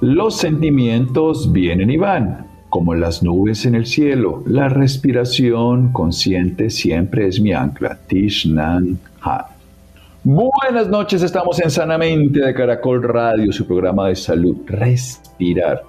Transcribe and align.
Los 0.00 0.36
sentimientos 0.36 1.50
vienen 1.50 1.90
y 1.90 1.96
van, 1.96 2.46
como 2.68 2.94
las 2.94 3.20
nubes 3.20 3.66
en 3.66 3.74
el 3.74 3.84
cielo. 3.84 4.44
La 4.46 4.68
respiración 4.68 5.92
consciente 5.92 6.70
siempre 6.70 7.26
es 7.26 7.40
mi 7.40 7.52
ancla. 7.52 7.98
Tishnan 8.06 9.00
Han. 9.22 9.46
Buenas 10.22 10.88
noches, 10.88 11.24
estamos 11.24 11.60
en 11.60 11.72
Sanamente 11.72 12.38
de 12.38 12.54
Caracol 12.54 13.02
Radio, 13.02 13.52
su 13.52 13.66
programa 13.66 14.06
de 14.06 14.14
salud. 14.14 14.58
Respirar. 14.66 15.82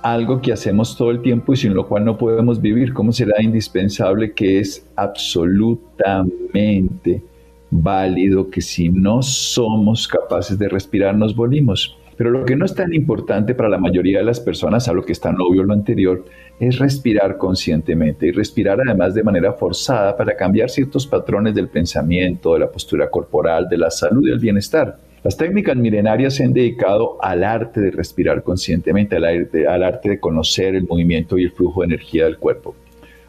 Algo 0.00 0.40
que 0.40 0.54
hacemos 0.54 0.96
todo 0.96 1.10
el 1.10 1.20
tiempo 1.20 1.52
y 1.52 1.58
sin 1.58 1.74
lo 1.74 1.86
cual 1.86 2.06
no 2.06 2.16
podemos 2.16 2.62
vivir. 2.62 2.94
¿Cómo 2.94 3.12
será 3.12 3.42
indispensable 3.42 4.32
que 4.32 4.60
es 4.60 4.86
absolutamente 4.96 7.22
válido 7.70 8.48
que 8.48 8.62
si 8.62 8.88
no 8.88 9.22
somos 9.22 10.08
capaces 10.08 10.58
de 10.58 10.70
respirar 10.70 11.14
nos 11.14 11.36
volvimos? 11.36 11.94
Pero 12.16 12.30
lo 12.30 12.44
que 12.44 12.56
no 12.56 12.64
es 12.64 12.74
tan 12.74 12.94
importante 12.94 13.54
para 13.54 13.68
la 13.68 13.78
mayoría 13.78 14.18
de 14.18 14.24
las 14.24 14.40
personas, 14.40 14.88
a 14.88 14.92
lo 14.92 15.04
que 15.04 15.12
está 15.12 15.30
obvio 15.30 15.64
lo 15.64 15.72
anterior, 15.72 16.24
es 16.60 16.78
respirar 16.78 17.36
conscientemente 17.38 18.26
y 18.26 18.30
respirar 18.30 18.78
además 18.80 19.14
de 19.14 19.22
manera 19.22 19.52
forzada 19.52 20.16
para 20.16 20.36
cambiar 20.36 20.70
ciertos 20.70 21.06
patrones 21.06 21.54
del 21.54 21.68
pensamiento, 21.68 22.54
de 22.54 22.60
la 22.60 22.70
postura 22.70 23.10
corporal, 23.10 23.68
de 23.68 23.78
la 23.78 23.90
salud 23.90 24.26
y 24.26 24.30
el 24.30 24.38
bienestar. 24.38 24.98
Las 25.24 25.36
técnicas 25.36 25.74
milenarias 25.74 26.34
se 26.34 26.44
han 26.44 26.52
dedicado 26.52 27.16
al 27.22 27.44
arte 27.44 27.80
de 27.80 27.90
respirar 27.90 28.42
conscientemente, 28.42 29.16
al 29.16 29.24
arte, 29.24 29.66
al 29.66 29.82
arte 29.82 30.10
de 30.10 30.20
conocer 30.20 30.74
el 30.74 30.86
movimiento 30.86 31.38
y 31.38 31.44
el 31.44 31.50
flujo 31.50 31.80
de 31.80 31.86
energía 31.86 32.24
del 32.24 32.36
cuerpo. 32.36 32.76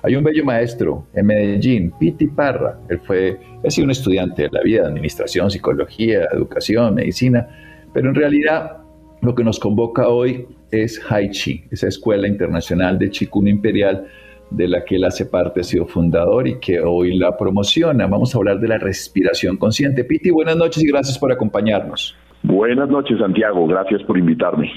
Hay 0.04 0.16
un 0.16 0.24
bello 0.24 0.46
maestro 0.46 1.08
en 1.16 1.26
Medellín, 1.26 1.92
Piti 1.98 2.28
Parra. 2.28 2.78
Él 2.90 3.00
fue, 3.00 3.40
ha 3.66 3.72
sido 3.72 3.86
un 3.86 3.92
estudiante 3.92 4.44
de 4.44 4.50
la 4.52 4.62
vida, 4.62 4.82
de 4.82 4.90
administración, 4.90 5.50
psicología, 5.50 6.28
educación, 6.32 6.94
medicina, 6.94 7.48
pero 7.96 8.10
en 8.10 8.16
realidad 8.16 8.80
lo 9.22 9.34
que 9.34 9.46
nos 9.46 9.58
convoca 9.58 10.10
hoy 10.10 10.46
es 10.70 11.02
Haichi, 11.10 11.64
esa 11.72 11.88
escuela 11.88 12.28
internacional 12.28 13.00
de 13.00 13.10
Chikun 13.10 13.48
Imperial 13.48 14.06
de 14.50 14.68
la 14.68 14.84
que 14.84 14.98
él 14.98 15.06
hace 15.06 15.26
parte, 15.26 15.62
ha 15.62 15.64
sido 15.64 15.86
fundador 15.86 16.46
y 16.46 16.60
que 16.60 16.82
hoy 16.82 17.18
la 17.18 17.38
promociona. 17.38 18.06
Vamos 18.06 18.36
a 18.36 18.38
hablar 18.38 18.60
de 18.60 18.68
la 18.68 18.78
respiración 18.80 19.56
consciente. 19.56 20.04
Piti, 20.04 20.30
buenas 20.30 20.58
noches 20.58 20.84
y 20.84 20.88
gracias 20.88 21.18
por 21.18 21.32
acompañarnos. 21.32 22.18
Buenas 22.44 22.90
noches, 22.90 23.18
Santiago. 23.18 23.66
Gracias 23.66 24.04
por 24.04 24.18
invitarme. 24.18 24.70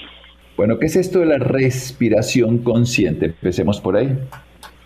Bueno, 0.57 0.79
¿qué 0.79 0.87
es 0.87 0.95
esto 0.95 1.19
de 1.19 1.27
la 1.27 1.39
respiración 1.39 2.59
consciente? 2.59 3.27
Empecemos 3.27 3.81
por 3.81 3.97
ahí. 3.97 4.17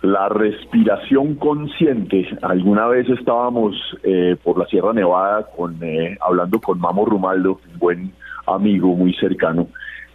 La 0.01 0.27
respiración 0.27 1.35
consciente. 1.35 2.27
Alguna 2.41 2.87
vez 2.87 3.07
estábamos 3.09 3.75
eh, 4.01 4.35
por 4.43 4.57
la 4.57 4.65
Sierra 4.65 4.91
Nevada 4.91 5.47
con, 5.55 5.77
eh, 5.83 6.17
hablando 6.19 6.59
con 6.59 6.79
Mamo 6.79 7.05
Rumaldo, 7.05 7.59
un 7.71 7.79
buen 7.79 8.11
amigo 8.45 8.95
muy 8.95 9.13
cercano, 9.15 9.67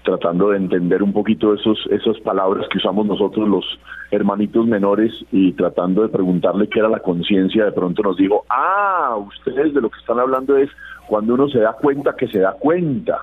tratando 0.05 0.51
de 0.51 0.59
entender 0.59 1.03
un 1.03 1.13
poquito 1.13 1.55
esos, 1.55 1.79
esas 1.91 2.19
palabras 2.21 2.67
que 2.71 2.79
usamos 2.79 3.07
nosotros 3.07 3.49
los 3.49 3.65
hermanitos 4.11 4.67
menores 4.67 5.13
y 5.33 5.53
tratando 5.53 6.03
de 6.03 6.09
preguntarle 6.09 6.69
qué 6.69 6.79
era 6.79 6.89
la 6.89 7.01
conciencia, 7.01 7.65
de 7.65 7.73
pronto 7.73 8.03
nos 8.03 8.17
dijo, 8.17 8.45
ah, 8.49 9.17
ustedes 9.19 9.75
de 9.75 9.81
lo 9.81 9.91
que 9.91 9.99
están 9.99 10.19
hablando 10.19 10.57
es 10.57 10.71
cuando 11.07 11.35
uno 11.35 11.49
se 11.49 11.59
da 11.59 11.73
cuenta 11.75 12.15
que 12.17 12.29
se 12.29 12.39
da 12.39 12.53
cuenta. 12.53 13.23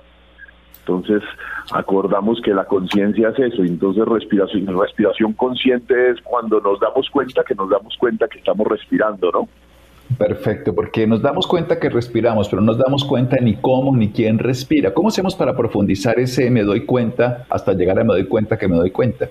Entonces 0.80 1.24
acordamos 1.72 2.40
que 2.42 2.54
la 2.54 2.66
conciencia 2.66 3.30
es 3.30 3.54
eso, 3.54 3.64
entonces 3.64 4.06
respiración, 4.06 4.68
respiración 4.80 5.34
consciente 5.34 6.12
es 6.12 6.22
cuando 6.22 6.60
nos 6.62 6.80
damos 6.80 7.10
cuenta 7.10 7.44
que 7.44 7.56
nos 7.56 7.70
damos 7.72 7.98
cuenta 7.98 8.28
que 8.28 8.38
estamos 8.38 8.68
respirando, 8.68 9.32
¿no? 9.32 9.50
Perfecto, 10.18 10.74
porque 10.74 11.08
nos 11.08 11.22
damos 11.22 11.46
cuenta 11.48 11.80
que 11.80 11.90
respiramos, 11.90 12.48
pero 12.48 12.62
no 12.62 12.68
nos 12.68 12.78
damos 12.78 13.04
cuenta 13.04 13.38
ni 13.42 13.56
cómo 13.56 13.96
ni 13.96 14.10
quién 14.12 14.40
respira. 14.40 14.94
¿Cómo 14.94 15.10
hacemos 15.10 15.36
para 15.36 15.58
profundizar 15.58 16.20
ese 16.20 16.50
me 16.52 16.64
doy 16.64 16.86
cuenta 16.86 17.46
hasta 17.50 17.74
llegar 17.74 18.00
a 18.00 18.04
me 18.04 18.14
doy 18.14 18.26
cuenta 18.26 18.58
que 18.58 18.68
me 18.68 18.78
doy 18.78 18.92
cuenta? 18.92 19.28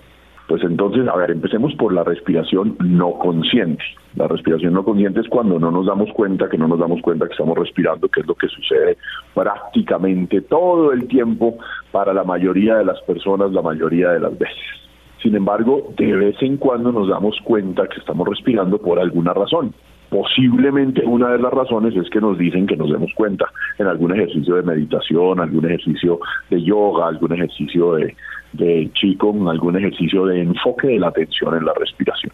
Pues 0.46 0.62
entonces, 0.62 1.08
a 1.08 1.16
ver, 1.16 1.30
empecemos 1.30 1.74
por 1.76 1.94
la 1.94 2.04
respiración 2.04 2.76
no 2.80 3.14
consciente. 3.18 3.82
La 4.14 4.28
respiración 4.28 4.74
no 4.74 4.84
consciente 4.84 5.20
es 5.20 5.28
cuando 5.28 5.58
no 5.58 5.70
nos 5.70 5.86
damos 5.86 6.12
cuenta, 6.12 6.50
que 6.50 6.58
no 6.58 6.68
nos 6.68 6.78
damos 6.78 7.00
cuenta 7.00 7.26
que 7.26 7.32
estamos 7.32 7.56
respirando, 7.56 8.08
que 8.08 8.20
es 8.20 8.26
lo 8.26 8.34
que 8.34 8.48
sucede 8.48 8.98
prácticamente 9.32 10.42
todo 10.42 10.92
el 10.92 11.08
tiempo 11.08 11.56
para 11.92 12.12
la 12.12 12.24
mayoría 12.24 12.76
de 12.76 12.84
las 12.84 13.00
personas, 13.02 13.52
la 13.52 13.62
mayoría 13.62 14.10
de 14.10 14.20
las 14.20 14.38
veces. 14.38 14.58
Sin 15.22 15.34
embargo, 15.34 15.94
de 15.96 16.12
vez 16.12 16.36
en 16.42 16.58
cuando 16.58 16.92
nos 16.92 17.08
damos 17.08 17.38
cuenta 17.44 17.88
que 17.88 17.98
estamos 17.98 18.28
respirando 18.28 18.76
por 18.78 18.98
alguna 18.98 19.32
razón. 19.32 19.72
Posiblemente 20.14 21.02
una 21.04 21.30
de 21.30 21.40
las 21.40 21.52
razones 21.52 21.96
es 21.96 22.08
que 22.08 22.20
nos 22.20 22.38
dicen 22.38 22.68
que 22.68 22.76
nos 22.76 22.88
demos 22.88 23.10
cuenta 23.16 23.46
en 23.78 23.88
algún 23.88 24.12
ejercicio 24.12 24.54
de 24.54 24.62
meditación, 24.62 25.40
algún 25.40 25.64
ejercicio 25.64 26.20
de 26.50 26.62
yoga, 26.62 27.08
algún 27.08 27.32
ejercicio 27.32 27.94
de, 27.94 28.14
de 28.52 28.88
algún 29.50 29.76
ejercicio 29.76 30.26
de 30.26 30.42
enfoque 30.42 30.86
de 30.86 31.00
la 31.00 31.08
atención 31.08 31.56
en 31.56 31.64
la 31.64 31.72
respiración. 31.74 32.32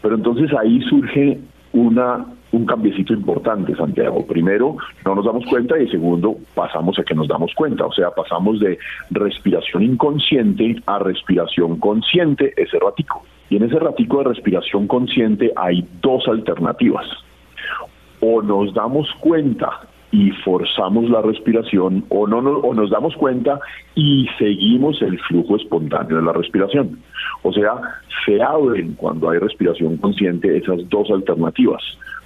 Pero 0.00 0.14
entonces 0.14 0.50
ahí 0.58 0.80
surge 0.88 1.38
una 1.74 2.24
un 2.52 2.64
cambiecito 2.64 3.12
importante, 3.12 3.76
Santiago. 3.76 4.26
Primero, 4.26 4.78
no 5.04 5.14
nos 5.14 5.26
damos 5.26 5.44
cuenta 5.44 5.78
y 5.78 5.86
segundo, 5.90 6.36
pasamos 6.54 6.98
a 6.98 7.02
que 7.02 7.14
nos 7.14 7.28
damos 7.28 7.52
cuenta. 7.54 7.84
O 7.84 7.92
sea, 7.92 8.12
pasamos 8.12 8.60
de 8.60 8.78
respiración 9.10 9.82
inconsciente 9.82 10.76
a 10.86 11.00
respiración 11.00 11.78
consciente 11.78 12.54
ese 12.56 12.78
ratico. 12.78 13.22
Y 13.50 13.56
en 13.56 13.64
ese 13.64 13.78
ratico 13.78 14.18
de 14.18 14.30
respiración 14.30 14.86
consciente 14.86 15.52
hay 15.56 15.86
dos 16.02 16.26
alternativas. 16.28 17.06
O 18.20 18.42
nos 18.42 18.74
damos 18.74 19.08
cuenta 19.20 19.88
y 20.10 20.30
forzamos 20.30 21.10
la 21.10 21.20
respiración 21.20 22.04
o 22.08 22.26
no 22.26 22.38
o 22.38 22.74
nos 22.74 22.90
damos 22.90 23.14
cuenta 23.16 23.60
y 23.94 24.26
seguimos 24.38 25.02
el 25.02 25.18
flujo 25.20 25.56
espontáneo 25.56 26.16
de 26.16 26.22
la 26.22 26.32
respiración. 26.32 26.98
O 27.42 27.52
sea, 27.52 27.74
se 28.24 28.42
abren 28.42 28.94
cuando 28.94 29.30
hay 29.30 29.38
respiración 29.38 29.96
consciente 29.98 30.56
esas 30.56 30.88
dos 30.88 31.10
alternativas, 31.10 31.82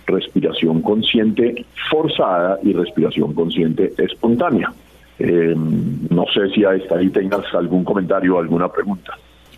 respiración 0.07 0.81
consciente 0.83 1.65
forzada 1.91 2.59
y 2.63 2.73
respiración 2.73 3.35
consciente 3.35 3.93
espontánea. 3.99 4.73
Eh, 5.19 5.55
no 6.11 6.25
sé 6.33 6.49
si 6.51 6.65
hasta 6.65 6.97
ahí 6.97 7.11
tengas 7.11 7.53
algún 7.55 7.85
comentario 7.85 8.37
o 8.37 8.41
alguna 8.41 8.69
pregunta. 8.69 9.13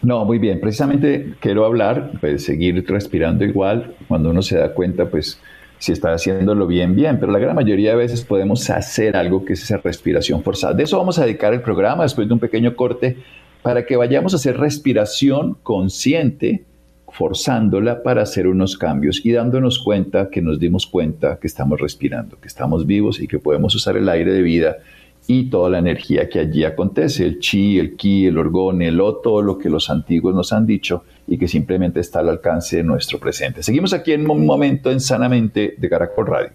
No, 0.05 0.25
muy 0.27 0.39
bien. 0.39 0.61
Precisamente 0.61 1.35
quiero 1.41 1.65
hablar, 1.65 2.13
pues 2.21 2.45
seguir 2.45 2.85
respirando 2.87 3.45
igual. 3.45 3.95
Cuando 4.07 4.31
uno 4.31 4.43
se 4.43 4.59
da 4.59 4.75
cuenta, 4.75 5.07
pues 5.07 5.41
si 5.79 5.93
está 5.93 6.13
haciéndolo 6.13 6.67
bien, 6.67 6.95
bien. 6.95 7.19
Pero 7.19 7.33
la 7.33 7.39
gran 7.39 7.55
mayoría 7.55 7.91
de 7.91 7.97
veces 7.97 8.23
podemos 8.23 8.69
hacer 8.69 9.17
algo 9.17 9.45
que 9.45 9.55
es 9.55 9.63
esa 9.63 9.79
respiración 9.79 10.43
forzada. 10.43 10.75
De 10.75 10.83
eso 10.83 10.99
vamos 10.99 11.19
a 11.19 11.25
dedicar 11.25 11.55
el 11.55 11.63
programa 11.63 12.03
después 12.03 12.29
de 12.29 12.35
un 12.35 12.41
pequeño 12.41 12.77
corte 12.77 13.17
para 13.63 13.87
que 13.87 13.97
vayamos 13.97 14.35
a 14.35 14.37
hacer 14.37 14.59
respiración 14.59 15.57
consciente 15.63 16.65
forzándola 17.09 18.03
para 18.03 18.23
hacer 18.23 18.49
unos 18.49 18.77
cambios 18.77 19.25
y 19.25 19.33
dándonos 19.33 19.79
cuenta 19.79 20.29
que 20.31 20.43
nos 20.43 20.59
dimos 20.59 20.87
cuenta 20.87 21.39
que 21.41 21.47
estamos 21.47 21.81
respirando, 21.81 22.39
que 22.41 22.49
estamos 22.49 22.87
vivos 22.87 23.21
y 23.21 23.29
que 23.29 23.39
podemos 23.39 23.75
usar 23.75 23.97
el 23.97 24.09
aire 24.09 24.33
de 24.33 24.43
vida 24.43 24.79
y 25.27 25.49
toda 25.49 25.71
la 25.71 25.79
energía 25.79 26.29
que 26.29 26.41
allí 26.41 26.65
acontece, 26.65 27.25
el 27.25 27.39
chi, 27.39 27.79
el 27.79 27.97
ki, 27.97 28.27
el 28.27 28.39
orgón, 28.39 28.83
el 28.83 29.01
o, 29.01 29.17
todo 29.17 29.41
lo 29.43 29.59
que 29.59 29.71
los 29.71 29.89
antiguos 29.89 30.35
nos 30.35 30.53
han 30.53 30.67
dicho 30.67 31.05
y 31.27 31.39
que 31.39 31.49
simplemente 31.49 32.01
está 32.01 32.21
al 32.21 32.29
alcance 32.29 32.79
de 32.79 32.83
nuestro 32.83 33.19
presente. 33.19 33.63
Seguimos 33.63 33.93
aquí 33.93 34.13
en 34.13 34.29
un 34.29 34.45
momento 34.45 34.91
en 34.91 35.01
Sanamente 35.01 35.75
de 35.79 35.89
Caracol 35.89 36.27
Radio. 36.27 36.51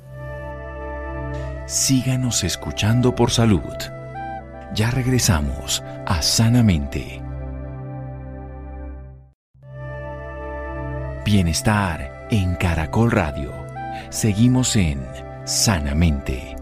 Síganos 1.66 2.44
escuchando 2.44 3.16
por 3.16 3.32
salud. 3.32 3.62
Ya 4.76 4.92
regresamos 4.92 5.84
a 6.06 6.22
Sanamente. 6.22 7.22
Bienestar 11.26 12.28
en 12.32 12.56
Caracol 12.56 13.12
Radio. 13.12 13.52
Seguimos 14.10 14.76
en 14.76 15.00
Sanamente. 15.46 16.59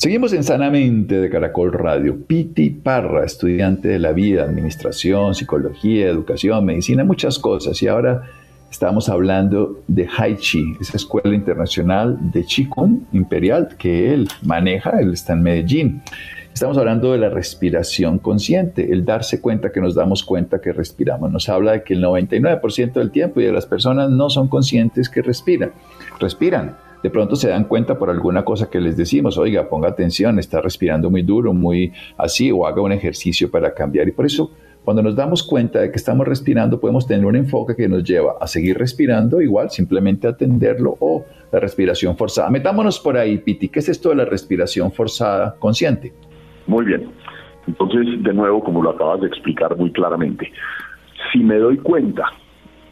Seguimos 0.00 0.32
en 0.32 0.44
Sanamente 0.44 1.20
de 1.20 1.28
Caracol 1.28 1.74
Radio. 1.74 2.24
Piti 2.26 2.70
Parra, 2.70 3.26
estudiante 3.26 3.88
de 3.88 3.98
la 3.98 4.12
vida, 4.12 4.44
administración, 4.44 5.34
psicología, 5.34 6.08
educación, 6.08 6.64
medicina, 6.64 7.04
muchas 7.04 7.38
cosas. 7.38 7.82
Y 7.82 7.88
ahora 7.88 8.22
estamos 8.70 9.10
hablando 9.10 9.82
de 9.88 10.08
Haichi, 10.08 10.64
esa 10.80 10.96
escuela 10.96 11.34
internacional 11.34 12.16
de 12.32 12.44
Qigong 12.44 13.08
imperial 13.12 13.76
que 13.78 14.14
él 14.14 14.26
maneja, 14.40 14.98
él 15.00 15.12
está 15.12 15.34
en 15.34 15.42
Medellín. 15.42 16.02
Estamos 16.54 16.78
hablando 16.78 17.12
de 17.12 17.18
la 17.18 17.28
respiración 17.28 18.18
consciente, 18.18 18.94
el 18.94 19.04
darse 19.04 19.42
cuenta 19.42 19.70
que 19.70 19.82
nos 19.82 19.94
damos 19.94 20.24
cuenta 20.24 20.62
que 20.62 20.72
respiramos. 20.72 21.30
Nos 21.30 21.50
habla 21.50 21.72
de 21.72 21.82
que 21.82 21.92
el 21.92 22.02
99% 22.02 22.94
del 22.94 23.10
tiempo 23.10 23.42
y 23.42 23.44
de 23.44 23.52
las 23.52 23.66
personas 23.66 24.08
no 24.08 24.30
son 24.30 24.48
conscientes 24.48 25.10
que 25.10 25.20
respiran. 25.20 25.72
Respiran 26.18 26.74
de 27.02 27.10
pronto 27.10 27.36
se 27.36 27.48
dan 27.48 27.64
cuenta 27.64 27.98
por 27.98 28.10
alguna 28.10 28.44
cosa 28.44 28.68
que 28.68 28.80
les 28.80 28.96
decimos, 28.96 29.38
oiga, 29.38 29.68
ponga 29.68 29.88
atención, 29.88 30.38
está 30.38 30.60
respirando 30.60 31.10
muy 31.10 31.22
duro, 31.22 31.52
muy 31.52 31.92
así, 32.18 32.50
o 32.52 32.66
haga 32.66 32.82
un 32.82 32.92
ejercicio 32.92 33.50
para 33.50 33.74
cambiar. 33.74 34.08
Y 34.08 34.12
por 34.12 34.26
eso, 34.26 34.50
cuando 34.84 35.02
nos 35.02 35.16
damos 35.16 35.42
cuenta 35.42 35.80
de 35.80 35.90
que 35.90 35.96
estamos 35.96 36.26
respirando, 36.26 36.80
podemos 36.80 37.06
tener 37.06 37.24
un 37.24 37.36
enfoque 37.36 37.74
que 37.74 37.88
nos 37.88 38.04
lleva 38.04 38.34
a 38.40 38.46
seguir 38.46 38.78
respirando, 38.78 39.40
igual, 39.40 39.70
simplemente 39.70 40.28
atenderlo, 40.28 40.96
o 41.00 41.24
la 41.52 41.60
respiración 41.60 42.16
forzada. 42.16 42.50
Metámonos 42.50 43.00
por 43.00 43.16
ahí, 43.16 43.38
Piti, 43.38 43.68
¿qué 43.68 43.80
es 43.80 43.88
esto 43.88 44.10
de 44.10 44.16
la 44.16 44.24
respiración 44.24 44.92
forzada 44.92 45.56
consciente? 45.58 46.12
Muy 46.66 46.84
bien. 46.84 47.10
Entonces, 47.66 48.22
de 48.22 48.32
nuevo, 48.32 48.62
como 48.62 48.82
lo 48.82 48.90
acabas 48.90 49.20
de 49.20 49.26
explicar 49.26 49.76
muy 49.76 49.92
claramente, 49.92 50.50
si 51.32 51.40
me 51.40 51.56
doy 51.56 51.76
cuenta 51.78 52.24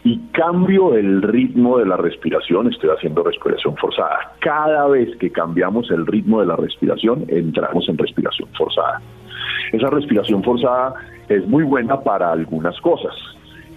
y 0.08 0.16
cambio 0.32 0.94
el 0.94 1.20
ritmo 1.20 1.76
de 1.76 1.84
la 1.84 1.98
respiración, 1.98 2.66
estoy 2.68 2.88
haciendo 2.88 3.22
respiración 3.22 3.76
forzada. 3.76 4.32
Cada 4.40 4.88
vez 4.88 5.14
que 5.18 5.30
cambiamos 5.30 5.90
el 5.90 6.06
ritmo 6.06 6.40
de 6.40 6.46
la 6.46 6.56
respiración, 6.56 7.26
entramos 7.28 7.86
en 7.90 7.98
respiración 7.98 8.48
forzada. 8.56 9.02
Esa 9.70 9.90
respiración 9.90 10.42
forzada 10.42 10.94
es 11.28 11.46
muy 11.46 11.62
buena 11.62 12.00
para 12.00 12.32
algunas 12.32 12.80
cosas. 12.80 13.14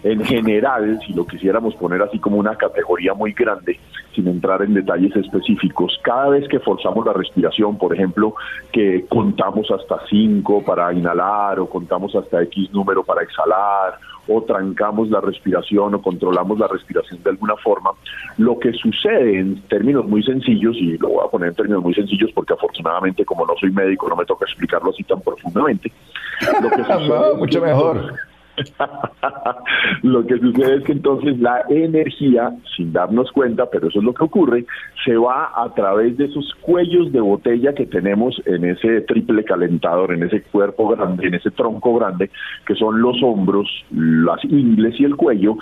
En 0.04 0.24
general, 0.24 1.02
si 1.06 1.14
lo 1.14 1.28
quisiéramos 1.28 1.76
poner 1.76 2.02
así 2.02 2.18
como 2.18 2.38
una 2.38 2.56
categoría 2.56 3.14
muy 3.14 3.34
grande, 3.34 3.78
sin 4.16 4.26
entrar 4.30 4.62
en 4.62 4.74
detalles 4.74 5.14
específicos, 5.18 6.00
cada 6.02 6.30
vez 6.30 6.48
que 6.48 6.60
forzamos 6.60 7.06
la 7.06 7.12
respiración, 7.12 7.78
por 7.78 7.94
ejemplo, 7.94 8.36
que 8.72 9.06
contamos 9.10 9.70
hasta 9.70 10.00
5 10.10 10.64
para 10.64 10.94
inhalar 10.94 11.60
o 11.60 11.70
contamos 11.70 12.16
hasta 12.16 12.42
X 12.44 12.72
número 12.72 13.04
para 13.04 13.22
exhalar, 13.22 14.00
o 14.34 14.44
trancamos 14.44 15.10
la 15.10 15.22
respiración 15.22 15.96
o 15.96 16.02
controlamos 16.02 16.58
la 16.60 16.68
respiración 16.68 17.22
de 17.24 17.30
alguna 17.30 17.56
forma, 17.58 17.92
lo 18.38 18.58
que 18.60 18.74
sucede 18.74 19.40
en 19.40 19.62
términos 19.64 20.06
muy 20.06 20.24
sencillos, 20.24 20.76
y 20.78 20.98
lo 20.98 21.10
voy 21.10 21.26
a 21.26 21.30
poner 21.30 21.50
en 21.50 21.56
términos 21.56 21.84
muy 21.84 21.94
sencillos 21.94 22.32
porque 22.34 22.54
afortunadamente 22.54 23.26
como 23.26 23.46
no 23.46 23.54
soy 23.60 23.72
médico 23.72 24.10
no 24.10 24.16
me 24.16 24.26
toca 24.26 24.46
explicarlo 24.46 24.92
así 24.92 25.04
tan 25.04 25.22
profundamente, 25.22 25.92
lo 26.62 26.70
que 26.70 26.84
sucede 26.84 27.38
mucho 27.38 27.62
mejor 27.62 28.31
lo 30.04 30.26
que 30.26 30.38
sucede 30.38 30.76
es 30.78 30.84
que 30.84 30.92
entonces 30.92 31.40
la 31.40 31.64
energía, 31.70 32.52
sin 32.76 32.94
darnos 32.94 33.32
cuenta, 33.32 33.70
pero 33.70 33.88
eso 33.88 34.00
es 34.00 34.06
lo 34.06 34.14
que 34.14 34.24
ocurre, 34.24 34.66
se 35.06 35.16
va 35.16 35.52
a 35.56 35.74
través 35.74 36.18
de 36.18 36.26
esos 36.26 36.54
cuellos 36.62 37.12
de 37.12 37.22
botella 37.22 37.74
que 37.74 37.86
tenemos 37.86 38.42
en 38.46 38.66
ese 38.66 39.02
triple 39.02 39.44
calentador, 39.44 40.14
en 40.14 40.24
ese 40.24 40.42
cuerpo 40.44 40.90
grande, 40.90 41.28
en 41.28 41.36
ese 41.36 41.52
tronco 41.52 41.96
grande, 41.96 42.30
que 42.66 42.76
son 42.76 43.02
los 43.02 43.22
hombros, 43.24 43.68
las 43.92 44.44
ingles 44.46 45.00
y 45.00 45.06
el 45.06 45.16
cuello, 45.16 45.56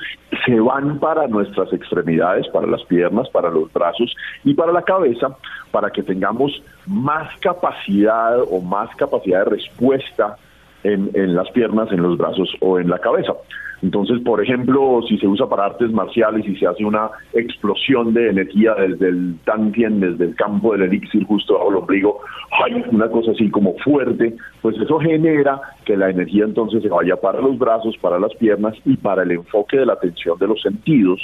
se 0.46 0.60
van 0.60 1.00
para 1.00 1.28
nuestras 1.28 1.72
extremidades, 1.74 2.48
para 2.50 2.68
las 2.68 2.84
piernas, 2.86 3.30
para 3.30 3.50
los 3.50 3.72
brazos 3.72 4.16
y 4.44 4.54
para 4.54 4.72
la 4.72 4.82
cabeza, 4.82 5.36
para 5.72 5.90
que 5.90 6.04
tengamos 6.04 6.62
más 6.88 7.36
capacidad 7.40 8.40
o 8.50 8.62
más 8.62 8.94
capacidad 8.96 9.46
de 9.46 9.52
respuesta 9.52 10.38
en, 10.84 11.36
las 11.36 11.50
piernas, 11.52 11.92
en 11.92 12.02
los 12.02 12.18
brazos 12.18 12.50
o 12.62 12.80
en 12.80 12.90
la 12.90 13.00
cabeza. 13.00 13.34
Entonces, 13.82 14.20
por 14.26 14.44
ejemplo, 14.44 15.02
si 15.08 15.18
se 15.18 15.28
usa 15.28 15.48
para 15.48 15.66
artes 15.66 15.90
marciales 15.92 16.46
y 16.46 16.56
se 16.58 16.68
hace 16.68 16.84
una 16.84 17.10
explosión 17.34 18.14
de 18.14 18.30
energía 18.30 18.76
desde 18.76 19.08
el 19.08 19.36
tantien, 19.46 20.02
desde 20.02 20.26
el 20.26 20.36
campo 20.36 20.74
del 20.74 20.84
elixir 20.84 21.24
justo 21.26 21.54
bajo 21.54 21.70
el 21.70 21.78
ombligo, 21.78 22.20
hay 22.66 22.84
una 22.92 23.08
cosa 23.08 23.32
así 23.32 23.50
como 23.50 23.76
fuerte, 23.78 24.36
pues 24.62 24.76
eso 24.78 25.00
genera 25.00 25.62
que 25.86 25.96
la 25.96 26.10
energía 26.10 26.44
entonces 26.44 26.84
se 26.84 26.90
vaya 26.90 27.16
para 27.16 27.40
los 27.40 27.58
brazos, 27.58 27.98
para 28.02 28.20
las 28.20 28.36
piernas 28.36 28.76
y 28.84 28.98
para 28.98 29.24
el 29.24 29.32
enfoque 29.32 29.78
de 29.78 29.86
la 29.86 29.94
atención 29.94 30.38
de 30.38 30.48
los 30.48 30.62
sentidos 30.62 31.22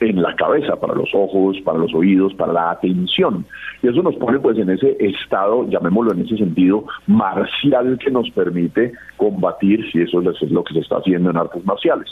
en 0.00 0.22
la 0.22 0.34
cabeza, 0.34 0.76
para 0.76 0.94
los 0.94 1.10
ojos, 1.14 1.58
para 1.64 1.78
los 1.78 1.94
oídos, 1.94 2.34
para 2.34 2.52
la 2.52 2.70
atención. 2.70 3.44
Y 3.82 3.88
eso 3.88 4.02
nos 4.02 4.16
pone 4.16 4.38
pues 4.38 4.58
en 4.58 4.70
ese 4.70 4.96
estado, 4.98 5.68
llamémoslo 5.68 6.12
en 6.12 6.22
ese 6.22 6.38
sentido, 6.38 6.84
marcial 7.06 7.98
que 8.02 8.10
nos 8.10 8.30
permite 8.30 8.92
combatir, 9.16 9.90
si 9.90 10.00
eso 10.00 10.20
es 10.20 10.50
lo 10.50 10.64
que 10.64 10.74
se 10.74 10.80
está 10.80 10.96
haciendo 10.96 11.30
en 11.30 11.36
artes 11.36 11.64
marciales. 11.64 12.08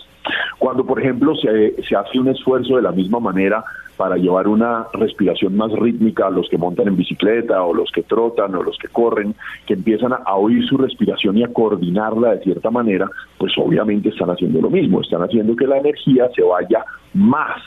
Cuando, 0.58 0.84
por 0.84 1.00
ejemplo, 1.00 1.34
se, 1.36 1.82
se 1.82 1.96
hace 1.96 2.18
un 2.18 2.28
esfuerzo 2.28 2.76
de 2.76 2.82
la 2.82 2.92
misma 2.92 3.20
manera 3.20 3.64
para 3.96 4.16
llevar 4.16 4.46
una 4.46 4.86
respiración 4.92 5.56
más 5.56 5.72
rítmica 5.72 6.28
a 6.28 6.30
los 6.30 6.48
que 6.48 6.56
montan 6.56 6.88
en 6.88 6.96
bicicleta 6.96 7.62
o 7.64 7.74
los 7.74 7.90
que 7.90 8.04
trotan 8.04 8.54
o 8.54 8.62
los 8.62 8.78
que 8.78 8.88
corren, 8.88 9.34
que 9.66 9.74
empiezan 9.74 10.12
a 10.12 10.36
oír 10.36 10.64
su 10.66 10.78
respiración 10.78 11.36
y 11.36 11.42
a 11.42 11.52
coordinarla 11.52 12.36
de 12.36 12.44
cierta 12.44 12.70
manera, 12.70 13.10
pues 13.36 13.52
obviamente 13.58 14.10
están 14.10 14.30
haciendo 14.30 14.60
lo 14.60 14.70
mismo, 14.70 15.00
están 15.00 15.22
haciendo 15.22 15.56
que 15.56 15.66
la 15.66 15.78
energía 15.78 16.30
se 16.34 16.42
vaya 16.42 16.84
más 17.12 17.60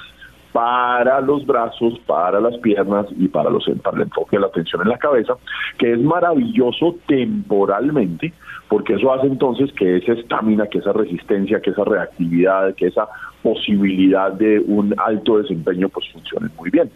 para 0.52 1.22
los 1.22 1.46
brazos, 1.46 2.00
para 2.06 2.40
las 2.40 2.58
piernas 2.58 3.08
y 3.18 3.28
para, 3.28 3.50
los, 3.50 3.66
para 3.82 3.98
el 3.98 4.04
enfoque 4.04 4.36
de 4.36 4.42
la 4.42 4.48
atención 4.48 4.82
en 4.82 4.90
la 4.90 4.98
cabeza, 4.98 5.36
que 5.78 5.94
es 5.94 6.00
maravilloso 6.00 6.96
temporalmente, 7.08 8.34
porque 8.68 8.94
eso 8.94 9.14
hace 9.14 9.28
entonces 9.28 9.72
que 9.74 9.98
esa 9.98 10.14
estamina, 10.14 10.68
que 10.68 10.80
esa 10.80 10.94
resistencia, 10.94 11.62
que 11.62 11.72
esa 11.72 11.84
reactividad, 11.84 12.76
que 12.76 12.88
esa 12.88 13.08
posibilidad 13.42 14.32
de 14.32 14.60
un 14.60 14.94
alto 14.98 15.38
desempeño 15.38 15.90
pues 15.90 16.06
funcione 16.12 16.50
muy 16.58 16.70
bien. 16.70 16.90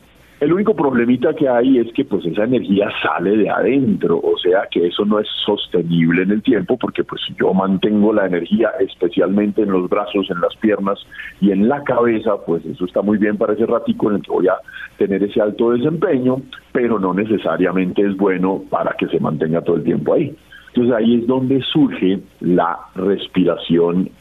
El 0.45 0.53
único 0.53 0.75
problemita 0.75 1.33
que 1.33 1.49
hay 1.49 1.79
es 1.79 1.91
que 1.93 2.05
pues 2.05 2.23
esa 2.23 2.43
energía 2.43 2.87
sale 3.01 3.35
de 3.35 3.49
adentro, 3.49 4.19
o 4.19 4.37
sea 4.37 4.67
que 4.69 4.85
eso 4.85 5.03
no 5.03 5.17
es 5.17 5.27
sostenible 5.43 6.21
en 6.21 6.29
el 6.29 6.43
tiempo 6.43 6.77
porque 6.77 7.03
pues 7.03 7.19
yo 7.39 7.51
mantengo 7.51 8.13
la 8.13 8.27
energía 8.27 8.69
especialmente 8.79 9.63
en 9.63 9.71
los 9.71 9.89
brazos, 9.89 10.29
en 10.29 10.39
las 10.39 10.55
piernas 10.57 10.99
y 11.41 11.49
en 11.49 11.67
la 11.67 11.83
cabeza, 11.83 12.33
pues 12.45 12.63
eso 12.63 12.85
está 12.85 13.01
muy 13.01 13.17
bien 13.17 13.39
para 13.39 13.53
ese 13.53 13.65
ratico 13.65 14.11
en 14.11 14.17
el 14.17 14.21
que 14.21 14.29
voy 14.29 14.47
a 14.47 14.57
tener 14.99 15.23
ese 15.23 15.41
alto 15.41 15.71
desempeño, 15.71 16.35
pero 16.71 16.99
no 16.99 17.11
necesariamente 17.15 18.03
es 18.03 18.15
bueno 18.15 18.61
para 18.69 18.95
que 18.99 19.07
se 19.07 19.19
mantenga 19.19 19.61
todo 19.61 19.77
el 19.77 19.83
tiempo 19.83 20.13
ahí. 20.13 20.31
Entonces 20.67 20.93
ahí 20.93 21.21
es 21.21 21.25
donde 21.25 21.59
surge 21.63 22.19
la 22.41 22.77
respiración 22.93 24.11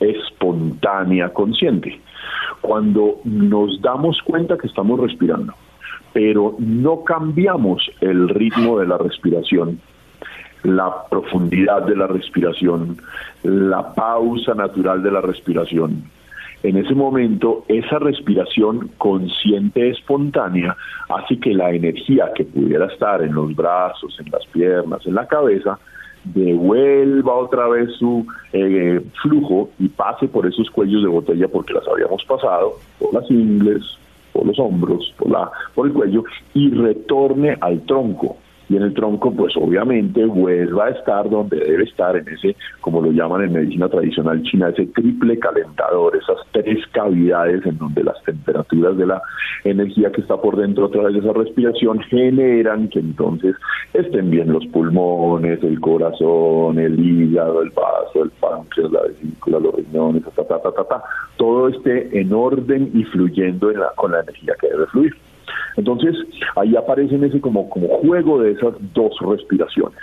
espontánea 0.00 1.28
consciente. 1.28 2.00
Cuando 2.62 3.16
nos 3.24 3.82
damos 3.82 4.22
cuenta 4.22 4.56
que 4.56 4.66
estamos 4.66 4.98
respirando, 4.98 5.52
pero 6.14 6.54
no 6.60 7.02
cambiamos 7.02 7.90
el 8.00 8.28
ritmo 8.28 8.78
de 8.78 8.86
la 8.86 8.96
respiración, 8.96 9.80
la 10.62 11.06
profundidad 11.10 11.82
de 11.82 11.96
la 11.96 12.06
respiración, 12.06 12.96
la 13.42 13.92
pausa 13.94 14.54
natural 14.54 15.02
de 15.02 15.10
la 15.10 15.20
respiración. 15.20 16.04
En 16.62 16.76
ese 16.78 16.94
momento, 16.94 17.64
esa 17.68 17.98
respiración 17.98 18.92
consciente 18.96 19.90
espontánea 19.90 20.76
hace 21.10 21.38
que 21.38 21.52
la 21.52 21.72
energía 21.72 22.30
que 22.34 22.44
pudiera 22.44 22.86
estar 22.86 23.20
en 23.20 23.34
los 23.34 23.54
brazos, 23.54 24.16
en 24.20 24.30
las 24.30 24.46
piernas, 24.46 25.04
en 25.04 25.16
la 25.16 25.26
cabeza, 25.26 25.78
devuelva 26.22 27.34
otra 27.34 27.68
vez 27.68 27.90
su 27.98 28.24
eh, 28.52 29.00
flujo 29.20 29.70
y 29.78 29.88
pase 29.88 30.28
por 30.28 30.46
esos 30.46 30.70
cuellos 30.70 31.02
de 31.02 31.08
botella 31.08 31.48
porque 31.48 31.74
las 31.74 31.86
habíamos 31.88 32.24
pasado, 32.24 32.78
por 32.98 33.12
las 33.12 33.30
ingles, 33.30 33.98
por 34.34 34.44
los 34.44 34.58
hombros, 34.58 35.14
por, 35.16 35.30
la, 35.30 35.50
por 35.74 35.86
el 35.86 35.94
cuello 35.94 36.24
y 36.52 36.68
retorne 36.70 37.56
al 37.60 37.80
tronco. 37.86 38.36
Y 38.68 38.76
en 38.76 38.82
el 38.82 38.94
tronco 38.94 39.32
pues 39.32 39.56
obviamente 39.56 40.24
vuelva 40.24 40.86
a 40.86 40.90
estar 40.90 41.28
donde 41.28 41.58
debe 41.58 41.84
estar 41.84 42.16
en 42.16 42.28
ese, 42.28 42.56
como 42.80 43.00
lo 43.00 43.12
llaman 43.12 43.44
en 43.44 43.52
medicina 43.52 43.88
tradicional 43.88 44.42
china, 44.42 44.68
ese 44.70 44.86
triple 44.86 45.38
calentador, 45.38 46.16
esas 46.16 46.38
tres 46.52 46.86
cavidades 46.92 47.64
en 47.66 47.78
donde 47.78 48.04
las 48.04 48.22
temperaturas 48.24 48.96
de 48.96 49.06
la 49.06 49.22
energía 49.64 50.10
que 50.12 50.20
está 50.20 50.36
por 50.36 50.56
dentro 50.56 50.86
a 50.86 50.90
través 50.90 51.14
de 51.14 51.20
esa 51.20 51.32
respiración 51.32 52.00
generan 52.00 52.88
que 52.88 53.00
entonces 53.00 53.56
estén 53.92 54.30
bien 54.30 54.52
los 54.52 54.66
pulmones, 54.66 55.62
el 55.62 55.80
corazón, 55.80 56.78
el 56.78 56.98
hígado, 56.98 57.62
el 57.62 57.70
vaso, 57.70 58.24
el 58.24 58.30
páncreas, 58.40 58.90
la 58.92 59.02
vesícula, 59.02 59.58
los 59.58 59.74
riñones, 59.74 60.22
ta, 60.24 60.44
ta, 60.44 60.58
ta, 60.60 60.72
ta, 60.72 60.84
ta, 60.84 61.02
todo 61.36 61.68
esté 61.68 62.18
en 62.18 62.32
orden 62.32 62.90
y 62.94 63.04
fluyendo 63.04 63.72
con 63.96 64.12
la 64.12 64.20
energía 64.20 64.54
que 64.60 64.68
debe 64.68 64.86
fluir. 64.86 65.14
Entonces, 65.76 66.16
ahí 66.56 66.76
aparece 66.76 67.16
ese 67.16 67.40
como, 67.40 67.68
como 67.68 67.88
juego 68.00 68.40
de 68.40 68.52
esas 68.52 68.74
dos 68.94 69.12
respiraciones. 69.20 69.98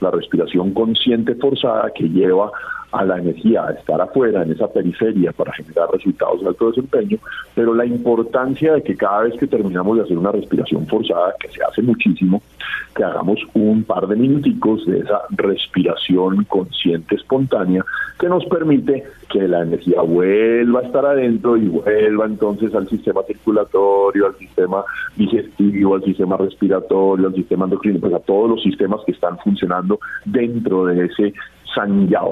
La 0.00 0.10
respiración 0.10 0.72
consciente 0.74 1.34
forzada 1.36 1.90
que 1.94 2.08
lleva 2.08 2.50
a 2.92 3.04
la 3.04 3.18
energía, 3.18 3.66
a 3.66 3.72
estar 3.72 4.00
afuera, 4.00 4.42
en 4.42 4.52
esa 4.52 4.68
periferia 4.68 5.32
para 5.32 5.52
generar 5.52 5.90
resultados 5.90 6.40
de 6.40 6.48
alto 6.48 6.68
desempeño, 6.68 7.18
pero 7.54 7.74
la 7.74 7.86
importancia 7.86 8.74
de 8.74 8.82
que 8.82 8.96
cada 8.96 9.22
vez 9.22 9.34
que 9.38 9.46
terminamos 9.46 9.96
de 9.96 10.04
hacer 10.04 10.18
una 10.18 10.32
respiración 10.32 10.86
forzada, 10.86 11.34
que 11.40 11.48
se 11.48 11.62
hace 11.64 11.82
muchísimo, 11.82 12.42
que 12.94 13.04
hagamos 13.04 13.40
un 13.54 13.84
par 13.84 14.06
de 14.06 14.16
minuticos 14.16 14.84
de 14.86 15.00
esa 15.00 15.22
respiración 15.30 16.44
consciente 16.44 17.14
espontánea 17.14 17.84
que 18.18 18.28
nos 18.28 18.44
permite 18.44 19.04
que 19.28 19.48
la 19.48 19.62
energía 19.62 20.02
vuelva 20.02 20.80
a 20.80 20.82
estar 20.84 21.04
adentro 21.04 21.56
y 21.56 21.66
vuelva 21.66 22.26
entonces 22.26 22.74
al 22.74 22.86
sistema 22.88 23.22
circulatorio, 23.26 24.26
al 24.26 24.36
sistema 24.36 24.84
digestivo, 25.16 25.94
al 25.94 26.04
sistema 26.04 26.36
respiratorio, 26.36 27.28
al 27.28 27.34
sistema 27.34 27.64
endocrino, 27.64 27.98
pues 27.98 28.14
a 28.14 28.20
todos 28.20 28.50
los 28.50 28.62
sistemas 28.62 29.00
que 29.06 29.12
están 29.12 29.38
funcionando 29.38 29.98
dentro 30.24 30.84
de 30.86 31.06
ese 31.06 31.32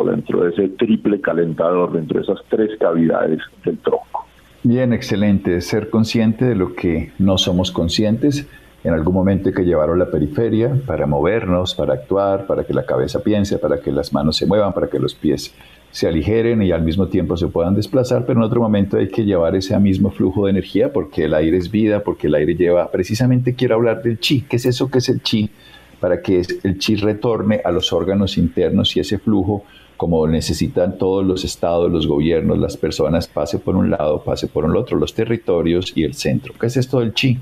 dentro 0.05 0.45
de 0.45 0.51
ese 0.51 0.69
triple 0.69 1.21
calentador, 1.21 1.93
dentro 1.93 2.19
de 2.19 2.25
esas 2.25 2.39
tres 2.49 2.71
cavidades 2.79 3.41
del 3.65 3.79
tronco. 3.79 4.27
Bien, 4.63 4.93
excelente. 4.93 5.61
Ser 5.61 5.89
consciente 5.91 6.45
de 6.45 6.55
lo 6.55 6.75
que 6.75 7.13
no 7.19 7.39
somos 7.39 7.71
conscientes. 7.73 8.47
En 8.85 8.95
algún 8.95 9.15
momento 9.15 9.49
hay 9.49 9.55
que 9.55 9.65
llevarlo 9.65 9.95
a 9.95 9.99
la 9.99 10.11
periferia 10.11 10.75
para 10.87 11.07
movernos, 11.07 11.75
para 11.75 11.95
actuar, 11.95 12.47
para 12.47 12.65
que 12.65 12.75
la 12.75 12.85
cabeza 12.85 13.23
piense, 13.23 13.59
para 13.59 13.81
que 13.81 13.93
las 13.93 14.13
manos 14.13 14.37
se 14.37 14.47
muevan, 14.47 14.73
para 14.73 14.89
que 14.89 14.99
los 14.99 15.15
pies 15.15 15.55
se 15.91 16.07
aligeren 16.07 16.63
y 16.63 16.71
al 16.71 16.83
mismo 16.83 17.09
tiempo 17.09 17.37
se 17.37 17.49
puedan 17.49 17.75
desplazar, 17.75 18.25
pero 18.25 18.39
en 18.39 18.45
otro 18.45 18.61
momento 18.61 18.97
hay 18.97 19.09
que 19.09 19.25
llevar 19.25 19.57
ese 19.57 19.79
mismo 19.81 20.11
flujo 20.11 20.45
de 20.45 20.53
energía 20.53 20.93
porque 20.93 21.25
el 21.25 21.35
aire 21.35 21.57
es 21.57 21.71
vida, 21.71 22.05
porque 22.05 22.29
el 22.29 22.35
aire 22.37 22.55
lleva, 22.55 22.91
precisamente 22.91 23.55
quiero 23.55 23.75
hablar 23.75 24.03
del 24.03 24.21
chi, 24.21 24.43
¿qué 24.43 24.57
es 24.57 24.67
eso 24.67 24.89
que 24.89 24.99
es 24.99 25.09
el 25.09 25.21
chi? 25.21 25.51
Para 26.01 26.23
que 26.23 26.43
el 26.65 26.79
chi 26.79 26.97
retorne 26.97 27.61
a 27.65 27.71
los 27.71 27.93
órganos 27.93 28.39
internos 28.39 28.97
y 28.97 29.01
ese 29.01 29.19
flujo, 29.19 29.65
como 29.97 30.27
necesitan 30.27 30.97
todos 30.97 31.27
los 31.27 31.45
estados, 31.45 31.91
los 31.93 32.07
gobiernos, 32.07 32.59
las 32.59 32.77
personas, 32.77 33.29
pase 33.29 33.59
por 33.59 33.77
un 33.77 33.91
lado, 33.91 34.23
pase 34.25 34.47
por 34.49 34.65
el 34.65 34.75
otro, 34.77 34.99
los 34.99 35.15
territorios 35.15 35.93
y 35.95 36.05
el 36.05 36.15
centro. 36.15 36.55
¿Qué 36.59 36.67
es 36.67 36.77
esto 36.79 37.01
del 37.01 37.13
chi? 37.13 37.39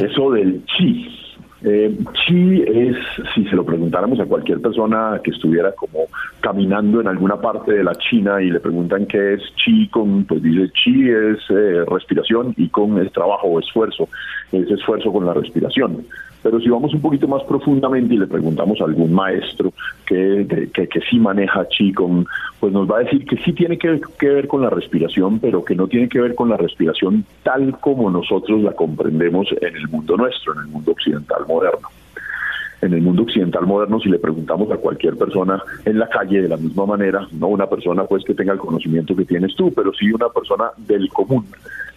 Eso 0.00 0.30
del 0.30 0.64
chi 0.64 1.16
eh, 1.62 1.96
chi 2.12 2.62
es, 2.62 2.96
si 3.34 3.44
se 3.46 3.56
lo 3.56 3.64
preguntáramos 3.64 4.20
a 4.20 4.26
cualquier 4.26 4.60
persona 4.60 5.20
que 5.24 5.30
estuviera 5.30 5.72
como 5.72 6.00
caminando 6.40 7.00
en 7.00 7.08
alguna 7.08 7.40
parte 7.40 7.72
de 7.72 7.82
la 7.82 7.94
China 7.94 8.42
y 8.42 8.50
le 8.50 8.60
preguntan 8.60 9.06
qué 9.06 9.34
es 9.34 9.40
chi 9.56 9.88
con, 9.88 10.24
pues 10.26 10.42
dice 10.42 10.70
chi 10.74 11.10
es 11.10 11.38
eh, 11.48 11.84
respiración 11.88 12.54
y 12.56 12.68
con 12.68 13.00
es 13.04 13.10
trabajo 13.10 13.48
o 13.48 13.58
esfuerzo, 13.58 14.08
es 14.52 14.70
esfuerzo 14.70 15.12
con 15.12 15.24
la 15.24 15.32
respiración. 15.32 16.04
Pero 16.46 16.60
si 16.60 16.68
vamos 16.68 16.94
un 16.94 17.00
poquito 17.00 17.26
más 17.26 17.42
profundamente 17.42 18.14
y 18.14 18.18
le 18.18 18.28
preguntamos 18.28 18.80
a 18.80 18.84
algún 18.84 19.12
maestro 19.12 19.72
que, 20.06 20.68
que, 20.72 21.00
sí 21.10 21.18
maneja 21.18 21.66
Qigong, 21.66 22.24
pues 22.60 22.72
nos 22.72 22.88
va 22.88 22.98
a 22.98 23.00
decir 23.00 23.26
que 23.26 23.36
sí 23.38 23.52
tiene 23.52 23.76
que 23.76 23.98
ver 24.20 24.46
con 24.46 24.62
la 24.62 24.70
respiración, 24.70 25.40
pero 25.40 25.64
que 25.64 25.74
no 25.74 25.88
tiene 25.88 26.08
que 26.08 26.20
ver 26.20 26.36
con 26.36 26.48
la 26.48 26.56
respiración 26.56 27.24
tal 27.42 27.76
como 27.80 28.12
nosotros 28.12 28.62
la 28.62 28.70
comprendemos 28.70 29.48
en 29.60 29.74
el 29.74 29.88
mundo 29.88 30.16
nuestro, 30.16 30.52
en 30.52 30.60
el 30.60 30.66
mundo 30.68 30.92
occidental 30.92 31.44
moderno 31.48 31.88
en 32.86 32.94
el 32.94 33.02
mundo 33.02 33.22
occidental 33.22 33.66
moderno, 33.66 34.00
si 34.00 34.08
le 34.08 34.18
preguntamos 34.18 34.70
a 34.70 34.76
cualquier 34.76 35.16
persona 35.16 35.62
en 35.84 35.98
la 35.98 36.08
calle 36.08 36.42
de 36.42 36.48
la 36.48 36.56
misma 36.56 36.86
manera, 36.86 37.26
no 37.32 37.48
una 37.48 37.66
persona 37.66 38.04
pues 38.04 38.24
que 38.24 38.34
tenga 38.34 38.52
el 38.52 38.58
conocimiento 38.58 39.14
que 39.14 39.24
tienes 39.24 39.54
tú, 39.54 39.72
pero 39.72 39.92
sí 39.92 40.10
una 40.10 40.28
persona 40.28 40.70
del 40.76 41.08
común, 41.10 41.44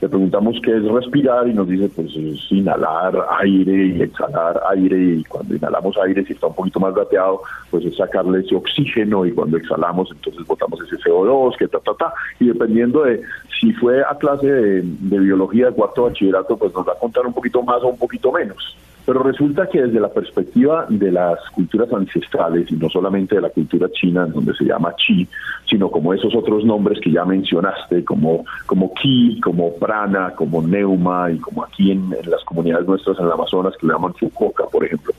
le 0.01 0.08
preguntamos 0.08 0.55
qué 0.63 0.77
es 0.77 0.84
respirar 0.84 1.48
y 1.48 1.53
nos 1.53 1.67
dice 1.67 1.89
pues 1.89 2.08
es 2.15 2.51
inhalar 2.51 3.13
aire 3.41 3.88
y 3.88 4.01
exhalar 4.01 4.62
aire 4.72 4.98
y 4.98 5.24
cuando 5.25 5.55
inhalamos 5.55 5.98
aire 5.98 6.24
si 6.25 6.34
está 6.34 6.48
un 6.48 6.55
poquito 6.55 6.79
más 6.79 6.96
gateado 6.96 7.41
pues 7.69 7.86
es 7.86 7.98
sacarle 7.98 8.39
ese 8.39 8.55
oxígeno 8.55 9.25
y 9.25 9.34
cuando 9.34 9.58
exhalamos 9.58 10.10
entonces 10.12 10.46
botamos 10.48 10.79
ese 10.81 10.96
CO2 11.03 11.58
que 11.58 11.67
ta 11.67 11.79
ta 11.79 11.93
ta 11.96 12.13
y 12.39 12.48
dependiendo 12.48 13.03
de 13.03 13.22
si 13.60 13.74
fue 13.74 14.01
a 14.01 14.16
clase 14.16 14.48
de, 14.48 14.82
de 14.84 15.20
biología 15.20 15.68
de 15.68 15.74
cuarto 15.74 16.04
bachillerato 16.04 16.58
pues 16.58 16.74
nos 16.74 16.88
va 16.88 16.94
a 16.94 17.00
contar 17.00 17.25
un 17.25 17.34
poquito 17.34 17.62
más 17.63 17.82
o 17.84 17.89
un 17.89 17.98
poquito 17.98 18.32
menos 18.32 18.75
pero 19.10 19.24
resulta 19.24 19.68
que 19.68 19.82
desde 19.82 20.00
la 20.00 20.10
perspectiva 20.10 20.86
de 20.88 21.12
las 21.12 21.39
culturas 21.56 21.92
ancestrales, 21.92 22.72
y 22.72 22.75
no 22.75 22.92
solamente 22.92 23.34
de 23.34 23.42
la 23.42 23.50
cultura 23.50 23.89
china, 23.92 24.25
en 24.28 24.34
donde 24.34 24.54
se 24.54 24.66
llama 24.66 24.94
chi, 24.98 25.28
sino 25.68 25.89
como 25.89 26.13
esos 26.13 26.36
otros 26.36 26.63
nombres 26.63 27.00
que 27.01 27.12
ya 27.12 27.25
mencionaste, 27.25 28.06
como, 28.06 28.46
como 28.68 28.94
ki, 28.94 29.42
como 29.42 29.74
prana, 29.78 30.36
como 30.36 30.62
neuma, 30.62 31.32
y 31.32 31.39
como 31.39 31.63
aquí 31.63 31.92
en, 31.92 32.12
las 32.12 32.44
comunidades 32.46 32.88
nuestras 32.88 33.18
en 33.18 33.25
el 33.25 33.32
Amazonas, 33.32 33.74
que 33.82 33.88
le 33.88 33.94
llaman 33.94 34.13
fucoca, 34.13 34.66
por 34.66 34.86
ejemplo. 34.86 35.12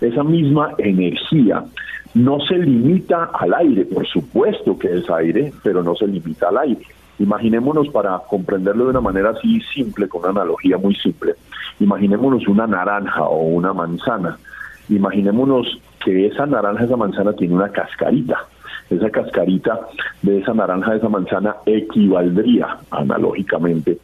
Esa 0.00 0.22
misma 0.22 0.72
energía 0.78 1.64
no 2.14 2.38
se 2.38 2.56
limita 2.56 3.30
al 3.32 3.52
aire, 3.54 3.84
por 3.86 4.06
supuesto 4.06 4.78
que 4.78 4.98
es 4.98 5.10
aire, 5.10 5.52
pero 5.64 5.82
no 5.82 5.96
se 5.96 6.06
limita 6.06 6.50
al 6.50 6.58
aire. 6.58 6.86
Imaginémonos 7.18 7.88
para 7.88 8.18
comprenderlo 8.28 8.84
de 8.84 8.90
una 8.90 9.00
manera 9.00 9.30
así 9.30 9.60
simple, 9.72 10.08
con 10.08 10.22
una 10.22 10.30
analogía 10.30 10.78
muy 10.78 10.94
simple 10.96 11.34
Imaginémonos 11.80 12.46
una 12.46 12.66
naranja 12.66 13.24
o 13.24 13.42
una 13.42 13.72
manzana. 13.72 14.38
Imaginémonos 14.88 15.80
que 16.04 16.26
esa 16.26 16.46
naranja, 16.46 16.84
esa 16.84 16.96
manzana 16.96 17.32
tiene 17.32 17.54
una 17.54 17.70
cascarita. 17.70 18.38
Esa 18.90 19.10
cascarita 19.10 19.80
de 20.22 20.40
esa 20.40 20.52
naranja, 20.54 20.92
de 20.92 20.98
esa 20.98 21.08
manzana 21.08 21.56
equivaldría 21.66 22.78
analógicamente 22.90 23.98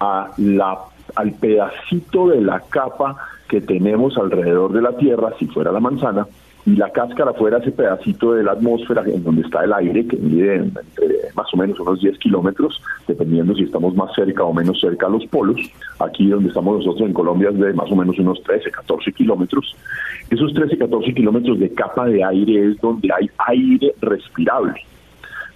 a 0.00 0.30
la, 0.36 0.78
al 1.14 1.32
pedacito 1.32 2.28
de 2.28 2.40
la 2.40 2.60
capa 2.60 3.16
que 3.48 3.60
tenemos 3.60 4.18
alrededor 4.18 4.72
de 4.72 4.82
la 4.82 4.96
Tierra, 4.96 5.32
si 5.38 5.46
fuera 5.46 5.70
la 5.70 5.80
manzana, 5.80 6.26
y 6.66 6.74
la 6.74 6.90
cáscara 6.90 7.32
fuera 7.32 7.58
ese 7.58 7.70
pedacito 7.70 8.34
de 8.34 8.42
la 8.42 8.52
atmósfera 8.52 9.04
en 9.06 9.22
donde 9.22 9.42
está 9.42 9.62
el 9.62 9.72
aire, 9.72 10.04
que 10.04 10.16
mide 10.16 10.56
entre 10.56 11.06
más 11.36 11.46
o 11.54 11.56
menos 11.56 11.78
unos 11.78 12.00
10 12.00 12.18
kilómetros, 12.18 12.82
dependiendo 13.06 13.54
si 13.54 13.62
estamos 13.62 13.94
más 13.94 14.12
cerca 14.14 14.42
o 14.42 14.52
menos 14.52 14.80
cerca 14.80 15.06
a 15.06 15.10
los 15.10 15.24
polos. 15.26 15.60
Aquí 16.00 16.28
donde 16.28 16.48
estamos 16.48 16.78
nosotros 16.78 17.08
en 17.08 17.14
Colombia 17.14 17.50
es 17.50 17.58
de 17.58 17.72
más 17.72 17.90
o 17.90 17.94
menos 17.94 18.18
unos 18.18 18.42
13, 18.42 18.72
14 18.72 19.12
kilómetros. 19.12 19.76
Esos 20.28 20.52
13, 20.54 20.76
14 20.76 21.14
kilómetros 21.14 21.60
de 21.60 21.70
capa 21.70 22.06
de 22.06 22.24
aire 22.24 22.70
es 22.70 22.80
donde 22.80 23.08
hay 23.16 23.30
aire 23.46 23.94
respirable 24.00 24.74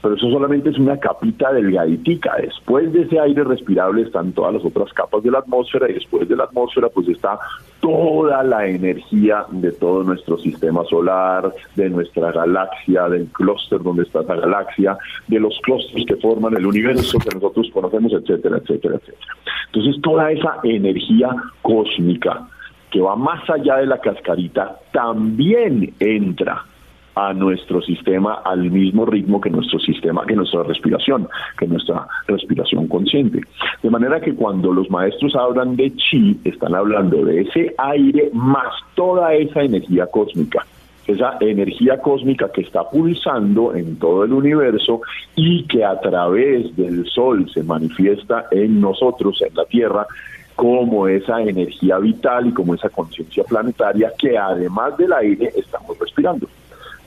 pero 0.02 0.14
eso 0.14 0.30
solamente 0.30 0.70
es 0.70 0.78
una 0.78 0.98
capita 0.98 1.52
delgaditica. 1.52 2.36
Después 2.40 2.92
de 2.92 3.02
ese 3.02 3.20
aire 3.20 3.44
respirable 3.44 4.02
están 4.02 4.32
todas 4.32 4.54
las 4.54 4.64
otras 4.64 4.92
capas 4.92 5.22
de 5.22 5.30
la 5.30 5.40
atmósfera 5.40 5.90
y 5.90 5.94
después 5.94 6.28
de 6.28 6.36
la 6.36 6.44
atmósfera 6.44 6.88
pues 6.88 7.08
está 7.08 7.38
toda 7.80 8.42
la 8.42 8.66
energía 8.66 9.44
de 9.50 9.72
todo 9.72 10.02
nuestro 10.02 10.38
sistema 10.38 10.84
solar, 10.84 11.52
de 11.76 11.90
nuestra 11.90 12.32
galaxia, 12.32 13.08
del 13.08 13.26
clúster 13.28 13.82
donde 13.82 14.04
está 14.04 14.20
esa 14.20 14.36
galaxia, 14.36 14.96
de 15.28 15.40
los 15.40 15.58
clústeres 15.62 16.06
que 16.06 16.16
forman 16.16 16.56
el 16.56 16.66
universo 16.66 17.18
que 17.18 17.34
nosotros 17.34 17.68
conocemos, 17.72 18.12
etcétera, 18.12 18.58
etcétera, 18.58 18.96
etcétera. 18.96 19.34
Entonces 19.72 20.02
toda 20.02 20.30
esa 20.32 20.58
energía 20.62 21.28
cósmica 21.62 22.48
que 22.90 23.00
va 23.00 23.16
más 23.16 23.48
allá 23.48 23.76
de 23.76 23.86
la 23.86 23.98
cascarita 23.98 24.78
también 24.92 25.94
entra 26.00 26.64
a 27.20 27.34
nuestro 27.34 27.82
sistema 27.82 28.40
al 28.44 28.70
mismo 28.70 29.04
ritmo 29.04 29.40
que 29.40 29.50
nuestro 29.50 29.78
sistema, 29.78 30.24
que 30.26 30.34
nuestra 30.34 30.62
respiración, 30.62 31.28
que 31.58 31.66
nuestra 31.66 32.06
respiración 32.26 32.88
consciente. 32.88 33.40
De 33.82 33.90
manera 33.90 34.20
que 34.20 34.34
cuando 34.34 34.72
los 34.72 34.88
maestros 34.90 35.34
hablan 35.36 35.76
de 35.76 35.94
chi, 35.96 36.40
están 36.44 36.74
hablando 36.74 37.24
de 37.24 37.42
ese 37.42 37.74
aire 37.76 38.30
más 38.32 38.72
toda 38.94 39.34
esa 39.34 39.62
energía 39.62 40.06
cósmica 40.06 40.64
esa 41.06 41.38
energía 41.40 42.00
cósmica 42.00 42.52
que 42.52 42.60
está 42.60 42.88
pulsando 42.88 43.74
en 43.74 43.98
todo 43.98 44.22
el 44.22 44.32
universo 44.32 45.00
y 45.34 45.64
que 45.64 45.84
a 45.84 45.98
través 45.98 46.76
del 46.76 47.04
sol 47.06 47.50
se 47.52 47.64
manifiesta 47.64 48.46
en 48.52 48.80
nosotros, 48.80 49.42
en 49.42 49.52
la 49.54 49.64
Tierra, 49.64 50.06
como 50.54 51.08
esa 51.08 51.40
energía 51.42 51.98
vital 51.98 52.48
y 52.48 52.52
como 52.52 52.74
esa 52.74 52.90
conciencia 52.90 53.42
planetaria 53.42 54.12
que 54.16 54.38
además 54.38 54.96
del 54.98 55.12
aire 55.12 55.50
estamos 55.56 55.98
respirando. 55.98 56.46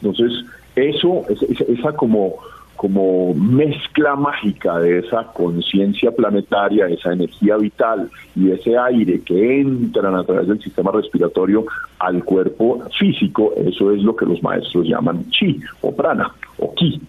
Entonces, 0.03 0.45
eso, 0.75 1.24
esa 1.67 1.93
como, 1.93 2.36
como 2.75 3.33
mezcla 3.33 4.15
mágica 4.15 4.79
de 4.79 5.00
esa 5.00 5.24
conciencia 5.33 6.12
planetaria, 6.12 6.88
esa 6.88 7.13
energía 7.13 7.57
vital 7.57 8.10
y 8.36 8.51
ese 8.51 8.77
aire 8.77 9.22
que 9.22 9.62
entran 9.62 10.15
a 10.15 10.24
través 10.24 10.48
del 10.48 10.62
sistema 10.62 10.91
respiratorio 10.91 11.65
al 12.00 12.24
cuerpo 12.24 12.83
físico, 13.00 13.53
eso 13.55 13.91
es 13.91 14.01
lo 14.01 14.15
que 14.15 14.25
los 14.25 14.41
maestros 14.43 14.88
llaman 14.88 15.29
chi 15.29 15.60
o 15.81 15.95
prana 15.95 16.31
o 16.57 16.74
ki. 16.74 17.01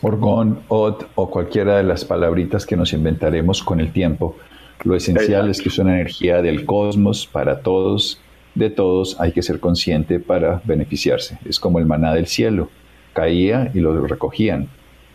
Orgón, 0.00 0.60
ot 0.68 1.08
o 1.16 1.28
cualquiera 1.28 1.78
de 1.78 1.82
las 1.82 2.04
palabritas 2.04 2.64
que 2.64 2.76
nos 2.76 2.92
inventaremos 2.92 3.64
con 3.64 3.80
el 3.80 3.90
tiempo. 3.90 4.36
Lo 4.84 4.94
esencial 4.94 5.50
es 5.50 5.60
que 5.60 5.70
es 5.70 5.78
una 5.80 5.94
energía 5.94 6.40
del 6.40 6.64
cosmos 6.64 7.26
para 7.26 7.62
todos, 7.62 8.20
de 8.58 8.70
todos 8.70 9.20
hay 9.20 9.32
que 9.32 9.42
ser 9.42 9.60
consciente 9.60 10.20
para 10.20 10.60
beneficiarse. 10.64 11.38
Es 11.44 11.58
como 11.60 11.78
el 11.78 11.86
maná 11.86 12.12
del 12.12 12.26
cielo, 12.26 12.70
caía 13.14 13.70
y 13.74 13.80
lo 13.80 14.06
recogían 14.06 14.68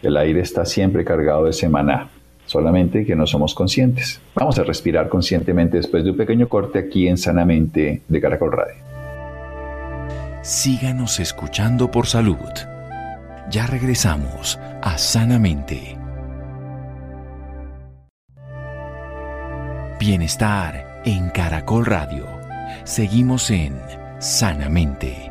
el 0.04 0.18
aire 0.18 0.42
está 0.42 0.66
siempre 0.66 1.06
cargado 1.06 1.46
de 1.46 1.54
semaná, 1.54 2.10
solamente 2.46 3.06
que 3.06 3.16
no 3.16 3.26
somos 3.26 3.56
conscientes. 3.56 4.22
Vamos 4.36 4.60
a 4.60 4.64
respirar 4.64 5.08
conscientemente 5.08 5.78
después 5.78 6.04
de 6.04 6.12
un 6.12 6.18
pequeño 6.18 6.50
corte 6.50 6.78
aquí 6.78 7.08
en 7.08 7.18
Sanamente 7.18 8.02
de 8.08 8.22
Caracol 8.22 8.52
Radio. 8.52 8.76
Síganos 10.42 11.22
escuchando 11.22 11.90
por 11.90 12.06
salud. 12.06 12.36
Ya 13.50 13.66
regresamos 13.66 14.60
a 14.82 14.98
Sanamente. 14.98 15.98
Bienestar 20.00 21.02
en 21.06 21.30
Caracol 21.30 21.86
Radio. 21.86 22.43
Seguimos 22.86 23.50
en 23.50 23.80
Sanamente. 24.20 25.30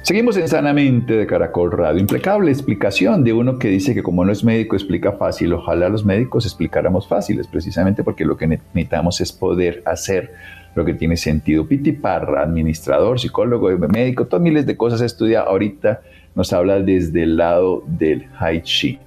Seguimos 0.00 0.38
en 0.38 0.48
Sanamente 0.48 1.12
de 1.12 1.26
Caracol 1.26 1.70
Radio. 1.70 2.00
Impecable 2.00 2.50
explicación 2.50 3.24
de 3.24 3.34
uno 3.34 3.58
que 3.58 3.68
dice 3.68 3.92
que 3.92 4.02
como 4.02 4.24
no 4.24 4.32
es 4.32 4.42
médico 4.42 4.74
explica 4.74 5.12
fácil. 5.12 5.52
Ojalá 5.52 5.90
los 5.90 6.02
médicos 6.02 6.46
explicáramos 6.46 7.06
fáciles, 7.06 7.46
precisamente 7.46 8.02
porque 8.02 8.24
lo 8.24 8.38
que 8.38 8.46
necesitamos 8.46 9.20
es 9.20 9.32
poder 9.32 9.82
hacer 9.84 10.32
lo 10.74 10.82
que 10.86 10.94
tiene 10.94 11.18
sentido. 11.18 11.68
Piti 11.68 11.92
Parra, 11.92 12.42
administrador, 12.42 13.20
psicólogo, 13.20 13.68
médico, 13.88 14.26
todas 14.26 14.42
miles 14.42 14.64
de 14.64 14.78
cosas 14.78 15.02
estudia. 15.02 15.42
Ahorita 15.42 16.00
nos 16.34 16.54
habla 16.54 16.80
desde 16.80 17.22
el 17.22 17.36
lado 17.36 17.84
del 17.86 18.30
Tai 18.38 18.62
Chi. 18.62 18.98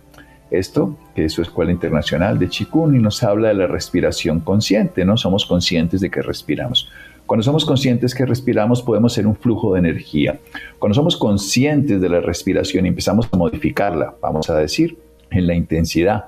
Esto, 0.52 0.96
que 1.16 1.26
es 1.26 1.34
su 1.34 1.42
escuela 1.42 1.72
internacional 1.72 2.40
de 2.40 2.50
Chikun, 2.50 2.96
y 2.96 3.00
nos 3.00 3.24
habla 3.24 3.50
de 3.50 3.54
la 3.56 3.68
respiración 3.68 4.40
consciente, 4.40 5.06
¿no? 5.06 5.18
Somos 5.18 5.46
conscientes 5.46 6.02
de 6.02 6.10
que 6.10 6.22
respiramos. 6.22 6.90
Cuando 7.26 7.44
somos 7.44 7.66
conscientes 7.66 8.16
que 8.16 8.26
respiramos 8.26 8.82
podemos 8.82 9.12
ser 9.12 9.28
un 9.28 9.36
flujo 9.36 9.74
de 9.74 9.80
energía. 9.80 10.40
Cuando 10.80 10.94
somos 10.94 11.18
conscientes 11.18 12.00
de 12.00 12.08
la 12.08 12.22
respiración 12.22 12.86
y 12.86 12.90
empezamos 12.90 13.28
a 13.30 13.36
modificarla, 13.36 14.16
vamos 14.22 14.50
a 14.50 14.58
decir, 14.58 14.98
en 15.30 15.46
la 15.46 15.54
intensidad, 15.54 16.28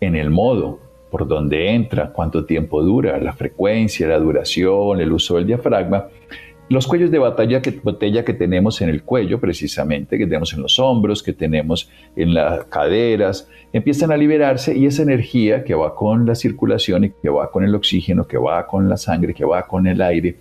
en 0.00 0.16
el 0.16 0.30
modo, 0.30 0.80
por 1.10 1.28
donde 1.28 1.70
entra, 1.70 2.12
cuánto 2.12 2.46
tiempo 2.46 2.82
dura, 2.82 3.18
la 3.18 3.34
frecuencia, 3.34 4.08
la 4.08 4.18
duración, 4.18 5.00
el 5.00 5.12
uso 5.12 5.36
del 5.36 5.46
diafragma, 5.46 6.06
los 6.68 6.86
cuellos 6.86 7.10
de 7.10 7.18
batalla 7.18 7.62
que, 7.62 7.70
botella 7.70 8.24
que 8.24 8.34
tenemos 8.34 8.80
en 8.80 8.88
el 8.88 9.02
cuello, 9.02 9.40
precisamente, 9.40 10.18
que 10.18 10.26
tenemos 10.26 10.52
en 10.52 10.62
los 10.62 10.78
hombros, 10.78 11.22
que 11.22 11.32
tenemos 11.32 11.90
en 12.16 12.34
las 12.34 12.64
caderas, 12.64 13.48
empiezan 13.72 14.12
a 14.12 14.16
liberarse 14.16 14.76
y 14.76 14.86
esa 14.86 15.02
energía 15.02 15.64
que 15.64 15.74
va 15.74 15.94
con 15.94 16.26
la 16.26 16.34
circulación 16.34 17.04
y 17.04 17.10
que 17.10 17.28
va 17.28 17.50
con 17.50 17.64
el 17.64 17.74
oxígeno, 17.74 18.26
que 18.26 18.38
va 18.38 18.66
con 18.66 18.88
la 18.88 18.96
sangre, 18.96 19.34
que 19.34 19.44
va 19.44 19.66
con 19.66 19.86
el 19.86 20.02
aire, 20.02 20.36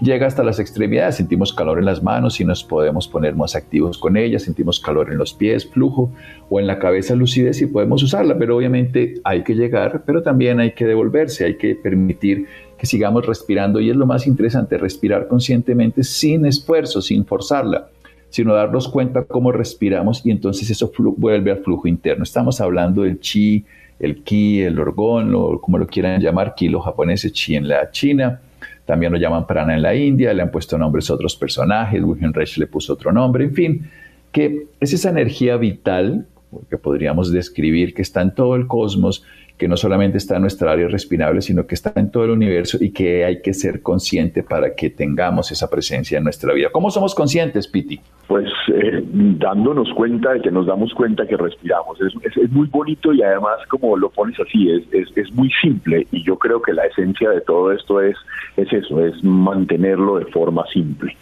llega 0.00 0.26
hasta 0.26 0.44
las 0.44 0.58
extremidades, 0.58 1.16
sentimos 1.16 1.52
calor 1.52 1.78
en 1.78 1.84
las 1.84 2.02
manos 2.02 2.40
y 2.40 2.44
nos 2.44 2.64
podemos 2.64 3.08
poner 3.08 3.34
más 3.34 3.54
activos 3.54 3.98
con 3.98 4.16
ella, 4.16 4.38
sentimos 4.38 4.80
calor 4.80 5.10
en 5.10 5.18
los 5.18 5.32
pies, 5.32 5.66
flujo, 5.66 6.12
o 6.48 6.60
en 6.60 6.66
la 6.66 6.78
cabeza 6.78 7.14
lucidez 7.14 7.60
y 7.62 7.66
podemos 7.66 8.02
usarla, 8.02 8.36
pero 8.38 8.56
obviamente 8.56 9.14
hay 9.24 9.42
que 9.42 9.54
llegar, 9.54 10.02
pero 10.06 10.22
también 10.22 10.60
hay 10.60 10.72
que 10.72 10.84
devolverse, 10.84 11.44
hay 11.44 11.56
que 11.56 11.74
permitir 11.74 12.46
que 12.78 12.86
sigamos 12.86 13.26
respirando. 13.26 13.80
Y 13.80 13.90
es 13.90 13.96
lo 13.96 14.06
más 14.06 14.26
interesante, 14.26 14.78
respirar 14.78 15.28
conscientemente 15.28 16.04
sin 16.04 16.46
esfuerzo, 16.46 17.00
sin 17.00 17.24
forzarla, 17.24 17.88
sino 18.28 18.54
darnos 18.54 18.88
cuenta 18.88 19.24
cómo 19.24 19.52
respiramos 19.52 20.24
y 20.24 20.30
entonces 20.30 20.68
eso 20.70 20.92
vuelve 21.16 21.50
al 21.50 21.58
flujo 21.58 21.88
interno. 21.88 22.24
Estamos 22.24 22.60
hablando 22.60 23.02
del 23.02 23.20
chi, 23.20 23.64
el 23.98 24.22
ki, 24.22 24.62
el 24.62 24.78
orgón, 24.78 25.34
o 25.34 25.60
como 25.60 25.78
lo 25.78 25.86
quieran 25.86 26.20
llamar, 26.20 26.54
ki 26.54 26.68
los 26.68 26.84
japoneses, 26.84 27.32
chi 27.32 27.56
en 27.56 27.68
la 27.68 27.90
China, 27.90 28.40
también 28.84 29.12
lo 29.12 29.18
llaman 29.18 29.46
prana 29.46 29.74
en 29.74 29.82
la 29.82 29.94
India, 29.94 30.32
le 30.32 30.42
han 30.42 30.50
puesto 30.50 30.76
nombres 30.78 31.10
a 31.10 31.14
otros 31.14 31.34
personajes, 31.36 32.02
Wilhelm 32.02 32.32
Reich 32.32 32.58
le 32.58 32.66
puso 32.66 32.92
otro 32.92 33.10
nombre, 33.10 33.44
en 33.44 33.54
fin, 33.54 33.90
que 34.30 34.66
es 34.80 34.92
esa 34.92 35.10
energía 35.10 35.56
vital 35.56 36.26
que 36.68 36.78
podríamos 36.78 37.32
describir 37.32 37.94
que 37.94 38.02
está 38.02 38.22
en 38.22 38.34
todo 38.34 38.56
el 38.56 38.66
cosmos 38.66 39.24
que 39.58 39.68
no 39.68 39.76
solamente 39.76 40.18
está 40.18 40.36
en 40.36 40.42
nuestra 40.42 40.72
área 40.72 40.86
respirable, 40.88 41.40
sino 41.40 41.66
que 41.66 41.74
está 41.74 41.92
en 41.96 42.10
todo 42.10 42.24
el 42.24 42.30
universo 42.30 42.76
y 42.80 42.92
que 42.92 43.24
hay 43.24 43.40
que 43.40 43.54
ser 43.54 43.80
consciente 43.80 44.42
para 44.42 44.74
que 44.74 44.90
tengamos 44.90 45.50
esa 45.50 45.70
presencia 45.70 46.18
en 46.18 46.24
nuestra 46.24 46.52
vida. 46.52 46.68
¿Cómo 46.70 46.90
somos 46.90 47.14
conscientes, 47.14 47.66
Piti? 47.66 47.98
Pues 48.28 48.50
eh, 48.68 49.02
dándonos 49.02 49.88
cuenta 49.94 50.34
de 50.34 50.42
que 50.42 50.50
nos 50.50 50.66
damos 50.66 50.92
cuenta 50.92 51.26
que 51.26 51.36
respiramos. 51.36 51.98
Es, 52.00 52.12
es, 52.36 52.50
muy 52.50 52.66
bonito 52.66 53.12
y 53.12 53.22
además 53.22 53.58
como 53.68 53.96
lo 53.96 54.10
pones 54.10 54.38
así, 54.40 54.70
es, 54.70 54.82
es, 54.92 55.16
es, 55.16 55.32
muy 55.32 55.50
simple 55.62 56.06
y 56.10 56.22
yo 56.22 56.36
creo 56.38 56.60
que 56.60 56.72
la 56.72 56.84
esencia 56.84 57.30
de 57.30 57.40
todo 57.40 57.72
esto 57.72 58.00
es, 58.00 58.16
es 58.56 58.70
eso, 58.72 59.04
es 59.04 59.22
mantenerlo 59.24 60.18
de 60.18 60.26
forma 60.26 60.66
simple. 60.72 61.16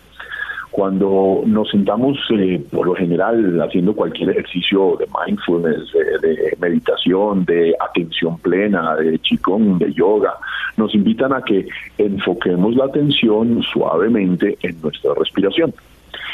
Cuando 0.74 1.44
nos 1.46 1.70
sentamos, 1.70 2.18
eh, 2.36 2.60
por 2.72 2.84
lo 2.84 2.96
general, 2.96 3.62
haciendo 3.62 3.94
cualquier 3.94 4.30
ejercicio 4.30 4.96
de 4.98 5.06
mindfulness, 5.24 5.92
de, 6.20 6.56
meditación, 6.58 7.44
de 7.44 7.76
atención 7.78 8.36
plena, 8.38 8.96
de 8.96 9.16
qigong, 9.20 9.78
de 9.78 9.92
yoga, 9.92 10.34
nos 10.76 10.92
invitan 10.92 11.32
a 11.32 11.42
que 11.42 11.68
enfoquemos 11.96 12.74
la 12.74 12.86
atención 12.86 13.62
suavemente 13.62 14.58
en 14.62 14.80
nuestra 14.82 15.14
respiración. 15.14 15.72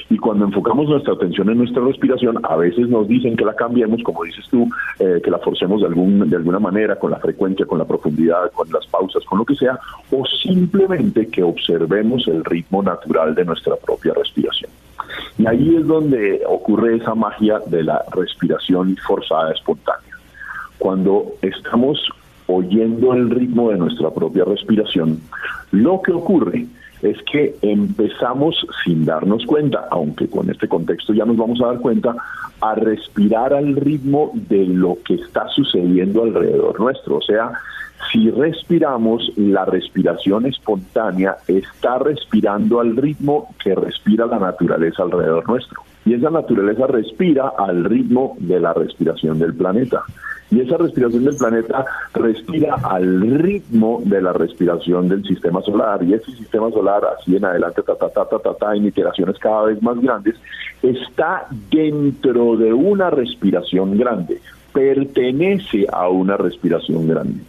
Y 0.08 0.18
cuando 0.18 0.44
enfocamos 0.44 0.88
nuestra 0.88 1.14
atención 1.14 1.50
en 1.50 1.58
nuestra 1.58 1.82
respiración, 1.82 2.38
a 2.44 2.56
veces 2.56 2.88
nos 2.88 3.06
dicen 3.08 3.36
que 3.36 3.44
la 3.44 3.54
cambiemos, 3.54 4.02
como 4.02 4.24
dices 4.24 4.46
tú, 4.50 4.68
eh, 4.98 5.20
que 5.22 5.30
la 5.30 5.38
forcemos 5.38 5.80
de, 5.80 5.86
algún, 5.86 6.28
de 6.28 6.36
alguna 6.36 6.58
manera, 6.58 6.96
con 6.96 7.10
la 7.10 7.18
frecuencia, 7.18 7.66
con 7.66 7.78
la 7.78 7.84
profundidad, 7.84 8.50
con 8.52 8.68
las 8.70 8.86
pausas, 8.86 9.24
con 9.24 9.38
lo 9.38 9.44
que 9.44 9.54
sea, 9.54 9.78
o 10.10 10.24
simplemente 10.42 11.28
que 11.28 11.42
observemos 11.42 12.26
el 12.28 12.44
ritmo 12.44 12.82
natural 12.82 13.34
de 13.34 13.44
nuestra 13.44 13.76
propia 13.76 14.12
respiración. 14.14 14.70
Y 15.38 15.46
ahí 15.46 15.76
es 15.76 15.86
donde 15.86 16.42
ocurre 16.46 16.96
esa 16.96 17.14
magia 17.14 17.60
de 17.66 17.82
la 17.82 18.04
respiración 18.12 18.96
forzada 19.06 19.52
espontánea. 19.52 20.14
Cuando 20.78 21.34
estamos 21.42 21.98
oyendo 22.46 23.14
el 23.14 23.30
ritmo 23.30 23.70
de 23.70 23.78
nuestra 23.78 24.10
propia 24.10 24.44
respiración, 24.44 25.20
lo 25.70 26.02
que 26.02 26.12
ocurre 26.12 26.66
es 27.02 27.16
que 27.30 27.56
empezamos 27.62 28.66
sin 28.84 29.04
darnos 29.04 29.46
cuenta, 29.46 29.86
aunque 29.90 30.28
con 30.28 30.50
este 30.50 30.68
contexto 30.68 31.12
ya 31.12 31.24
nos 31.24 31.36
vamos 31.36 31.60
a 31.62 31.66
dar 31.66 31.80
cuenta, 31.80 32.14
a 32.60 32.74
respirar 32.74 33.54
al 33.54 33.76
ritmo 33.76 34.32
de 34.34 34.66
lo 34.66 34.98
que 35.04 35.14
está 35.14 35.48
sucediendo 35.48 36.22
alrededor 36.22 36.78
nuestro. 36.78 37.16
O 37.16 37.22
sea, 37.22 37.52
si 38.12 38.30
respiramos, 38.30 39.32
la 39.36 39.64
respiración 39.64 40.46
espontánea 40.46 41.36
está 41.46 41.98
respirando 41.98 42.80
al 42.80 42.96
ritmo 42.96 43.54
que 43.62 43.74
respira 43.74 44.26
la 44.26 44.38
naturaleza 44.38 45.02
alrededor 45.02 45.48
nuestro. 45.48 45.82
Y 46.10 46.14
esa 46.14 46.28
naturaleza 46.28 46.88
respira 46.88 47.52
al 47.56 47.84
ritmo 47.84 48.36
de 48.40 48.58
la 48.58 48.72
respiración 48.72 49.38
del 49.38 49.54
planeta. 49.54 50.02
Y 50.50 50.58
esa 50.58 50.76
respiración 50.76 51.24
del 51.24 51.36
planeta 51.36 51.84
respira 52.12 52.74
al 52.82 53.20
ritmo 53.38 54.02
de 54.04 54.20
la 54.20 54.32
respiración 54.32 55.08
del 55.08 55.22
sistema 55.22 55.62
solar. 55.62 56.02
Y 56.02 56.14
ese 56.14 56.32
sistema 56.32 56.68
solar, 56.72 57.02
así 57.16 57.36
en 57.36 57.44
adelante, 57.44 57.82
ta, 57.82 57.94
ta, 57.94 58.08
ta, 58.08 58.24
ta, 58.28 58.40
ta, 58.40 58.54
ta 58.54 58.74
en 58.74 58.86
iteraciones 58.86 59.38
cada 59.38 59.66
vez 59.66 59.80
más 59.84 60.00
grandes, 60.00 60.34
está 60.82 61.46
dentro 61.70 62.56
de 62.56 62.72
una 62.72 63.10
respiración 63.10 63.96
grande, 63.96 64.40
pertenece 64.72 65.86
a 65.92 66.08
una 66.08 66.36
respiración 66.36 67.06
grande. 67.06 67.40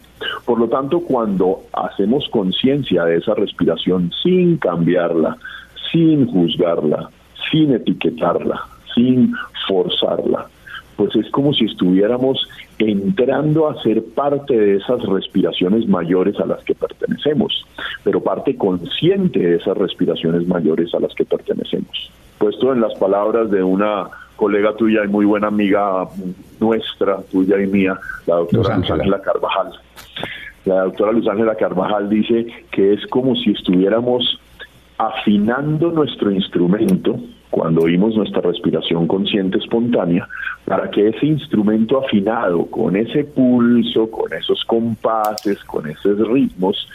Por 0.44 0.60
lo 0.60 0.68
tanto, 0.68 1.00
cuando 1.00 1.62
hacemos 1.72 2.28
conciencia 2.30 3.06
de 3.06 3.16
esa 3.16 3.34
respiración 3.34 4.12
sin 4.22 4.58
cambiarla, 4.58 5.36
sin 5.90 6.28
juzgarla, 6.28 7.10
sin 7.52 7.72
etiquetarla, 7.72 8.60
sin 8.94 9.32
forzarla, 9.68 10.48
pues 10.96 11.14
es 11.16 11.30
como 11.30 11.52
si 11.52 11.66
estuviéramos 11.66 12.48
entrando 12.78 13.68
a 13.68 13.80
ser 13.82 14.02
parte 14.14 14.58
de 14.58 14.76
esas 14.76 15.02
respiraciones 15.02 15.86
mayores 15.88 16.38
a 16.40 16.46
las 16.46 16.64
que 16.64 16.74
pertenecemos, 16.74 17.64
pero 18.02 18.20
parte 18.20 18.56
consciente 18.56 19.38
de 19.38 19.56
esas 19.56 19.76
respiraciones 19.76 20.46
mayores 20.48 20.92
a 20.94 21.00
las 21.00 21.14
que 21.14 21.24
pertenecemos. 21.24 22.10
Puesto 22.38 22.72
en 22.72 22.80
las 22.80 22.94
palabras 22.94 23.50
de 23.50 23.62
una 23.62 24.08
colega 24.36 24.74
tuya 24.74 25.04
y 25.04 25.08
muy 25.08 25.24
buena 25.24 25.48
amiga 25.48 26.08
nuestra, 26.58 27.18
tuya 27.30 27.60
y 27.62 27.66
mía, 27.66 27.98
la 28.26 28.36
doctora 28.36 28.76
Luz 28.76 28.90
Ángela 28.90 29.20
Carvajal. 29.20 29.72
La 30.64 30.82
doctora 30.82 31.12
Luz 31.12 31.28
Ángela 31.28 31.54
Carvajal 31.54 32.08
dice 32.08 32.46
que 32.70 32.94
es 32.94 33.06
como 33.06 33.36
si 33.36 33.50
estuviéramos 33.50 34.40
afinando 34.98 35.90
nuestro 35.90 36.30
instrumento 36.30 37.18
cuando 37.52 37.82
oímos 37.82 38.16
nuestra 38.16 38.40
respiración 38.40 39.06
consciente 39.06 39.58
espontánea, 39.58 40.26
para 40.64 40.90
que 40.90 41.08
ese 41.08 41.26
instrumento 41.26 42.02
afinado, 42.02 42.64
con 42.64 42.96
ese 42.96 43.24
pulso, 43.24 44.10
con 44.10 44.32
esos 44.32 44.64
compases, 44.64 45.62
con 45.64 45.86
esos 45.86 46.18
ritmos, 46.28 46.88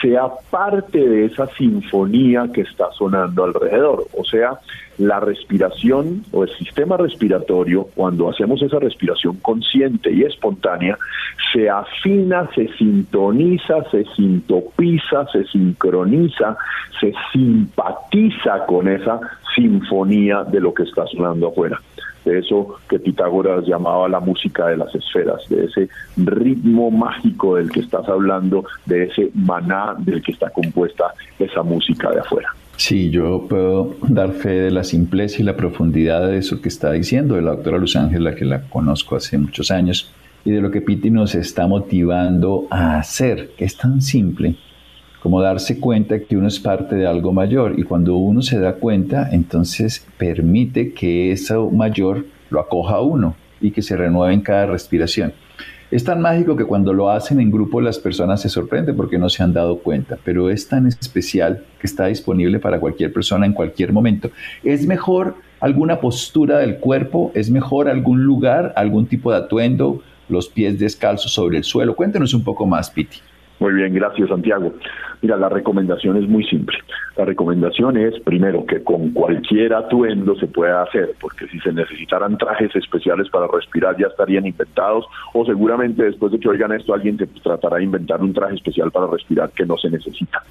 sea 0.00 0.28
parte 0.50 0.98
de 0.98 1.26
esa 1.26 1.46
sinfonía 1.48 2.48
que 2.52 2.62
está 2.62 2.90
sonando 2.92 3.44
alrededor. 3.44 4.06
O 4.16 4.24
sea, 4.24 4.58
la 4.98 5.20
respiración 5.20 6.24
o 6.32 6.44
el 6.44 6.50
sistema 6.56 6.96
respiratorio, 6.96 7.88
cuando 7.94 8.28
hacemos 8.28 8.62
esa 8.62 8.78
respiración 8.78 9.36
consciente 9.36 10.12
y 10.12 10.22
espontánea, 10.22 10.98
se 11.52 11.68
afina, 11.68 12.48
se 12.54 12.68
sintoniza, 12.76 13.84
se 13.90 14.04
sintopiza, 14.16 15.26
se 15.32 15.44
sincroniza, 15.46 16.56
se 17.00 17.12
simpatiza 17.32 18.66
con 18.66 18.88
esa 18.88 19.20
sinfonía 19.54 20.44
de 20.44 20.60
lo 20.60 20.74
que 20.74 20.84
está 20.84 21.06
sonando 21.06 21.48
afuera. 21.48 21.80
De 22.24 22.38
eso 22.38 22.76
que 22.88 22.98
Pitágoras 22.98 23.66
llamaba 23.66 24.08
la 24.08 24.20
música 24.20 24.68
de 24.68 24.76
las 24.76 24.94
esferas, 24.94 25.48
de 25.48 25.64
ese 25.64 25.88
ritmo 26.16 26.90
mágico 26.90 27.56
del 27.56 27.70
que 27.70 27.80
estás 27.80 28.08
hablando, 28.08 28.64
de 28.86 29.04
ese 29.04 29.30
maná 29.34 29.94
del 29.98 30.22
que 30.22 30.32
está 30.32 30.50
compuesta 30.50 31.14
esa 31.38 31.62
música 31.62 32.10
de 32.10 32.20
afuera. 32.20 32.50
Sí, 32.76 33.10
yo 33.10 33.46
puedo 33.48 33.94
dar 34.08 34.32
fe 34.32 34.50
de 34.50 34.70
la 34.70 34.84
simpleza 34.84 35.42
y 35.42 35.44
la 35.44 35.56
profundidad 35.56 36.26
de 36.28 36.38
eso 36.38 36.62
que 36.62 36.68
está 36.68 36.92
diciendo 36.92 37.34
de 37.34 37.42
la 37.42 37.50
doctora 37.52 37.78
Luz 37.78 37.96
Ángela, 37.96 38.34
que 38.34 38.44
la 38.44 38.62
conozco 38.62 39.16
hace 39.16 39.36
muchos 39.36 39.70
años, 39.70 40.12
y 40.44 40.52
de 40.52 40.62
lo 40.62 40.70
que 40.70 40.80
Piti 40.80 41.10
nos 41.10 41.34
está 41.34 41.66
motivando 41.66 42.66
a 42.70 42.96
hacer, 42.98 43.50
que 43.56 43.66
es 43.66 43.76
tan 43.76 44.00
simple 44.00 44.56
como 45.20 45.40
darse 45.42 45.78
cuenta 45.78 46.18
que 46.20 46.36
uno 46.36 46.48
es 46.48 46.58
parte 46.58 46.96
de 46.96 47.06
algo 47.06 47.32
mayor 47.32 47.78
y 47.78 47.82
cuando 47.82 48.16
uno 48.16 48.42
se 48.42 48.58
da 48.58 48.74
cuenta, 48.74 49.28
entonces 49.30 50.06
permite 50.18 50.92
que 50.92 51.30
eso 51.30 51.70
mayor 51.70 52.24
lo 52.48 52.60
acoja 52.60 52.96
a 52.96 53.00
uno 53.02 53.36
y 53.60 53.70
que 53.70 53.82
se 53.82 53.96
renueve 53.96 54.32
en 54.32 54.40
cada 54.40 54.66
respiración. 54.66 55.32
Es 55.90 56.04
tan 56.04 56.20
mágico 56.20 56.56
que 56.56 56.64
cuando 56.64 56.92
lo 56.92 57.10
hacen 57.10 57.40
en 57.40 57.50
grupo 57.50 57.80
las 57.80 57.98
personas 57.98 58.40
se 58.40 58.48
sorprenden 58.48 58.96
porque 58.96 59.18
no 59.18 59.28
se 59.28 59.42
han 59.42 59.52
dado 59.52 59.80
cuenta, 59.80 60.16
pero 60.24 60.48
es 60.48 60.68
tan 60.68 60.86
especial 60.86 61.64
que 61.80 61.86
está 61.86 62.06
disponible 62.06 62.60
para 62.60 62.78
cualquier 62.78 63.12
persona 63.12 63.44
en 63.44 63.52
cualquier 63.52 63.92
momento. 63.92 64.30
Es 64.62 64.86
mejor 64.86 65.34
alguna 65.58 66.00
postura 66.00 66.58
del 66.58 66.76
cuerpo, 66.76 67.32
es 67.34 67.50
mejor 67.50 67.88
algún 67.88 68.22
lugar, 68.22 68.72
algún 68.76 69.06
tipo 69.06 69.32
de 69.32 69.38
atuendo, 69.38 70.00
los 70.28 70.48
pies 70.48 70.78
descalzos 70.78 71.32
sobre 71.32 71.58
el 71.58 71.64
suelo. 71.64 71.96
Cuéntenos 71.96 72.34
un 72.34 72.44
poco 72.44 72.66
más, 72.66 72.88
Piti. 72.88 73.18
Muy 73.60 73.74
bien, 73.74 73.92
gracias 73.94 74.30
Santiago. 74.30 74.72
Mira, 75.20 75.36
la 75.36 75.50
recomendación 75.50 76.16
es 76.16 76.26
muy 76.26 76.44
simple. 76.44 76.78
La 77.16 77.26
recomendación 77.26 77.98
es, 77.98 78.18
primero, 78.20 78.64
que 78.64 78.82
con 78.82 79.10
cualquier 79.10 79.74
atuendo 79.74 80.34
se 80.36 80.46
pueda 80.46 80.82
hacer, 80.82 81.10
porque 81.20 81.46
si 81.48 81.60
se 81.60 81.70
necesitaran 81.70 82.38
trajes 82.38 82.74
especiales 82.74 83.28
para 83.28 83.46
respirar 83.46 83.98
ya 83.98 84.06
estarían 84.06 84.46
inventados, 84.46 85.04
o 85.34 85.44
seguramente 85.44 86.04
después 86.04 86.32
de 86.32 86.40
que 86.40 86.48
oigan 86.48 86.72
esto 86.72 86.94
alguien 86.94 87.18
te 87.18 87.26
tratará 87.26 87.76
de 87.76 87.84
inventar 87.84 88.22
un 88.22 88.32
traje 88.32 88.54
especial 88.54 88.90
para 88.90 89.06
respirar 89.08 89.50
que 89.50 89.66
no 89.66 89.76
se 89.76 89.90
necesita. 89.90 90.42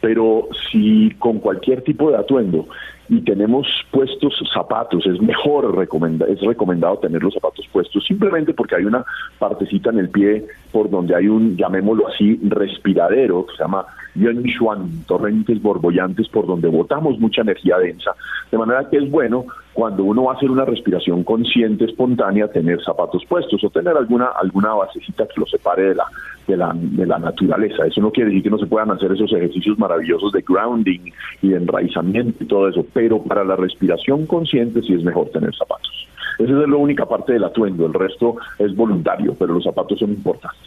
Pero 0.00 0.48
si 0.70 1.10
con 1.18 1.40
cualquier 1.40 1.82
tipo 1.82 2.12
de 2.12 2.16
atuendo 2.16 2.68
y 3.10 3.22
tenemos 3.22 3.66
puestos 3.90 4.40
zapatos, 4.54 5.04
es 5.04 5.20
mejor 5.20 5.76
recomenda, 5.76 6.26
es 6.26 6.40
recomendado 6.42 6.96
tener 6.98 7.20
los 7.20 7.34
zapatos 7.34 7.66
puestos 7.72 8.04
simplemente 8.06 8.54
porque 8.54 8.76
hay 8.76 8.84
una 8.84 9.04
partecita 9.36 9.90
en 9.90 9.98
el 9.98 10.10
pie 10.10 10.46
por 10.70 10.88
donde 10.88 11.16
hay 11.16 11.26
un, 11.26 11.56
llamémoslo 11.56 12.06
así, 12.06 12.38
respiradero 12.44 13.46
que 13.46 13.56
se 13.56 13.64
llama 13.64 13.84
Yuan 14.14 15.04
torrentes 15.06 15.60
borbollantes 15.60 16.28
por 16.28 16.46
donde 16.46 16.68
botamos 16.68 17.18
mucha 17.18 17.42
energía 17.42 17.78
densa, 17.78 18.12
de 18.50 18.58
manera 18.58 18.88
que 18.88 18.98
es 18.98 19.10
bueno 19.10 19.44
cuando 19.72 20.04
uno 20.04 20.24
va 20.24 20.32
a 20.32 20.36
hacer 20.36 20.50
una 20.50 20.64
respiración 20.64 21.24
consciente, 21.24 21.86
espontánea, 21.86 22.48
tener 22.48 22.82
zapatos 22.84 23.24
puestos 23.28 23.62
o 23.64 23.70
tener 23.70 23.96
alguna 23.96 24.26
alguna 24.26 24.74
basecita 24.74 25.26
que 25.26 25.40
lo 25.40 25.46
separe 25.46 25.90
de 25.90 25.94
la 25.96 26.04
de 26.46 26.56
la, 26.56 26.72
de 26.74 27.06
la 27.06 27.18
naturaleza. 27.18 27.86
Eso 27.86 28.00
no 28.00 28.10
quiere 28.10 28.30
decir 28.30 28.44
que 28.44 28.50
no 28.50 28.58
se 28.58 28.66
puedan 28.66 28.90
hacer 28.90 29.12
esos 29.12 29.32
ejercicios 29.32 29.78
maravillosos 29.78 30.32
de 30.32 30.42
grounding 30.46 31.12
y 31.42 31.48
de 31.48 31.56
enraizamiento 31.56 32.42
y 32.42 32.46
todo 32.46 32.68
eso, 32.68 32.84
pero 33.00 33.22
para 33.22 33.42
la 33.44 33.56
respiración 33.56 34.26
consciente 34.26 34.82
sí 34.82 34.92
es 34.92 35.02
mejor 35.02 35.30
tener 35.30 35.56
zapatos. 35.56 36.06
Esa 36.38 36.52
es 36.52 36.68
la 36.68 36.76
única 36.76 37.06
parte 37.06 37.32
del 37.32 37.44
atuendo, 37.44 37.86
el 37.86 37.94
resto 37.94 38.36
es 38.58 38.76
voluntario, 38.76 39.34
pero 39.38 39.54
los 39.54 39.64
zapatos 39.64 39.98
son 39.98 40.10
importantes. 40.10 40.60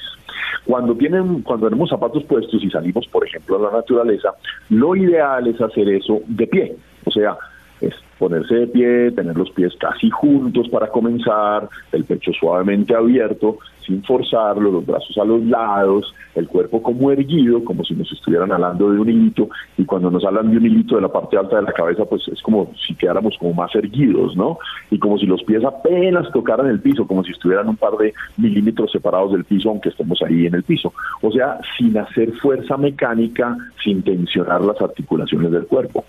Cuando 0.65 0.95
tienen, 0.95 1.43
cuando 1.43 1.67
tenemos 1.67 1.91
zapatos 1.91 2.23
puestos 2.23 2.63
y 2.63 2.71
salimos, 2.71 3.07
por 3.07 3.23
ejemplo, 3.27 3.57
a 3.57 3.71
la 3.71 3.77
naturaleza, 3.77 4.33
lo 4.71 4.95
ideal 4.95 5.45
es 5.45 5.61
hacer 5.61 5.87
eso 5.89 6.21
de 6.25 6.47
pie. 6.47 6.75
O 7.05 7.11
sea, 7.11 7.37
es 7.81 7.93
ponerse 8.17 8.55
de 8.55 8.67
pie, 8.67 9.11
tener 9.11 9.37
los 9.37 9.51
pies 9.51 9.75
casi 9.79 10.09
juntos 10.09 10.67
para 10.69 10.87
comenzar, 10.87 11.69
el 11.91 12.03
pecho 12.05 12.31
suavemente 12.33 12.95
abierto, 12.95 13.59
sin 13.85 14.03
forzarlo, 14.03 14.71
los 14.71 14.85
brazos 14.85 15.17
a 15.17 15.25
los 15.25 15.43
lados, 15.45 16.13
el 16.35 16.47
cuerpo 16.47 16.81
como 16.81 17.11
erguido, 17.11 17.63
como 17.63 17.83
si 17.83 17.93
nos 17.93 18.11
estuvieran 18.11 18.51
hablando 18.51 18.91
de 18.91 18.99
un 18.99 19.09
hilito, 19.09 19.49
y 19.77 19.85
cuando 19.85 20.09
nos 20.09 20.25
hablan 20.25 20.51
de 20.51 20.57
un 20.57 20.65
hilito 20.65 20.95
de 20.95 21.01
la 21.01 21.11
parte 21.11 21.37
alta 21.37 21.57
de 21.57 21.63
la 21.63 21.73
cabeza, 21.73 22.05
pues 22.05 22.27
es 22.27 22.41
como 22.41 22.71
si 22.85 22.95
quedáramos 22.95 23.37
como 23.37 23.53
más 23.53 23.73
erguidos, 23.75 24.35
¿no? 24.35 24.57
Y 24.89 24.99
como 24.99 25.17
si 25.17 25.25
los 25.25 25.43
pies 25.43 25.63
apenas 25.63 26.31
tocaran 26.31 26.67
el 26.67 26.79
piso, 26.79 27.07
como 27.07 27.23
si 27.23 27.31
estuvieran 27.31 27.69
un 27.69 27.77
par 27.77 27.93
de 27.97 28.13
milímetros 28.37 28.91
separados 28.91 29.33
del 29.33 29.45
piso, 29.45 29.69
aunque 29.69 29.89
estemos 29.89 30.21
ahí 30.21 30.47
en 30.47 30.55
el 30.55 30.63
piso. 30.63 30.93
O 31.21 31.31
sea, 31.31 31.59
sin 31.77 31.97
hacer 31.97 32.31
fuerza 32.33 32.77
mecánica, 32.77 33.55
sin 33.83 34.01
tensionar 34.03 34.61
las 34.61 34.81
articulaciones 34.81 35.51
del 35.51 35.67
cuerpo. 35.67 36.05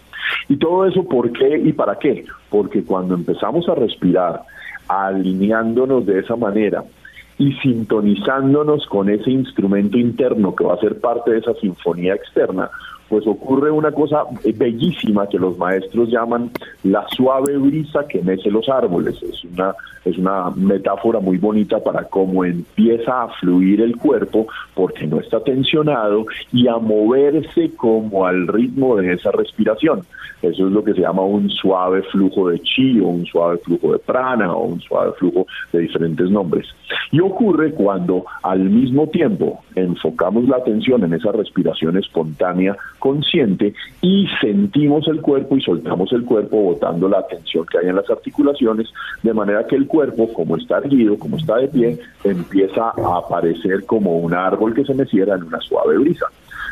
Y 0.49 0.57
todo 0.57 0.87
eso, 0.87 1.05
¿por 1.05 1.33
qué 1.33 1.59
y 1.59 1.73
para 1.73 1.99
qué? 1.99 2.25
Porque 2.51 2.83
cuando 2.85 3.15
empezamos 3.15 3.69
a 3.69 3.75
respirar, 3.75 4.43
alineándonos 4.89 6.07
de 6.07 6.21
esa 6.21 6.37
manera 6.37 6.85
y 7.39 7.53
sintonizándonos 7.55 8.87
con 8.87 9.09
ese 9.09 9.31
instrumento 9.31 9.99
interno 9.99 10.55
que 10.55 10.65
va 10.65 10.75
a 10.75 10.81
ser 10.81 11.01
parte 11.01 11.33
de 11.33 11.39
esa 11.39 11.55
sinfonía 11.55 12.15
externa, 12.15 12.71
pues 13.09 13.27
ocurre 13.27 13.71
una 13.71 13.93
cosa 13.93 14.25
bellísima 14.57 15.29
que 15.29 15.39
los 15.39 15.57
maestros 15.59 16.11
llaman 16.11 16.51
la 16.83 17.07
suave 17.09 17.57
brisa 17.59 18.07
que 18.09 18.23
mece 18.23 18.51
los 18.51 18.69
árboles. 18.69 19.23
Es 19.23 19.45
una, 19.45 19.75
es 20.05 20.19
una 20.19 20.51
metáfora 20.51 21.21
muy 21.21 21.39
bonita 21.39 21.83
para 21.83 22.05
cómo 22.05 22.45
empieza 22.45 23.23
a 23.23 23.29
fluir 23.41 23.81
el 23.81 23.97
cuerpo 23.97 24.47
porque 24.75 25.07
no 25.07 25.21
está 25.21 25.41
tensionado 25.41 26.27
y 26.53 26.69
a 26.69 26.77
moverse 26.79 27.71
como 27.77 28.27
al 28.27 28.47
ritmo 28.49 28.97
de 28.97 29.13
esa 29.13 29.31
respiración. 29.31 30.03
Eso 30.43 30.67
es 30.67 30.73
lo 30.73 30.85
que 30.85 30.93
se 30.93 31.01
llama 31.01 31.23
un 31.23 31.49
suave 31.49 32.03
flujo 32.03 32.51
de 32.51 32.61
chi 32.61 33.01
o 33.01 33.07
un 33.07 33.25
suave 33.25 33.57
flujo 33.59 33.93
de 33.93 33.99
prana 33.99 34.53
o 34.53 34.65
un 34.65 34.81
suave 34.81 35.13
flujo 35.13 35.47
de 35.73 35.81
diferentes 35.81 36.31
nombres. 36.31 36.67
Y 37.11 37.21
ocurre 37.21 37.73
cuando 37.73 38.27
al 38.43 38.61
mismo 38.61 39.09
tiempo 39.09 39.63
enfocamos 39.75 40.47
la 40.47 40.57
atención 40.57 41.03
en 41.03 41.15
esa 41.15 41.33
respiración 41.33 41.97
espontánea 41.97 42.77
consciente 43.05 43.75
y 44.01 44.27
sentimos 44.41 45.07
el 45.09 45.21
cuerpo 45.21 45.59
y 45.59 45.61
soltamos 45.61 46.11
el 46.15 46.25
cuerpo 46.25 46.57
botando 46.57 47.07
la 47.07 47.19
atención 47.19 47.67
que 47.67 47.77
hay 47.77 47.89
en 47.89 47.97
las 47.97 48.09
articulaciones, 48.09 48.89
de 49.23 49.35
manera 49.35 49.67
que 49.67 49.77
el 49.77 49.87
cuerpo, 49.87 50.33
como 50.33 50.57
está 50.57 50.79
erguido, 50.79 51.19
como 51.19 51.37
está 51.37 51.57
de 51.57 51.69
pie, 51.69 51.99
empieza 52.25 52.95
a 52.97 53.19
aparecer 53.19 53.85
como 53.85 54.17
un 54.17 54.33
árbol 54.33 54.73
que 54.73 54.87
se 54.87 54.95
meciera 54.95 55.35
en 55.35 55.43
una 55.43 55.61
suave 55.61 55.99
brisa. 55.99 56.25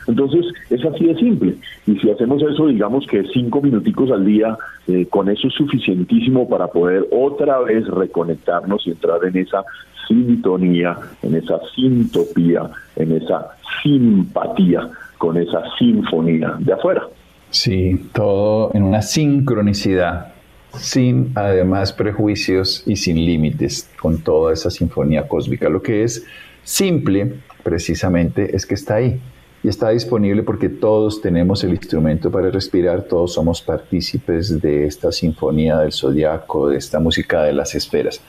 Entonces, 0.07 0.47
es 0.71 0.83
así 0.83 1.05
de 1.05 1.17
simple. 1.17 1.55
Y 1.87 1.99
si 1.99 2.11
hacemos 2.11 2.43
eso, 2.43 2.67
digamos 2.67 3.07
que 3.07 3.25
cinco 3.35 3.61
minuticos 3.61 4.11
al 4.11 4.25
día, 4.25 4.57
eh, 4.89 5.05
con 5.11 5.29
eso 5.29 5.49
es 5.49 5.55
suficientísimo 5.55 6.49
para 6.49 6.69
poder 6.69 7.07
otra 7.13 7.61
vez 7.61 7.87
reconectarnos 7.89 8.87
y 8.87 8.93
entrar 8.93 9.23
en 9.27 9.37
esa 9.37 9.65
sintonía, 10.09 10.97
en 11.23 11.35
esa 11.35 11.61
sintopía, 11.75 12.71
en 12.97 13.13
esa 13.13 13.51
simpatía 13.83 14.89
con 15.23 15.37
esa 15.37 15.63
sinfonía 15.79 16.57
de 16.59 16.73
afuera. 16.73 17.07
Sí, 17.51 18.09
todo 18.13 18.73
en 18.75 18.83
una 18.83 19.03
sincronicidad, 19.03 20.33
sin 20.75 21.31
además 21.37 21.93
prejuicios 21.93 22.83
y 22.87 22.97
sin 22.97 23.25
límites, 23.25 23.89
con 24.01 24.19
toda 24.19 24.53
esa 24.53 24.69
sinfonía 24.69 25.29
cósmica. 25.29 25.69
Lo 25.69 25.81
que 25.81 26.03
es 26.03 26.27
simple, 26.65 27.35
precisamente, 27.63 28.57
es 28.57 28.67
que 28.67 28.75
está 28.75 28.97
ahí 28.97 29.21
y 29.63 29.69
está 29.69 29.91
disponible 29.91 30.43
porque 30.43 30.69
todos 30.69 31.23
tenemos 31.23 31.63
el 31.63 31.71
instrumento 31.71 32.29
para 32.33 32.51
respirar, 32.51 33.03
todos 33.03 33.35
somos 33.35 33.63
partícipes 33.63 34.61
de 34.61 34.89
esta 34.89 35.13
sinfonía 35.13 35.79
del 35.79 35.93
zodiaco, 35.93 36.69
de 36.69 36.79
esta 36.79 36.99
música 36.99 37.45
de 37.45 37.53
las 37.53 37.77
esferas. 37.77 38.21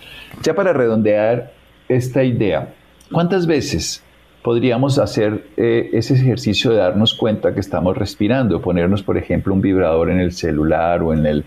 Ya 0.43 0.53
para 0.53 0.73
redondear 0.73 1.53
esta 1.89 2.23
idea, 2.23 2.71
¿cuántas 3.11 3.47
veces 3.47 4.03
podríamos 4.43 4.99
hacer 4.99 5.45
eh, 5.57 5.89
ese 5.93 6.13
ejercicio 6.13 6.71
de 6.71 6.77
darnos 6.77 7.13
cuenta 7.13 7.53
que 7.53 7.59
estamos 7.59 7.97
respirando? 7.97 8.61
Ponernos, 8.61 9.01
por 9.01 9.17
ejemplo, 9.17 9.53
un 9.53 9.61
vibrador 9.61 10.09
en 10.09 10.19
el 10.19 10.33
celular 10.33 11.01
o 11.01 11.13
en 11.13 11.25
el 11.25 11.45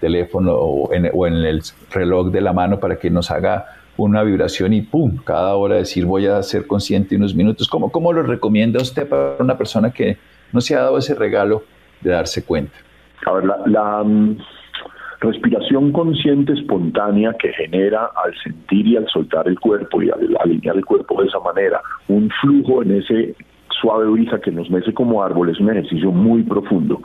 teléfono 0.00 0.52
o 0.54 0.92
en, 0.92 1.10
o 1.12 1.26
en 1.26 1.34
el 1.34 1.62
reloj 1.90 2.30
de 2.30 2.40
la 2.40 2.52
mano 2.52 2.78
para 2.78 2.96
que 2.96 3.10
nos 3.10 3.30
haga 3.30 3.66
una 3.96 4.22
vibración 4.22 4.72
y 4.72 4.82
¡pum! 4.82 5.16
Cada 5.24 5.54
hora 5.56 5.76
decir 5.76 6.04
voy 6.04 6.26
a 6.26 6.42
ser 6.42 6.66
consciente 6.66 7.16
unos 7.16 7.34
minutos. 7.34 7.68
¿Cómo, 7.68 7.90
¿Cómo 7.90 8.12
lo 8.12 8.22
recomienda 8.22 8.80
usted 8.80 9.08
para 9.08 9.36
una 9.40 9.56
persona 9.56 9.90
que 9.90 10.18
no 10.52 10.60
se 10.60 10.74
ha 10.74 10.82
dado 10.82 10.98
ese 10.98 11.14
regalo 11.14 11.64
de 12.00 12.10
darse 12.10 12.44
cuenta? 12.44 12.76
A 13.26 13.32
ver, 13.32 13.44
la, 13.66 14.02
mm, 14.04 14.38
respiración 15.20 15.92
consciente 15.92 16.52
espontánea 16.52 17.34
que 17.38 17.52
genera 17.52 18.10
al 18.24 18.34
sentir 18.42 18.86
y 18.86 18.96
al 18.96 19.06
soltar 19.08 19.48
el 19.48 19.58
cuerpo 19.58 20.02
y 20.02 20.10
al 20.10 20.36
alinear 20.40 20.76
el 20.76 20.84
cuerpo 20.84 21.20
de 21.20 21.28
esa 21.28 21.40
manera, 21.40 21.80
un 22.08 22.30
flujo 22.40 22.82
en 22.82 22.98
ese 22.98 23.34
suave 23.80 24.06
brisa 24.06 24.40
que 24.40 24.50
nos 24.50 24.70
mece 24.70 24.92
como 24.92 25.22
árbol 25.22 25.50
es 25.50 25.60
un 25.60 25.70
ejercicio 25.70 26.10
muy 26.10 26.42
profundo. 26.42 27.00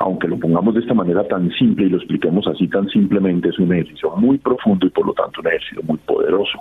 Aunque 0.00 0.28
lo 0.28 0.38
pongamos 0.38 0.74
de 0.74 0.80
esta 0.80 0.94
manera 0.94 1.26
tan 1.26 1.50
simple 1.52 1.86
y 1.86 1.90
lo 1.90 1.98
expliquemos 1.98 2.46
así 2.46 2.68
tan 2.68 2.88
simplemente, 2.88 3.48
es 3.48 3.58
un 3.58 3.72
ejercicio 3.72 4.14
muy 4.16 4.38
profundo 4.38 4.86
y 4.86 4.90
por 4.90 5.06
lo 5.06 5.12
tanto 5.12 5.40
un 5.40 5.48
ejercicio 5.48 5.82
muy 5.84 5.98
poderoso. 5.98 6.60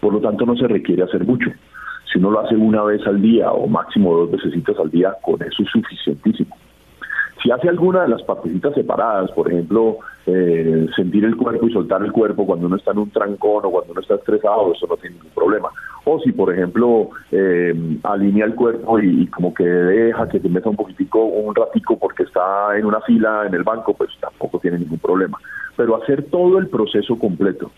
Por 0.00 0.12
lo 0.14 0.20
tanto 0.20 0.46
no 0.46 0.56
se 0.56 0.68
requiere 0.68 1.02
hacer 1.02 1.24
mucho. 1.24 1.50
Si 2.10 2.18
uno 2.18 2.30
lo 2.30 2.40
hace 2.40 2.56
una 2.56 2.82
vez 2.82 3.06
al 3.06 3.22
día 3.22 3.52
o 3.52 3.66
máximo 3.66 4.14
dos 4.14 4.30
veces 4.32 4.52
al 4.78 4.90
día, 4.90 5.14
con 5.22 5.40
eso 5.42 5.62
es 5.62 5.68
suficientísimo. 5.70 6.56
Si 7.42 7.50
hace 7.50 7.68
alguna 7.68 8.02
de 8.02 8.08
las 8.08 8.22
partecitas 8.22 8.72
separadas, 8.72 9.32
por 9.32 9.50
ejemplo, 9.50 9.98
eh, 10.26 10.86
sentir 10.94 11.24
el 11.24 11.36
cuerpo 11.36 11.66
y 11.66 11.72
soltar 11.72 12.00
el 12.02 12.12
cuerpo 12.12 12.46
cuando 12.46 12.66
uno 12.66 12.76
está 12.76 12.92
en 12.92 12.98
un 12.98 13.10
trancón 13.10 13.64
o 13.64 13.70
cuando 13.70 13.92
uno 13.92 14.00
está 14.00 14.14
estresado, 14.14 14.72
eso 14.72 14.86
no 14.86 14.96
tiene 14.96 15.16
ningún 15.16 15.32
problema. 15.32 15.68
O 16.04 16.20
si, 16.20 16.30
por 16.30 16.52
ejemplo, 16.52 17.10
eh, 17.32 17.74
alinea 18.04 18.44
el 18.44 18.54
cuerpo 18.54 19.00
y, 19.00 19.26
como 19.26 19.52
que 19.52 19.64
deja 19.64 20.28
que 20.28 20.38
se 20.38 20.48
meta 20.48 20.68
un 20.68 20.76
poquitico, 20.76 21.24
un 21.24 21.52
ratico 21.54 21.98
porque 21.98 22.22
está 22.22 22.78
en 22.78 22.86
una 22.86 23.00
fila 23.00 23.44
en 23.46 23.54
el 23.54 23.64
banco, 23.64 23.94
pues 23.94 24.10
tampoco 24.20 24.60
tiene 24.60 24.78
ningún 24.78 24.98
problema. 24.98 25.38
Pero 25.76 26.00
hacer 26.00 26.24
todo 26.30 26.58
el 26.58 26.68
proceso 26.68 27.18
completo, 27.18 27.72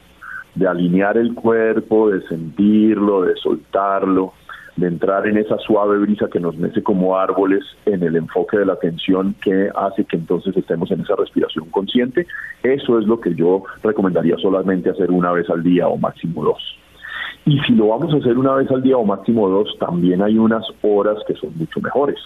de 0.55 0.69
alinear 0.69 1.17
el 1.17 1.35
cuerpo, 1.35 2.11
de 2.11 2.21
sentirlo, 2.29 3.23
de 3.23 3.35
soltarlo, 3.37 4.35
de 4.77 4.89
entrar 4.89 5.27
en 5.27 5.37
esa 5.37 5.59
suave 5.59 5.99
brisa 5.99 6.29
que 6.29 6.41
nos 6.41 6.57
mece 6.57 6.83
como 6.83 7.17
árboles 7.17 7.65
en 7.87 8.03
el 8.03 8.17
enfoque 8.17 8.59
de 8.59 8.67
la 8.67 8.73
atención 8.73 9.35
que 9.43 9.71
hace 9.75 10.05
que 10.05 10.17
entonces 10.17 10.57
estemos 10.57 10.91
en 10.91 11.01
esa 11.01 11.15
respiración 11.17 11.71
consciente. 11.71 12.27
Eso 12.63 12.99
es 12.99 13.07
lo 13.07 13.21
que 13.21 13.35
yo 13.35 13.63
recomendaría 13.83 14.37
solamente 14.39 14.91
hacer 14.91 15.11
una 15.11 15.33
vez 15.33 15.49
al 15.49 15.63
día 15.63 15.87
o 15.87 15.97
máximo 15.97 16.43
dos. 16.43 16.79
Y 17.47 17.59
si 17.61 17.75
lo 17.75 17.89
vamos 17.89 18.13
a 18.13 18.17
hacer 18.17 18.39
una 18.39 18.55
vez 18.55 18.71
al 18.71 18.83
día 18.83 18.97
o 18.97 19.05
máximo 19.05 19.49
dos, 19.49 19.77
también 19.79 20.23
hay 20.23 20.39
unas 20.39 20.65
horas 20.83 21.19
que 21.27 21.35
son 21.35 21.51
mucho 21.57 21.81
mejores. 21.81 22.19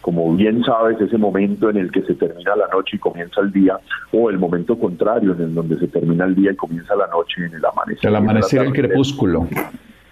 Como 0.00 0.34
bien 0.34 0.64
sabes, 0.64 1.00
ese 1.00 1.18
momento 1.18 1.70
en 1.70 1.76
el 1.76 1.90
que 1.90 2.02
se 2.02 2.14
termina 2.14 2.56
la 2.56 2.68
noche 2.68 2.96
y 2.96 2.98
comienza 2.98 3.40
el 3.40 3.52
día, 3.52 3.78
o 4.12 4.30
el 4.30 4.38
momento 4.38 4.78
contrario, 4.78 5.32
en 5.32 5.42
el 5.42 5.54
donde 5.54 5.78
se 5.78 5.88
termina 5.88 6.24
el 6.24 6.34
día 6.34 6.52
y 6.52 6.56
comienza 6.56 6.94
la 6.96 7.06
noche 7.06 7.44
en 7.44 7.54
el 7.54 7.64
amanecer. 7.64 8.10
El 8.10 8.16
amanecer, 8.16 8.62
el 8.62 8.72
crepúsculo. 8.72 9.46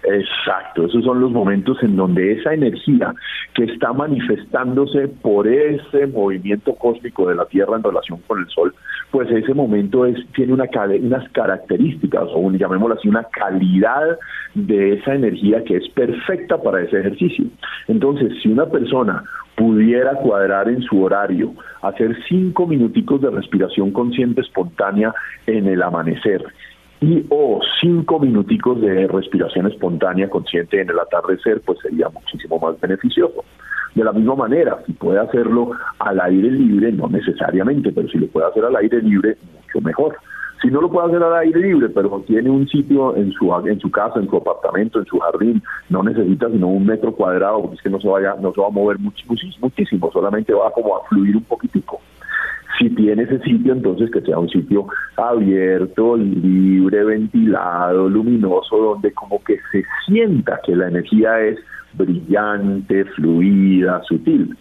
Exacto, 0.03 0.85
esos 0.85 1.03
son 1.03 1.21
los 1.21 1.31
momentos 1.31 1.77
en 1.83 1.95
donde 1.95 2.31
esa 2.33 2.53
energía 2.53 3.13
que 3.53 3.65
está 3.65 3.93
manifestándose 3.93 5.07
por 5.07 5.47
ese 5.47 6.07
movimiento 6.07 6.73
cósmico 6.73 7.29
de 7.29 7.35
la 7.35 7.45
Tierra 7.45 7.75
en 7.75 7.83
relación 7.83 8.19
con 8.25 8.39
el 8.39 8.47
Sol, 8.49 8.73
pues 9.11 9.29
ese 9.29 9.53
momento 9.53 10.05
es, 10.05 10.17
tiene 10.33 10.53
una, 10.53 10.65
unas 11.01 11.29
características, 11.31 12.23
o 12.33 12.39
un, 12.39 12.57
llamémoslo 12.57 12.95
así, 12.95 13.09
una 13.09 13.25
calidad 13.25 14.17
de 14.55 14.93
esa 14.93 15.13
energía 15.13 15.63
que 15.63 15.77
es 15.77 15.87
perfecta 15.89 16.57
para 16.61 16.81
ese 16.81 16.99
ejercicio. 16.99 17.45
Entonces, 17.87 18.33
si 18.41 18.49
una 18.49 18.65
persona 18.65 19.23
pudiera 19.55 20.13
cuadrar 20.15 20.69
en 20.69 20.81
su 20.81 21.03
horario, 21.03 21.53
hacer 21.83 22.17
cinco 22.27 22.65
minuticos 22.65 23.21
de 23.21 23.29
respiración 23.29 23.91
consciente 23.91 24.41
espontánea 24.41 25.13
en 25.45 25.67
el 25.67 25.83
amanecer, 25.83 26.43
y 27.01 27.25
o 27.29 27.59
cinco 27.81 28.19
minuticos 28.19 28.79
de 28.79 29.07
respiración 29.07 29.65
espontánea 29.65 30.29
consciente 30.29 30.79
en 30.79 30.89
el 30.91 30.99
atardecer, 30.99 31.59
pues 31.65 31.79
sería 31.79 32.07
muchísimo 32.09 32.59
más 32.59 32.79
beneficioso. 32.79 33.43
De 33.95 34.03
la 34.03 34.13
misma 34.13 34.35
manera, 34.35 34.77
si 34.85 34.93
puede 34.93 35.19
hacerlo 35.19 35.71
al 35.97 36.21
aire 36.21 36.51
libre, 36.51 36.91
no 36.91 37.07
necesariamente, 37.07 37.91
pero 37.91 38.07
si 38.07 38.19
lo 38.19 38.27
puede 38.27 38.47
hacer 38.47 38.63
al 38.63 38.75
aire 38.75 39.01
libre, 39.01 39.35
mucho 39.53 39.81
mejor. 39.81 40.15
Si 40.61 40.69
no 40.69 40.79
lo 40.79 40.91
puede 40.91 41.07
hacer 41.07 41.23
al 41.23 41.33
aire 41.37 41.59
libre, 41.59 41.89
pero 41.89 42.23
tiene 42.27 42.51
un 42.51 42.67
sitio 42.67 43.15
en 43.15 43.31
su 43.31 43.51
en 43.65 43.79
su 43.79 43.89
casa, 43.89 44.19
en 44.19 44.29
su 44.29 44.37
apartamento, 44.37 44.99
en 44.99 45.05
su 45.05 45.17
jardín, 45.17 45.61
no 45.89 46.03
necesita 46.03 46.51
sino 46.51 46.67
un 46.67 46.85
metro 46.85 47.13
cuadrado, 47.13 47.61
porque 47.61 47.77
es 47.77 47.81
que 47.81 47.89
no 47.89 47.99
se 47.99 48.07
vaya, 48.07 48.35
no 48.39 48.53
se 48.53 48.61
va 48.61 48.67
a 48.67 48.71
mover 48.71 48.99
muchísimo, 48.99 49.35
muchísimo 49.59 50.11
solamente 50.11 50.53
va 50.53 50.71
como 50.71 50.97
a 50.97 51.03
fluir 51.07 51.35
un 51.35 51.43
poquitico. 51.43 51.99
Si 52.81 52.89
tiene 52.89 53.21
ese 53.21 53.37
sitio, 53.41 53.73
entonces 53.73 54.09
que 54.09 54.21
sea 54.21 54.39
un 54.39 54.49
sitio 54.49 54.87
abierto, 55.15 56.17
libre, 56.17 57.03
ventilado, 57.03 58.09
luminoso, 58.09 58.75
donde 58.75 59.13
como 59.13 59.39
que 59.43 59.59
se 59.71 59.83
sienta 60.07 60.59
que 60.65 60.75
la 60.75 60.87
energía 60.87 61.39
es 61.41 61.59
brillante, 61.93 63.05
fluida, 63.05 64.01
sutil. 64.05 64.57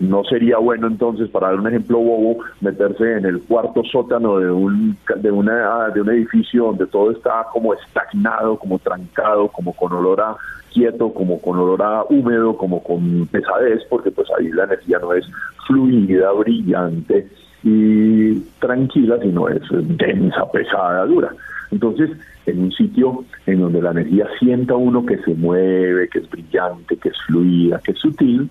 No 0.00 0.24
sería 0.24 0.58
bueno 0.58 0.88
entonces, 0.88 1.28
para 1.28 1.50
dar 1.50 1.60
un 1.60 1.68
ejemplo 1.68 1.98
bobo, 1.98 2.42
meterse 2.60 3.18
en 3.18 3.26
el 3.26 3.40
cuarto 3.42 3.84
sótano 3.84 4.38
de 4.40 4.50
un, 4.50 4.96
de, 5.18 5.30
una, 5.30 5.90
de 5.90 6.00
un 6.00 6.08
edificio 6.08 6.64
donde 6.64 6.88
todo 6.88 7.12
está 7.12 7.46
como 7.52 7.74
estagnado, 7.74 8.58
como 8.58 8.80
trancado, 8.80 9.46
como 9.46 9.74
con 9.74 9.92
olor 9.92 10.20
a 10.22 10.36
quieto, 10.72 11.14
como 11.14 11.40
con 11.40 11.56
olor 11.56 11.82
a 11.82 12.02
húmedo, 12.08 12.56
como 12.56 12.82
con 12.82 13.28
pesadez, 13.28 13.84
porque 13.88 14.10
pues 14.10 14.26
ahí 14.36 14.48
la 14.48 14.64
energía 14.64 14.98
no 14.98 15.12
es 15.12 15.24
fluida, 15.68 16.32
brillante, 16.32 17.28
y 17.62 18.40
tranquila, 18.58 19.18
sino 19.20 19.48
es 19.48 19.62
densa, 19.70 20.50
pesada, 20.50 21.04
dura. 21.06 21.32
Entonces, 21.70 22.10
en 22.46 22.64
un 22.64 22.72
sitio 22.72 23.24
en 23.46 23.60
donde 23.60 23.82
la 23.82 23.92
energía 23.92 24.26
sienta 24.38 24.74
uno 24.74 25.04
que 25.04 25.18
se 25.18 25.34
mueve, 25.34 26.08
que 26.08 26.20
es 26.20 26.30
brillante, 26.30 26.96
que 26.96 27.10
es 27.10 27.16
fluida, 27.26 27.80
que 27.84 27.92
es 27.92 27.98
sutil, 27.98 28.50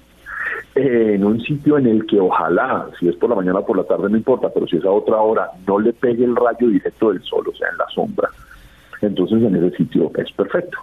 en 0.76 1.26
un 1.26 1.42
sitio 1.42 1.78
en 1.78 1.88
el 1.88 2.06
que 2.06 2.20
ojalá, 2.20 2.88
si 3.00 3.08
es 3.08 3.16
por 3.16 3.30
la 3.30 3.36
mañana 3.36 3.60
o 3.60 3.66
por 3.66 3.78
la 3.78 3.84
tarde 3.84 4.10
no 4.10 4.18
importa, 4.18 4.50
pero 4.54 4.68
si 4.68 4.78
es 4.78 4.86
a 4.86 4.92
otra 4.92 5.18
hora, 5.18 5.50
no 5.68 5.80
le 5.80 5.94
pegue 5.94 6.24
el 6.24 6.36
rayo 6.36 6.68
directo 6.68 7.12
del 7.12 7.22
sol, 7.24 7.46
o 7.48 7.56
sea, 7.56 7.68
en 7.70 7.78
la 7.78 7.88
sombra. 7.94 8.30
Entonces 9.02 9.42
en 9.42 9.56
ese 9.56 9.78
sitio 9.78 10.12
es 10.16 10.32
perfecto. 10.32 10.78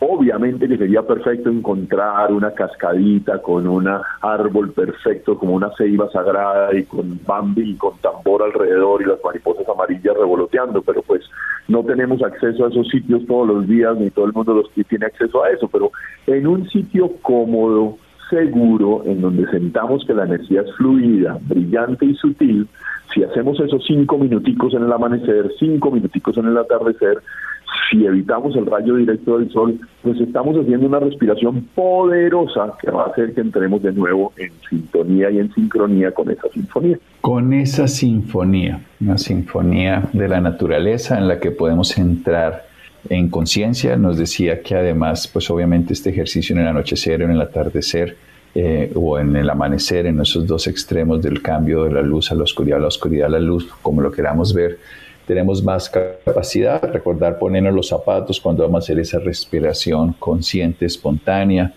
Obviamente 0.00 0.68
que 0.68 0.76
sería 0.76 1.02
perfecto 1.02 1.48
encontrar 1.48 2.32
una 2.32 2.50
cascadita 2.50 3.40
con 3.40 3.66
un 3.66 3.88
árbol 4.20 4.72
perfecto, 4.72 5.38
como 5.38 5.54
una 5.54 5.70
ceiba 5.76 6.10
sagrada 6.10 6.74
y 6.74 6.82
con 6.84 7.20
bambi 7.26 7.70
y 7.70 7.74
con 7.76 7.96
tambor 7.98 8.42
alrededor 8.42 9.00
y 9.02 9.06
las 9.06 9.18
mariposas 9.24 9.66
amarillas 9.68 10.14
revoloteando, 10.14 10.82
pero 10.82 11.00
pues 11.02 11.22
no 11.68 11.82
tenemos 11.84 12.22
acceso 12.22 12.66
a 12.66 12.68
esos 12.68 12.88
sitios 12.88 13.24
todos 13.26 13.46
los 13.48 13.66
días, 13.66 13.96
ni 13.96 14.10
todo 14.10 14.26
el 14.26 14.32
mundo 14.32 14.54
los 14.54 14.70
tiene 14.88 15.06
acceso 15.06 15.42
a 15.42 15.50
eso, 15.50 15.68
pero 15.68 15.90
en 16.26 16.46
un 16.46 16.68
sitio 16.68 17.12
cómodo, 17.22 17.96
seguro, 18.28 19.02
en 19.06 19.22
donde 19.22 19.48
sentamos 19.50 20.04
que 20.04 20.12
la 20.12 20.24
energía 20.24 20.62
es 20.62 20.74
fluida, 20.76 21.38
brillante 21.42 22.04
y 22.04 22.14
sutil, 22.16 22.68
si 23.14 23.22
hacemos 23.22 23.60
esos 23.60 23.84
cinco 23.86 24.18
minuticos 24.18 24.74
en 24.74 24.82
el 24.82 24.92
amanecer, 24.92 25.50
cinco 25.58 25.90
minuticos 25.90 26.36
en 26.36 26.46
el 26.46 26.58
atardecer, 26.58 27.22
si 27.90 28.04
evitamos 28.04 28.56
el 28.56 28.66
rayo 28.66 28.96
directo 28.96 29.38
del 29.38 29.50
sol, 29.50 29.78
pues 30.02 30.20
estamos 30.20 30.56
haciendo 30.56 30.86
una 30.86 31.00
respiración 31.00 31.68
poderosa 31.74 32.74
que 32.80 32.90
va 32.90 33.04
a 33.04 33.06
hacer 33.06 33.34
que 33.34 33.40
entremos 33.40 33.82
de 33.82 33.92
nuevo 33.92 34.32
en 34.36 34.50
sintonía 34.68 35.30
y 35.30 35.38
en 35.38 35.52
sincronía 35.54 36.12
con 36.12 36.30
esa 36.30 36.48
sinfonía. 36.52 36.98
Con 37.20 37.52
esa 37.52 37.88
sinfonía, 37.88 38.80
una 39.00 39.18
sinfonía 39.18 40.08
de 40.12 40.28
la 40.28 40.40
naturaleza 40.40 41.18
en 41.18 41.28
la 41.28 41.40
que 41.40 41.50
podemos 41.50 41.96
entrar 41.98 42.64
en 43.08 43.28
conciencia. 43.28 43.96
Nos 43.96 44.18
decía 44.18 44.62
que 44.62 44.74
además, 44.74 45.28
pues 45.28 45.50
obviamente 45.50 45.92
este 45.92 46.10
ejercicio 46.10 46.54
en 46.54 46.62
el 46.62 46.68
anochecer 46.68 47.22
o 47.22 47.24
en 47.24 47.32
el 47.32 47.40
atardecer 47.40 48.16
eh, 48.54 48.92
o 48.94 49.18
en 49.18 49.34
el 49.34 49.50
amanecer, 49.50 50.06
en 50.06 50.20
esos 50.20 50.46
dos 50.46 50.66
extremos 50.68 51.20
del 51.20 51.42
cambio 51.42 51.84
de 51.84 51.92
la 51.92 52.02
luz 52.02 52.30
a 52.30 52.34
la 52.34 52.44
oscuridad, 52.44 52.80
la 52.80 52.86
oscuridad 52.86 53.26
a 53.26 53.30
la 53.30 53.40
luz, 53.40 53.68
como 53.82 54.00
lo 54.00 54.12
queramos 54.12 54.54
ver, 54.54 54.78
tenemos 55.26 55.62
más 55.62 55.88
capacidad, 55.88 56.82
recordar 56.92 57.38
ponernos 57.38 57.74
los 57.74 57.88
zapatos 57.88 58.40
cuando 58.40 58.62
vamos 58.62 58.76
a 58.76 58.84
hacer 58.84 58.98
esa 58.98 59.18
respiración 59.18 60.14
consciente, 60.18 60.86
espontánea. 60.86 61.72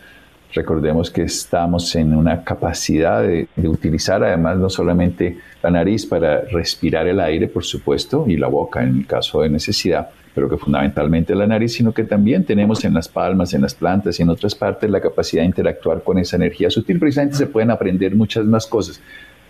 Recordemos 0.53 1.11
que 1.11 1.23
estamos 1.23 1.95
en 1.95 2.15
una 2.15 2.43
capacidad 2.43 3.21
de, 3.21 3.47
utilizar 3.67 4.23
además 4.23 4.57
no 4.57 4.69
solamente 4.69 5.37
la 5.61 5.71
nariz 5.71 6.05
para 6.05 6.41
respirar 6.41 7.07
el 7.07 7.19
aire, 7.19 7.47
por 7.47 7.63
supuesto, 7.63 8.25
y 8.27 8.37
la 8.37 8.47
boca 8.47 8.81
en 8.81 9.03
caso 9.03 9.41
de 9.41 9.49
necesidad, 9.49 10.09
pero 10.33 10.49
que 10.49 10.57
fundamentalmente 10.57 11.35
la 11.35 11.47
nariz, 11.47 11.73
sino 11.73 11.93
que 11.93 12.03
también 12.03 12.43
tenemos 12.43 12.83
en 12.85 12.93
las 12.93 13.07
palmas, 13.07 13.53
en 13.53 13.61
las 13.61 13.75
plantas 13.75 14.19
y 14.19 14.23
en 14.23 14.29
otras 14.29 14.55
partes 14.55 14.89
la 14.89 15.01
capacidad 15.01 15.41
de 15.41 15.47
interactuar 15.47 16.03
con 16.03 16.17
esa 16.17 16.37
energía 16.37 16.69
sutil. 16.69 16.99
Precisamente 16.99 17.37
se 17.37 17.47
pueden 17.47 17.71
aprender 17.71 18.15
muchas 18.15 18.45
más 18.45 18.67
cosas. 18.67 19.01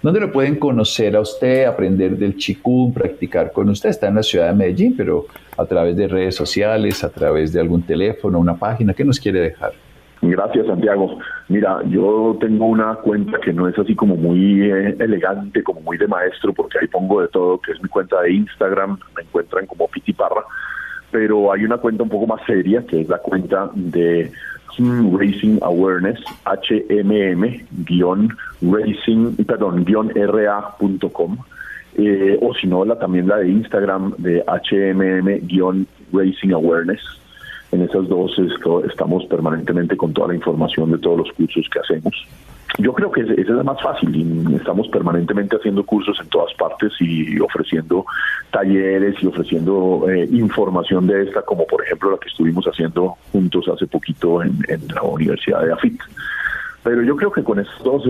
¿Dónde 0.01 0.19
lo 0.19 0.31
pueden 0.31 0.57
conocer 0.57 1.15
a 1.15 1.21
usted, 1.21 1.65
aprender 1.65 2.17
del 2.17 2.37
chikung, 2.37 2.93
practicar 2.93 3.51
con 3.51 3.69
usted? 3.69 3.89
Está 3.89 4.07
en 4.07 4.15
la 4.15 4.23
ciudad 4.23 4.49
de 4.49 4.53
Medellín, 4.53 4.95
pero 4.95 5.25
a 5.57 5.65
través 5.65 5.97
de 5.97 6.07
redes 6.07 6.35
sociales, 6.35 7.03
a 7.03 7.09
través 7.09 7.51
de 7.51 7.59
algún 7.59 7.81
teléfono, 7.81 8.39
una 8.39 8.55
página, 8.55 8.93
¿qué 8.93 9.03
nos 9.03 9.19
quiere 9.19 9.39
dejar? 9.39 9.73
Gracias, 10.21 10.67
Santiago. 10.67 11.19
Mira, 11.47 11.79
yo 11.89 12.37
tengo 12.39 12.65
una 12.65 12.95
cuenta 12.95 13.39
que 13.39 13.53
no 13.53 13.67
es 13.67 13.77
así 13.77 13.95
como 13.95 14.15
muy 14.15 14.69
eh, 14.69 14.95
elegante, 14.99 15.63
como 15.63 15.81
muy 15.81 15.97
de 15.97 16.07
maestro, 16.07 16.53
porque 16.53 16.77
ahí 16.79 16.87
pongo 16.87 17.21
de 17.21 17.27
todo, 17.29 17.59
que 17.59 17.71
es 17.71 17.81
mi 17.81 17.89
cuenta 17.89 18.21
de 18.21 18.33
Instagram, 18.33 18.99
me 19.15 19.23
encuentran 19.23 19.65
como 19.65 19.87
Pitiparra, 19.87 20.43
pero 21.11 21.51
hay 21.51 21.63
una 21.65 21.77
cuenta 21.77 22.03
un 22.03 22.09
poco 22.09 22.27
más 22.27 22.41
seria, 22.45 22.83
que 22.85 23.01
es 23.01 23.09
la 23.09 23.19
cuenta 23.19 23.69
de 23.73 24.31
Racing 24.79 25.59
Awareness, 25.61 26.19
HMM, 26.45 27.65
guion 27.85 28.29
racing, 28.61 29.35
perdón, 29.45 29.85
guion 29.85 30.11
ra.com, 30.15 31.37
eh, 31.97 32.37
o 32.41 32.53
si 32.53 32.67
no, 32.67 32.85
la, 32.85 32.97
también 32.97 33.27
la 33.27 33.37
de 33.37 33.49
Instagram 33.49 34.13
de 34.17 34.43
HMM, 34.45 35.47
guion 35.47 35.87
Racing 36.11 36.51
Awareness. 36.51 37.01
En 37.71 37.81
esas 37.81 38.07
dos 38.07 38.31
estamos 38.89 39.25
permanentemente 39.25 39.97
con 39.97 40.13
toda 40.13 40.29
la 40.29 40.35
información 40.35 40.91
de 40.91 40.99
todos 40.99 41.17
los 41.17 41.31
cursos 41.33 41.67
que 41.69 41.79
hacemos. 41.79 42.13
Yo 42.79 42.93
creo 42.93 43.11
que 43.11 43.21
esa 43.21 43.33
es 43.33 43.47
la 43.47 43.63
más 43.63 43.81
fácil. 43.81 44.55
Estamos 44.55 44.87
permanentemente 44.89 45.55
haciendo 45.55 45.83
cursos 45.83 46.19
en 46.21 46.27
todas 46.27 46.53
partes 46.53 46.91
y 46.99 47.39
ofreciendo 47.39 48.05
talleres 48.51 49.15
y 49.21 49.25
ofreciendo 49.25 50.05
eh, 50.09 50.27
información 50.31 51.07
de 51.07 51.23
esta, 51.23 51.41
como 51.41 51.65
por 51.65 51.83
ejemplo 51.83 52.11
la 52.11 52.17
que 52.17 52.29
estuvimos 52.29 52.65
haciendo 52.65 53.15
juntos 53.31 53.67
hace 53.73 53.87
poquito 53.87 54.43
en, 54.43 54.59
la 54.93 55.01
Universidad 55.01 55.63
de 55.65 55.73
AFIT. 55.73 55.99
Pero 56.83 57.03
yo 57.03 57.15
creo 57.15 57.31
que 57.31 57.43
con 57.43 57.59
estos 57.59 57.83
dos 57.83 58.03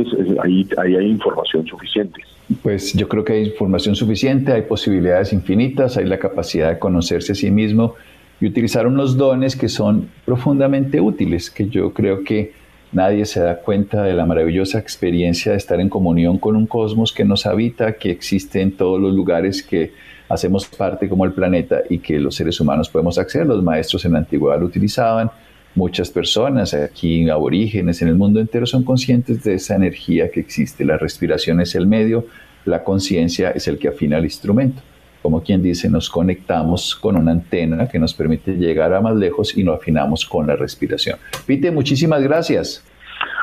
ahí, 0.43 0.67
ahí 0.77 0.95
hay 0.95 1.09
información 1.09 1.65
suficiente. 1.65 2.21
Pues 2.61 2.93
yo 2.93 3.07
creo 3.07 3.23
que 3.23 3.33
hay 3.33 3.45
información 3.45 3.95
suficiente, 3.95 4.51
hay 4.51 4.63
posibilidades 4.63 5.33
infinitas, 5.33 5.97
hay 5.97 6.05
la 6.05 6.19
capacidad 6.19 6.69
de 6.69 6.79
conocerse 6.79 7.31
a 7.31 7.35
sí 7.35 7.51
mismo 7.51 7.95
y 8.39 8.47
utilizar 8.47 8.85
unos 8.85 9.17
dones 9.17 9.55
que 9.55 9.69
son 9.69 10.09
profundamente 10.25 11.01
útiles, 11.01 11.49
que 11.49 11.67
yo 11.69 11.93
creo 11.93 12.23
que 12.23 12.53
Nadie 12.91 13.25
se 13.25 13.41
da 13.41 13.59
cuenta 13.59 14.03
de 14.03 14.13
la 14.13 14.25
maravillosa 14.25 14.79
experiencia 14.79 15.51
de 15.51 15.57
estar 15.57 15.79
en 15.81 15.89
comunión 15.89 16.37
con 16.37 16.55
un 16.55 16.67
cosmos 16.67 17.11
que 17.11 17.25
nos 17.25 17.45
habita, 17.45 17.93
que 17.93 18.11
existe 18.11 18.61
en 18.61 18.71
todos 18.71 18.99
los 19.01 19.13
lugares 19.13 19.61
que 19.61 19.91
hacemos 20.29 20.67
parte 20.67 21.09
como 21.09 21.25
el 21.25 21.33
planeta 21.33 21.81
y 21.89 21.99
que 21.99 22.17
los 22.19 22.35
seres 22.35 22.59
humanos 22.61 22.89
podemos 22.89 23.17
acceder. 23.17 23.45
Los 23.45 23.61
maestros 23.61 24.05
en 24.05 24.13
la 24.13 24.19
antigüedad 24.19 24.59
lo 24.59 24.65
utilizaban. 24.65 25.29
Muchas 25.75 26.09
personas 26.09 26.73
aquí, 26.73 27.29
aborígenes 27.29 28.01
en 28.01 28.07
el 28.07 28.15
mundo 28.15 28.39
entero, 28.39 28.65
son 28.65 28.83
conscientes 28.83 29.43
de 29.43 29.55
esa 29.55 29.75
energía 29.75 30.31
que 30.31 30.39
existe. 30.39 30.85
La 30.85 30.97
respiración 30.97 31.59
es 31.59 31.75
el 31.75 31.87
medio, 31.87 32.25
la 32.65 32.83
conciencia 32.83 33.51
es 33.51 33.67
el 33.67 33.77
que 33.77 33.89
afina 33.89 34.17
el 34.17 34.23
instrumento. 34.23 34.81
Como 35.27 35.43
quien 35.43 35.61
dice, 35.61 35.89
nos 35.89 36.09
conectamos 36.09 36.95
con 36.95 37.17
una 37.17 37.33
antena 37.33 37.89
que 37.89 37.99
nos 37.99 38.13
permite 38.13 38.53
llegar 38.53 38.93
a 38.93 39.01
más 39.01 39.13
lejos 39.13 39.57
y 39.57 39.63
nos 39.65 39.75
afinamos 39.75 40.25
con 40.25 40.47
la 40.47 40.55
respiración. 40.55 41.19
Pite, 41.45 41.69
muchísimas 41.69 42.23
gracias. 42.23 42.81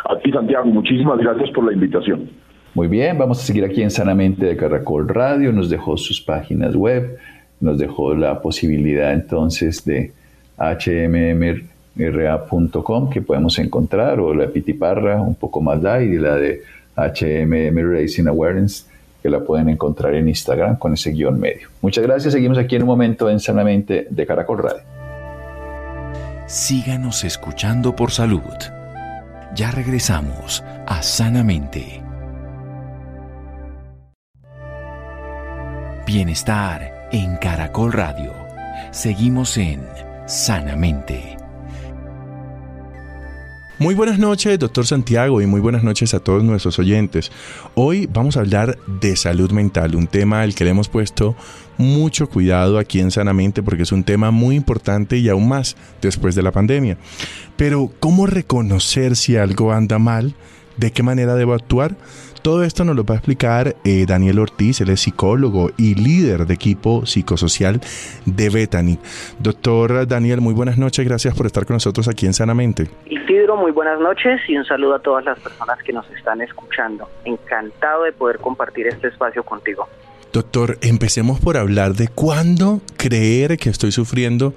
A 0.09 0.19
ti, 0.19 0.33
Santiago, 0.33 0.65
muchísimas 0.65 1.19
gracias 1.19 1.51
por 1.51 1.67
la 1.67 1.75
invitación. 1.75 2.31
Muy 2.73 2.89
bien, 2.89 3.19
vamos 3.19 3.39
a 3.39 3.43
seguir 3.43 3.67
aquí 3.67 3.83
en 3.83 3.91
Sanamente 3.91 4.47
de 4.47 4.57
Caracol 4.57 5.07
Radio. 5.07 5.53
Nos 5.53 5.69
dejó 5.69 5.99
sus 5.99 6.23
páginas 6.23 6.75
web, 6.75 7.19
nos 7.61 7.77
dejó 7.77 8.15
la 8.15 8.41
posibilidad 8.41 9.13
entonces 9.13 9.85
de 9.85 10.11
hmmra.com 11.99 13.11
que 13.11 13.21
podemos 13.21 13.59
encontrar, 13.59 14.21
o 14.21 14.33
la 14.33 14.47
Pitiparra, 14.47 15.21
un 15.21 15.35
poco 15.35 15.61
más 15.61 15.83
light, 15.83 16.11
y 16.11 16.17
la 16.17 16.37
de 16.37 16.63
HMM 16.97 17.77
Racing 17.93 18.27
Awareness 18.27 18.89
que 19.25 19.31
la 19.31 19.41
pueden 19.41 19.71
encontrar 19.71 20.15
en 20.15 20.29
Instagram 20.29 20.77
con 20.77 20.93
ese 20.93 21.11
guion 21.11 21.41
medio. 21.41 21.69
Muchas 21.81 22.05
gracias, 22.05 22.35
seguimos 22.35 22.59
aquí 22.59 22.77
en 22.77 22.83
un 22.83 22.89
momento 22.89 23.31
en 23.31 23.41
Sanamente 23.41 24.07
de 24.11 24.27
Caracol 24.27 24.59
Radio. 24.59 24.83
Síganos 26.47 27.25
escuchando 27.25 27.97
por 27.97 28.11
salud. 28.11 28.43
Ya 29.55 29.71
regresamos 29.71 30.63
a 30.87 31.03
Sanamente. 31.03 32.03
Bienestar 36.07 37.09
en 37.11 37.39
Caracol 37.39 37.95
Radio. 37.95 38.35
Seguimos 38.91 39.57
en 39.57 39.81
Sanamente. 40.27 41.44
Muy 43.81 43.97
buenas 43.97 44.21
noches, 44.21 44.57
doctor 44.61 44.87
Santiago, 44.87 45.43
y 45.43 45.47
muy 45.47 45.61
buenas 45.61 45.83
noches 45.83 46.15
a 46.15 46.21
todos 46.21 46.45
nuestros 46.45 46.79
oyentes. 46.79 47.33
Hoy 47.75 48.09
vamos 48.11 48.37
a 48.37 48.41
hablar 48.41 48.79
de 48.87 49.17
salud 49.17 49.51
mental, 49.51 49.97
un 49.97 50.07
tema 50.07 50.43
al 50.43 50.55
que 50.55 50.63
le 50.63 50.71
hemos 50.71 50.89
puesto 50.89 51.35
mucho 51.77 52.29
cuidado 52.29 52.79
aquí 52.79 53.01
en 53.01 53.11
Sanamente 53.11 53.65
porque 53.65 53.83
es 53.83 53.91
un 53.91 54.05
tema 54.05 54.31
muy 54.31 54.55
importante 54.55 55.19
y 55.19 55.29
aún 55.29 55.49
más 55.49 55.77
después 56.01 56.37
de 56.37 56.45
la 56.45 56.53
pandemia. 56.53 56.99
Pero, 57.57 57.91
¿cómo 57.99 58.27
reconocer 58.27 59.17
si 59.17 59.37
algo 59.37 59.73
anda 59.73 59.99
mal? 59.99 60.37
¿De 60.77 60.93
qué 60.93 61.03
manera 61.03 61.35
debo 61.35 61.53
actuar? 61.53 61.97
Todo 62.45 62.63
esto 62.63 62.85
nos 62.85 62.95
lo 62.95 63.05
va 63.05 63.15
a 63.15 63.17
explicar 63.17 63.75
eh, 63.87 64.05
Daniel 64.07 64.39
Ortiz, 64.39 64.83
él 64.83 64.91
es 64.91 65.01
psicólogo 65.01 65.71
y 65.79 65.95
líder 65.95 66.45
de 66.45 66.53
equipo 66.53 67.07
psicosocial 67.07 67.81
de 68.27 68.51
Bethany. 68.51 68.99
Doctor 69.39 70.07
Daniel, 70.07 70.43
muy 70.43 70.53
buenas 70.53 70.77
noches, 70.77 71.07
gracias 71.07 71.35
por 71.35 71.47
estar 71.47 71.65
con 71.65 71.77
nosotros 71.77 72.07
aquí 72.07 72.27
en 72.27 72.35
Sanamente. 72.35 72.91
Isidro, 73.07 73.57
muy 73.57 73.73
buenas 73.73 73.99
noches 73.99 74.43
y 74.47 74.59
un 74.59 74.67
saludo 74.67 74.97
a 74.97 74.99
todas 74.99 75.25
las 75.25 75.41
personas 75.41 75.83
que 75.83 75.95
nos 75.95 76.07
están 76.11 76.43
escuchando. 76.43 77.09
Encantado 77.25 78.03
de 78.03 78.13
poder 78.13 78.37
compartir 78.41 78.89
este 78.89 79.09
espacio 79.09 79.43
contigo. 79.43 79.89
Doctor, 80.35 80.77
empecemos 80.83 81.41
por 81.41 81.57
hablar 81.57 81.95
de 81.95 82.09
cuándo 82.09 82.83
creer 82.99 83.57
que 83.57 83.71
estoy 83.71 83.91
sufriendo 83.91 84.53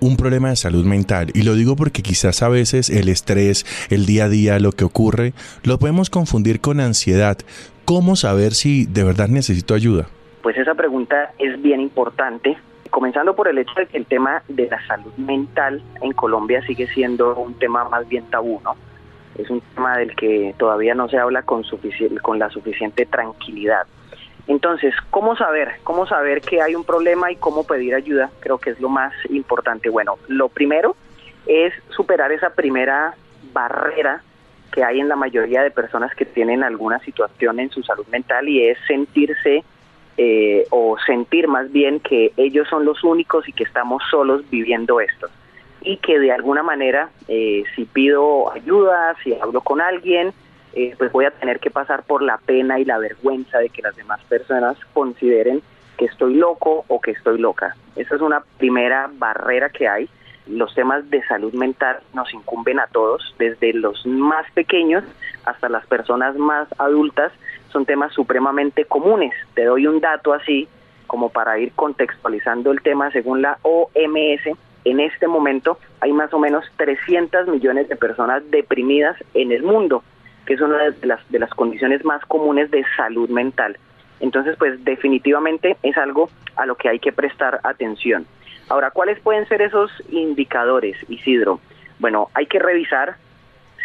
un 0.00 0.16
problema 0.16 0.50
de 0.50 0.56
salud 0.56 0.84
mental. 0.84 1.28
Y 1.34 1.42
lo 1.42 1.54
digo 1.54 1.76
porque 1.76 2.02
quizás 2.02 2.42
a 2.42 2.48
veces 2.48 2.90
el 2.90 3.08
estrés, 3.08 3.64
el 3.90 4.06
día 4.06 4.24
a 4.24 4.28
día, 4.28 4.58
lo 4.58 4.72
que 4.72 4.84
ocurre, 4.84 5.32
lo 5.64 5.78
podemos 5.78 6.10
confundir 6.10 6.60
con 6.60 6.80
ansiedad. 6.80 7.38
¿Cómo 7.84 8.16
saber 8.16 8.52
si 8.52 8.86
de 8.86 9.04
verdad 9.04 9.28
necesito 9.28 9.74
ayuda? 9.74 10.08
Pues 10.42 10.56
esa 10.56 10.74
pregunta 10.74 11.32
es 11.38 11.60
bien 11.62 11.80
importante. 11.80 12.56
Comenzando 12.90 13.34
por 13.34 13.48
el 13.48 13.58
hecho 13.58 13.74
de 13.76 13.86
que 13.86 13.98
el 13.98 14.06
tema 14.06 14.42
de 14.48 14.68
la 14.68 14.84
salud 14.86 15.12
mental 15.16 15.82
en 16.00 16.12
Colombia 16.12 16.62
sigue 16.66 16.86
siendo 16.88 17.36
un 17.36 17.54
tema 17.54 17.88
más 17.88 18.08
bien 18.08 18.24
tabú, 18.30 18.60
¿no? 18.64 18.76
Es 19.36 19.50
un 19.50 19.60
tema 19.74 19.98
del 19.98 20.16
que 20.16 20.54
todavía 20.58 20.94
no 20.94 21.08
se 21.08 21.18
habla 21.18 21.42
con, 21.42 21.62
con 22.22 22.38
la 22.38 22.50
suficiente 22.50 23.06
tranquilidad. 23.06 23.86
Entonces, 24.48 24.94
¿cómo 25.10 25.36
saber? 25.36 25.74
¿Cómo 25.84 26.06
saber 26.06 26.40
que 26.40 26.62
hay 26.62 26.74
un 26.74 26.84
problema 26.84 27.30
y 27.30 27.36
cómo 27.36 27.64
pedir 27.64 27.94
ayuda? 27.94 28.30
Creo 28.40 28.56
que 28.58 28.70
es 28.70 28.80
lo 28.80 28.88
más 28.88 29.12
importante. 29.28 29.90
Bueno, 29.90 30.18
lo 30.26 30.48
primero 30.48 30.96
es 31.46 31.74
superar 31.90 32.32
esa 32.32 32.50
primera 32.50 33.14
barrera 33.52 34.22
que 34.72 34.82
hay 34.82 35.00
en 35.00 35.08
la 35.08 35.16
mayoría 35.16 35.62
de 35.62 35.70
personas 35.70 36.14
que 36.14 36.24
tienen 36.24 36.64
alguna 36.64 36.98
situación 37.00 37.60
en 37.60 37.70
su 37.70 37.82
salud 37.82 38.06
mental 38.08 38.48
y 38.48 38.66
es 38.66 38.78
sentirse 38.86 39.64
eh, 40.16 40.66
o 40.70 40.96
sentir 41.06 41.46
más 41.46 41.70
bien 41.70 42.00
que 42.00 42.32
ellos 42.38 42.68
son 42.68 42.86
los 42.86 43.04
únicos 43.04 43.46
y 43.48 43.52
que 43.52 43.64
estamos 43.64 44.02
solos 44.10 44.48
viviendo 44.50 44.98
esto. 45.00 45.28
Y 45.82 45.98
que 45.98 46.18
de 46.18 46.32
alguna 46.32 46.62
manera, 46.62 47.10
eh, 47.28 47.64
si 47.76 47.84
pido 47.84 48.50
ayuda, 48.50 49.14
si 49.22 49.34
hablo 49.34 49.60
con 49.60 49.80
alguien, 49.80 50.32
eh, 50.78 50.94
pues 50.96 51.10
voy 51.10 51.24
a 51.24 51.32
tener 51.32 51.58
que 51.58 51.72
pasar 51.72 52.04
por 52.04 52.22
la 52.22 52.38
pena 52.38 52.78
y 52.78 52.84
la 52.84 52.98
vergüenza 52.98 53.58
de 53.58 53.68
que 53.68 53.82
las 53.82 53.96
demás 53.96 54.20
personas 54.28 54.76
consideren 54.92 55.60
que 55.96 56.04
estoy 56.04 56.34
loco 56.34 56.84
o 56.86 57.00
que 57.00 57.10
estoy 57.10 57.40
loca. 57.40 57.74
Esa 57.96 58.14
es 58.14 58.20
una 58.20 58.44
primera 58.58 59.10
barrera 59.12 59.70
que 59.70 59.88
hay. 59.88 60.08
Los 60.46 60.72
temas 60.76 61.10
de 61.10 61.20
salud 61.24 61.52
mental 61.52 61.98
nos 62.14 62.32
incumben 62.32 62.78
a 62.78 62.86
todos, 62.86 63.34
desde 63.40 63.72
los 63.72 64.06
más 64.06 64.48
pequeños 64.52 65.02
hasta 65.44 65.68
las 65.68 65.84
personas 65.86 66.36
más 66.36 66.68
adultas, 66.78 67.32
son 67.72 67.84
temas 67.84 68.12
supremamente 68.12 68.84
comunes. 68.84 69.34
Te 69.54 69.64
doy 69.64 69.88
un 69.88 69.98
dato 69.98 70.32
así 70.32 70.68
como 71.08 71.30
para 71.30 71.58
ir 71.58 71.72
contextualizando 71.72 72.70
el 72.70 72.82
tema 72.82 73.10
según 73.10 73.42
la 73.42 73.58
OMS. 73.62 74.56
En 74.84 75.00
este 75.00 75.26
momento 75.26 75.76
hay 75.98 76.12
más 76.12 76.32
o 76.32 76.38
menos 76.38 76.64
300 76.76 77.48
millones 77.48 77.88
de 77.88 77.96
personas 77.96 78.48
deprimidas 78.48 79.16
en 79.34 79.50
el 79.50 79.64
mundo 79.64 80.04
que 80.48 80.54
es 80.54 80.62
una 80.62 80.78
de 80.78 81.06
las, 81.06 81.20
de 81.30 81.38
las 81.38 81.50
condiciones 81.50 82.02
más 82.06 82.24
comunes 82.24 82.70
de 82.70 82.82
salud 82.96 83.28
mental. 83.28 83.76
Entonces, 84.18 84.56
pues 84.56 84.82
definitivamente 84.82 85.76
es 85.82 85.94
algo 85.98 86.30
a 86.56 86.64
lo 86.64 86.74
que 86.74 86.88
hay 86.88 87.00
que 87.00 87.12
prestar 87.12 87.60
atención. 87.64 88.26
Ahora, 88.70 88.90
¿cuáles 88.90 89.20
pueden 89.20 89.46
ser 89.46 89.60
esos 89.60 89.90
indicadores, 90.08 90.96
Isidro? 91.10 91.60
Bueno, 91.98 92.30
hay 92.32 92.46
que 92.46 92.58
revisar 92.58 93.16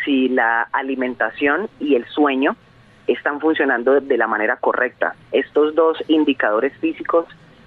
si 0.05 0.29
la 0.29 0.61
alimentación 0.71 1.67
y 1.81 1.95
el 1.95 2.05
sueño 2.05 2.55
están 3.07 3.41
funcionando 3.41 3.99
de 3.99 4.17
la 4.17 4.27
manera 4.27 4.55
correcta. 4.55 5.15
Estos 5.33 5.75
dos 5.75 6.01
indicadores 6.07 6.71
físicos, 6.77 7.25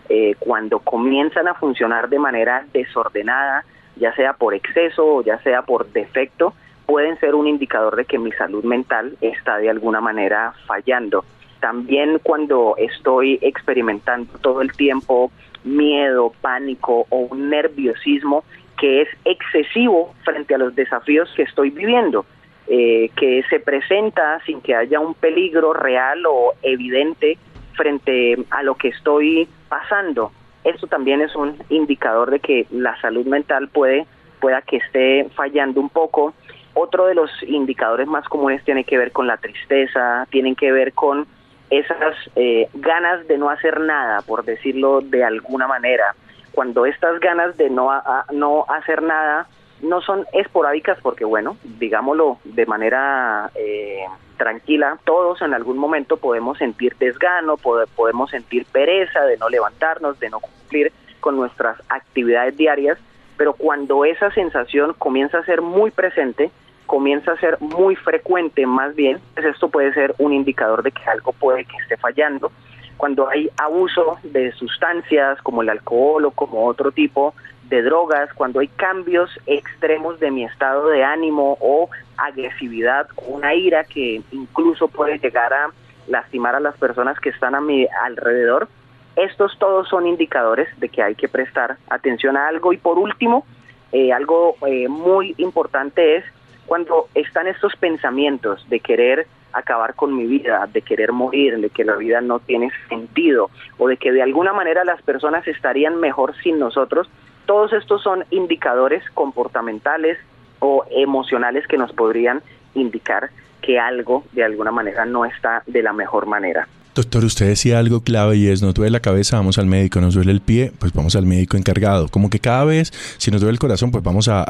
eh, 0.09 0.37
cuando 0.39 0.79
comienzan 0.79 1.49
a 1.49 1.55
funcionar 1.55 2.09
de 2.09 2.19
manera 2.19 2.65
desordenada, 2.73 3.63
ya 3.97 4.15
sea 4.15 4.33
por 4.33 4.55
exceso 4.55 5.05
o 5.07 5.23
ya 5.23 5.39
sea 5.43 5.61
por 5.61 5.87
defecto, 5.93 6.55
pueden 6.87 7.19
ser 7.21 7.35
un 7.35 7.47
indicador 7.47 7.97
de 7.97 8.05
que 8.05 8.19
mi 8.19 8.33
salud 8.33 8.65
mental 8.65 9.17
está 9.21 9.59
de 9.59 9.69
alguna 9.69 10.01
manera 10.01 10.55
fallando. 10.67 11.25
También 11.61 12.21
cuando 12.23 12.75
estoy 12.79 13.39
experimentando 13.43 14.39
todo 14.39 14.63
el 14.63 14.73
tiempo 14.73 15.31
miedo, 15.65 16.33
pánico 16.41 17.07
o 17.11 17.19
un 17.31 17.51
nerviosismo 17.51 18.45
que 18.79 19.03
es 19.03 19.09
excesivo 19.25 20.15
frente 20.25 20.55
a 20.55 20.59
los 20.59 20.75
desafíos 20.75 21.33
que 21.35 21.43
estoy 21.43 21.71
viviendo, 21.71 22.25
eh, 22.69 23.11
que 23.17 23.43
se 23.49 23.59
presenta 23.59 24.41
sin 24.45 24.61
que 24.61 24.75
haya 24.75 25.01
un 25.01 25.15
peligro 25.15 25.73
real 25.73 26.25
o 26.27 26.53
evidente 26.63 27.39
frente 27.75 28.37
a 28.51 28.63
lo 28.63 28.75
que 28.75 28.89
estoy 28.89 29.49
pasando. 29.69 30.31
Esto 30.63 30.87
también 30.87 31.21
es 31.21 31.35
un 31.35 31.57
indicador 31.69 32.31
de 32.31 32.41
que 32.41 32.67
la 32.71 33.01
salud 33.01 33.27
mental 33.27 33.69
puede 33.69 34.07
pueda 34.41 34.63
que 34.63 34.77
esté 34.77 35.29
fallando 35.35 35.81
un 35.81 35.89
poco. 35.89 36.35
Otro 36.79 37.07
de 37.07 37.15
los 37.15 37.31
indicadores 37.43 38.07
más 38.07 38.29
comunes 38.29 38.63
tiene 38.63 38.85
que 38.85 38.99
ver 38.99 39.11
con 39.11 39.27
la 39.27 39.39
tristeza, 39.39 40.27
tienen 40.29 40.55
que 40.55 40.71
ver 40.71 40.93
con 40.93 41.27
esas 41.71 42.15
eh, 42.37 42.69
ganas 42.75 43.27
de 43.27 43.39
no 43.39 43.49
hacer 43.49 43.81
nada, 43.81 44.21
por 44.21 44.45
decirlo 44.45 45.01
de 45.01 45.25
alguna 45.25 45.67
manera. 45.67 46.15
Cuando 46.53 46.85
estas 46.85 47.19
ganas 47.19 47.57
de 47.57 47.71
no, 47.71 47.91
no 48.31 48.67
hacer 48.69 49.01
nada 49.01 49.47
no 49.81 50.03
son 50.03 50.27
esporádicas, 50.35 50.99
porque 51.01 51.25
bueno, 51.25 51.57
digámoslo 51.65 52.41
de 52.45 52.67
manera 52.67 53.51
eh, 53.55 54.05
tranquila, 54.37 54.99
todos 55.05 55.41
en 55.41 55.55
algún 55.55 55.79
momento 55.79 56.19
podemos 56.19 56.59
sentir 56.59 56.95
desgano, 56.99 57.57
podemos 57.57 58.31
sentir 58.31 58.67
pereza 58.67 59.23
de 59.23 59.39
no 59.39 59.49
levantarnos, 59.49 60.21
de 60.21 60.29
no 60.29 60.41
cumplir 60.41 60.93
con 61.21 61.37
nuestras 61.37 61.83
actividades 61.89 62.55
diarias, 62.59 62.99
pero 63.39 63.55
cuando 63.55 64.05
esa 64.05 64.31
sensación 64.33 64.93
comienza 64.93 65.39
a 65.39 65.45
ser 65.47 65.63
muy 65.63 65.91
presente, 65.91 66.51
comienza 66.87 67.33
a 67.33 67.39
ser 67.39 67.59
muy 67.61 67.97
frecuente 67.97 68.67
más 68.67 68.95
bien, 68.95 69.21
pues 69.35 69.47
esto 69.47 69.69
puede 69.69 69.93
ser 69.93 70.15
un 70.19 70.33
indicador 70.33 70.83
de 70.83 70.93
que 70.93 71.03
algo 71.05 71.33
puede 71.33 71.65
que 71.65 71.77
esté 71.77 71.97
fallando. 71.97 72.51
Cuando 72.97 73.29
hay 73.29 73.51
abuso 73.59 74.19
de 74.23 74.53
sustancias 74.53 75.41
como 75.43 75.63
el 75.63 75.69
alcohol 75.69 76.25
o 76.25 76.31
como 76.31 76.67
otro 76.67 76.93
tipo 76.93 77.35
de 77.65 77.83
drogas, 77.83 78.33
cuando 78.35 78.61
hay 78.61 78.69
cambios 78.69 79.31
extremos 79.47 80.19
de 80.21 80.31
mi 80.31 80.45
estado 80.45 80.89
de 80.89 81.05
ánimo 81.05 81.59
o 81.61 81.91
agresividad, 82.17 83.09
una 83.27 83.55
ira 83.55 83.85
que 83.85 84.23
incluso 84.33 84.89
puede 84.89 85.19
llegar 85.19 85.53
a 85.53 85.71
lastimar 86.07 86.55
a 86.55 86.61
las 86.61 86.77
personas 86.77 87.19
que 87.21 87.31
están 87.31 87.55
a 87.55 87.61
mi 87.61 87.87
alrededor, 88.05 88.69
estos 89.17 89.59
todos 89.59 89.89
son 89.89 90.07
indicadores 90.07 90.69
de 90.79 90.89
que 90.91 91.03
hay 91.03 91.15
que 91.15 91.29
prestar 91.29 91.79
atención 91.89 92.37
a 92.37 92.49
algo. 92.49 92.73
Y 92.73 92.77
por 92.77 92.99
último, 92.99 93.47
eh, 93.91 94.13
algo 94.13 94.57
eh, 94.67 94.89
muy 94.89 95.35
importante 95.39 96.17
es 96.17 96.25
cuando 96.67 97.09
están 97.15 97.47
estos 97.47 97.75
pensamientos 97.77 98.69
de 98.69 98.81
querer 98.81 99.27
acabar 99.53 99.95
con 99.95 100.15
mi 100.15 100.27
vida, 100.27 100.69
de 100.71 100.83
querer 100.83 101.13
morir, 101.13 101.59
de 101.59 101.71
que 101.71 101.85
la 101.85 101.97
vida 101.97 102.21
no 102.21 102.41
tiene 102.41 102.71
sentido 102.89 103.51
o 103.79 103.89
de 103.89 103.97
que 103.97 104.13
de 104.13 104.23
alguna 104.23 104.53
manera 104.53 104.85
las 104.85 105.01
personas 105.03 105.47
estarían 105.49 105.99
mejor 105.99 106.35
sin 106.43 106.59
nosotros, 106.59 107.09
todos 107.47 107.73
estos 107.73 108.03
son 108.03 108.25
indicadores 108.31 109.03
comportamentales 109.15 110.19
o 110.59 110.85
emocionales 110.91 111.67
que 111.67 111.79
nos 111.79 111.93
podrían 111.93 112.43
indicar 112.75 113.31
que 113.63 113.79
algo 113.79 114.25
de 114.33 114.45
alguna 114.45 114.73
manera 114.73 115.07
no 115.07 115.25
está 115.25 115.63
de 115.67 115.83
la 115.83 115.93
mejor 115.93 116.27
manera. 116.27 116.69
Doctor, 116.97 117.27
usted 117.27 117.47
decía 117.47 117.79
algo 117.79 118.01
clave 118.01 118.39
y 118.39 118.47
es, 118.47 118.63
nos 118.63 118.73
duele 118.73 118.91
la 118.91 119.01
cabeza, 119.01 119.37
vamos 119.37 119.59
al 119.59 119.67
médico, 119.67 120.01
nos 120.01 120.15
duele 120.15 120.33
el 120.33 120.41
pie, 120.41 120.73
pues 120.79 120.95
vamos 120.95 121.15
al 121.15 121.27
médico 121.27 121.59
encargado. 121.59 122.09
Como 122.09 122.31
que 122.31 122.39
cada 122.39 122.65
vez, 122.65 122.91
si 123.19 123.31
nos 123.31 123.43
duele 123.43 123.53
el 123.53 123.59
corazón, 123.59 123.91
pues 123.91 124.03
vamos 124.03 124.29
a, 124.29 124.43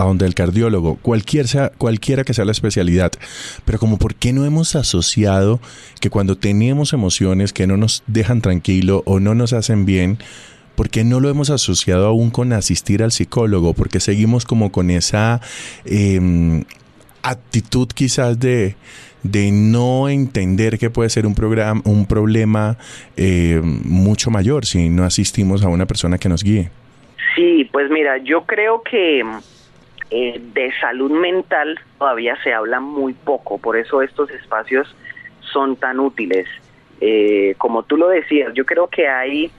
a, 0.00 0.04
donde 0.04 0.24
el 0.24 0.36
cardiólogo, 0.36 0.96
sea, 1.46 1.72
cualquiera 1.76 2.22
que 2.22 2.34
sea 2.34 2.44
la 2.44 2.52
especialidad. 2.52 3.10
Pero 3.64 3.80
como, 3.80 3.98
¿por 3.98 4.14
qué 4.14 4.32
no 4.32 4.44
hemos 4.44 4.76
asociado 4.76 5.58
que 5.98 6.08
cuando 6.08 6.38
tenemos 6.38 6.92
emociones 6.92 7.52
que 7.52 7.66
no 7.66 7.76
nos 7.76 8.04
dejan 8.06 8.42
tranquilo 8.42 9.02
o 9.04 9.18
no 9.18 9.34
nos 9.34 9.52
hacen 9.52 9.84
bien, 9.84 10.18
¿por 10.76 10.90
qué 10.90 11.02
no 11.02 11.18
lo 11.18 11.28
hemos 11.28 11.50
asociado 11.50 12.06
aún 12.06 12.30
con 12.30 12.52
asistir 12.52 13.02
al 13.02 13.10
psicólogo? 13.10 13.74
Porque 13.74 13.98
seguimos 13.98 14.44
como 14.44 14.70
con 14.70 14.90
esa 14.90 15.40
em, 15.84 16.62
actitud 17.22 17.88
quizás 17.88 18.38
de 18.38 18.76
de 19.22 19.50
no 19.50 20.08
entender 20.08 20.78
que 20.78 20.90
puede 20.90 21.10
ser 21.10 21.26
un, 21.26 21.34
programa, 21.34 21.80
un 21.84 22.06
problema 22.06 22.76
eh, 23.16 23.60
mucho 23.62 24.30
mayor 24.30 24.64
si 24.64 24.88
no 24.88 25.04
asistimos 25.04 25.64
a 25.64 25.68
una 25.68 25.86
persona 25.86 26.18
que 26.18 26.28
nos 26.28 26.44
guíe. 26.44 26.70
Sí, 27.34 27.68
pues 27.72 27.90
mira, 27.90 28.18
yo 28.18 28.44
creo 28.44 28.82
que 28.82 29.24
eh, 30.10 30.40
de 30.54 30.72
salud 30.80 31.10
mental 31.10 31.78
todavía 31.98 32.36
se 32.42 32.52
habla 32.52 32.80
muy 32.80 33.12
poco, 33.12 33.58
por 33.58 33.76
eso 33.76 34.02
estos 34.02 34.30
espacios 34.30 34.94
son 35.40 35.76
tan 35.76 36.00
útiles. 36.00 36.46
Eh, 37.00 37.54
como 37.58 37.84
tú 37.84 37.96
lo 37.96 38.08
decías, 38.08 38.52
yo 38.54 38.64
creo 38.64 38.88
que 38.88 39.08
hay 39.08 39.50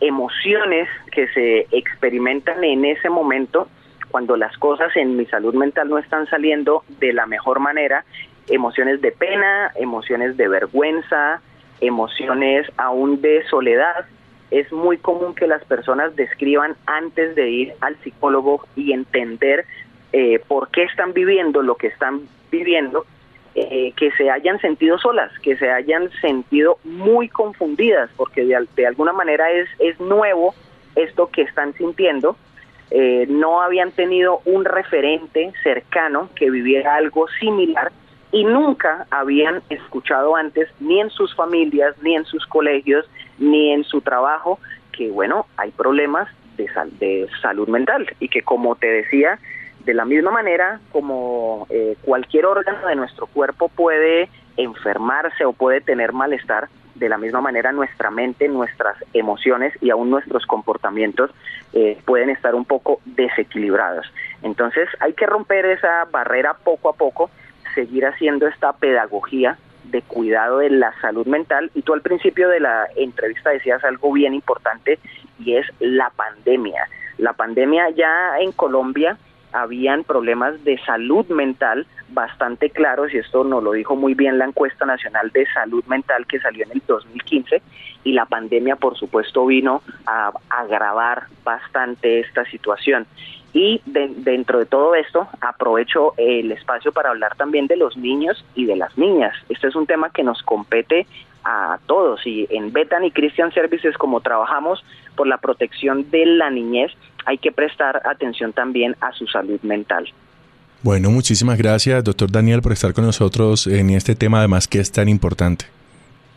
emociones 0.00 0.88
que 1.10 1.28
se 1.28 1.66
experimentan 1.70 2.64
en 2.64 2.86
ese 2.86 3.10
momento 3.10 3.68
cuando 4.12 4.36
las 4.36 4.56
cosas 4.58 4.94
en 4.94 5.16
mi 5.16 5.24
salud 5.24 5.54
mental 5.54 5.88
no 5.88 5.96
están 5.96 6.26
saliendo 6.26 6.84
de 7.00 7.14
la 7.14 7.24
mejor 7.24 7.60
manera, 7.60 8.04
emociones 8.46 9.00
de 9.00 9.10
pena, 9.10 9.72
emociones 9.74 10.36
de 10.36 10.48
vergüenza, 10.48 11.40
emociones 11.80 12.70
aún 12.76 13.22
de 13.22 13.42
soledad. 13.48 14.04
Es 14.50 14.70
muy 14.70 14.98
común 14.98 15.34
que 15.34 15.46
las 15.46 15.64
personas 15.64 16.14
describan 16.14 16.76
antes 16.84 17.34
de 17.34 17.48
ir 17.48 17.72
al 17.80 17.96
psicólogo 18.04 18.66
y 18.76 18.92
entender 18.92 19.64
eh, 20.12 20.40
por 20.46 20.68
qué 20.70 20.82
están 20.82 21.14
viviendo 21.14 21.62
lo 21.62 21.76
que 21.76 21.86
están 21.86 22.20
viviendo, 22.50 23.06
eh, 23.54 23.94
que 23.96 24.10
se 24.12 24.30
hayan 24.30 24.60
sentido 24.60 24.98
solas, 24.98 25.32
que 25.38 25.56
se 25.56 25.70
hayan 25.70 26.10
sentido 26.20 26.76
muy 26.84 27.30
confundidas, 27.30 28.10
porque 28.14 28.44
de, 28.44 28.68
de 28.76 28.86
alguna 28.86 29.14
manera 29.14 29.50
es, 29.50 29.70
es 29.78 29.98
nuevo 30.00 30.54
esto 30.96 31.30
que 31.30 31.40
están 31.40 31.72
sintiendo 31.72 32.36
eh, 32.94 33.26
no 33.28 33.62
habían 33.62 33.90
tenido 33.90 34.42
un 34.44 34.66
referente 34.66 35.50
cercano 35.62 36.28
que 36.34 36.50
viviera 36.50 36.96
algo 36.96 37.26
similar 37.40 37.90
y 38.32 38.44
nunca 38.44 39.06
habían 39.10 39.62
escuchado 39.70 40.36
antes, 40.36 40.68
ni 40.78 41.00
en 41.00 41.08
sus 41.08 41.34
familias, 41.34 41.94
ni 42.02 42.16
en 42.16 42.26
sus 42.26 42.46
colegios, 42.46 43.08
ni 43.38 43.72
en 43.72 43.84
su 43.84 44.02
trabajo, 44.02 44.58
que 44.92 45.10
bueno, 45.10 45.46
hay 45.56 45.70
problemas 45.70 46.28
de, 46.58 46.68
de 46.98 47.28
salud 47.40 47.66
mental 47.68 48.06
y 48.20 48.28
que 48.28 48.42
como 48.42 48.74
te 48.76 48.88
decía, 48.88 49.38
de 49.86 49.94
la 49.94 50.04
misma 50.04 50.30
manera 50.30 50.78
como 50.90 51.66
eh, 51.70 51.96
cualquier 52.02 52.44
órgano 52.44 52.86
de 52.86 52.96
nuestro 52.96 53.26
cuerpo 53.26 53.68
puede 53.68 54.28
enfermarse 54.58 55.46
o 55.46 55.54
puede 55.54 55.80
tener 55.80 56.12
malestar, 56.12 56.68
de 57.02 57.08
la 57.08 57.18
misma 57.18 57.40
manera 57.40 57.72
nuestra 57.72 58.12
mente, 58.12 58.48
nuestras 58.48 58.96
emociones 59.12 59.74
y 59.80 59.90
aún 59.90 60.08
nuestros 60.08 60.46
comportamientos 60.46 61.30
eh, 61.72 62.00
pueden 62.04 62.30
estar 62.30 62.54
un 62.54 62.64
poco 62.64 63.00
desequilibrados. 63.04 64.06
Entonces 64.42 64.88
hay 65.00 65.12
que 65.14 65.26
romper 65.26 65.66
esa 65.66 66.04
barrera 66.12 66.54
poco 66.54 66.88
a 66.88 66.92
poco, 66.92 67.28
seguir 67.74 68.06
haciendo 68.06 68.46
esta 68.46 68.72
pedagogía 68.72 69.58
de 69.84 70.00
cuidado 70.02 70.58
de 70.58 70.70
la 70.70 70.94
salud 71.00 71.26
mental 71.26 71.72
y 71.74 71.82
tú 71.82 71.92
al 71.92 72.02
principio 72.02 72.48
de 72.48 72.60
la 72.60 72.86
entrevista 72.94 73.50
decías 73.50 73.82
algo 73.82 74.12
bien 74.12 74.32
importante 74.32 75.00
y 75.40 75.56
es 75.56 75.66
la 75.80 76.10
pandemia. 76.10 76.88
La 77.18 77.32
pandemia 77.32 77.90
ya 77.90 78.38
en 78.38 78.52
Colombia 78.52 79.18
habían 79.52 80.04
problemas 80.04 80.62
de 80.64 80.78
salud 80.84 81.26
mental 81.28 81.86
bastante 82.08 82.70
claros 82.70 83.12
y 83.12 83.18
esto 83.18 83.44
nos 83.44 83.62
lo 83.62 83.72
dijo 83.72 83.96
muy 83.96 84.14
bien 84.14 84.38
la 84.38 84.44
encuesta 84.44 84.84
nacional 84.84 85.30
de 85.30 85.46
salud 85.52 85.84
mental 85.86 86.26
que 86.26 86.40
salió 86.40 86.64
en 86.64 86.72
el 86.72 86.82
2015 86.86 87.62
y 88.04 88.12
la 88.12 88.26
pandemia 88.26 88.76
por 88.76 88.96
supuesto 88.96 89.46
vino 89.46 89.82
a 90.06 90.32
agravar 90.50 91.24
bastante 91.44 92.20
esta 92.20 92.44
situación. 92.46 93.06
Y 93.54 93.82
dentro 93.84 94.58
de 94.60 94.66
todo 94.66 94.94
esto 94.94 95.28
aprovecho 95.40 96.14
el 96.16 96.50
espacio 96.52 96.90
para 96.90 97.10
hablar 97.10 97.36
también 97.36 97.66
de 97.66 97.76
los 97.76 97.96
niños 97.98 98.42
y 98.54 98.64
de 98.64 98.76
las 98.76 98.96
niñas. 98.96 99.34
Este 99.50 99.68
es 99.68 99.76
un 99.76 99.86
tema 99.86 100.10
que 100.10 100.22
nos 100.22 100.42
compete 100.42 101.06
a 101.44 101.78
todos 101.86 102.26
y 102.26 102.46
en 102.50 102.72
Betan 102.72 103.04
y 103.04 103.10
Christian 103.10 103.52
Services 103.52 103.96
como 103.96 104.20
trabajamos 104.20 104.84
por 105.16 105.26
la 105.26 105.38
protección 105.38 106.10
de 106.10 106.26
la 106.26 106.50
niñez 106.50 106.92
hay 107.24 107.38
que 107.38 107.52
prestar 107.52 108.02
atención 108.04 108.52
también 108.52 108.96
a 109.00 109.12
su 109.12 109.26
salud 109.26 109.60
mental. 109.62 110.08
Bueno, 110.82 111.10
muchísimas 111.10 111.58
gracias, 111.58 112.02
doctor 112.02 112.30
Daniel, 112.30 112.60
por 112.60 112.72
estar 112.72 112.92
con 112.92 113.04
nosotros 113.04 113.68
en 113.68 113.90
este 113.90 114.16
tema, 114.16 114.38
además 114.38 114.66
que 114.66 114.80
es 114.80 114.90
tan 114.90 115.08
importante. 115.08 115.66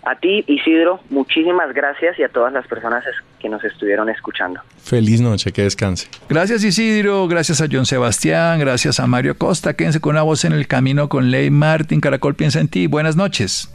A 0.03 0.15
ti, 0.19 0.43
Isidro, 0.45 0.99
muchísimas 1.09 1.73
gracias 1.73 2.19
y 2.19 2.23
a 2.23 2.29
todas 2.29 2.53
las 2.53 2.67
personas 2.67 3.03
que 3.39 3.49
nos 3.49 3.63
estuvieron 3.63 4.07
escuchando. 4.07 4.61
Feliz 4.83 5.19
noche, 5.19 5.51
que 5.51 5.63
descanse. 5.63 6.07
Gracias, 6.29 6.63
Isidro. 6.63 7.27
Gracias 7.27 7.59
a 7.59 7.65
John 7.71 7.87
Sebastián. 7.87 8.59
Gracias 8.59 8.99
a 8.99 9.07
Mario 9.07 9.35
Costa. 9.35 9.73
Quédense 9.73 9.99
con 9.99 10.11
una 10.11 10.21
voz 10.21 10.45
en 10.45 10.53
el 10.53 10.67
camino 10.67 11.09
con 11.09 11.31
Ley 11.31 11.49
Martín. 11.49 12.01
Caracol 12.01 12.35
piensa 12.35 12.59
en 12.59 12.67
ti. 12.67 12.85
Buenas 12.85 13.15
noches. 13.15 13.74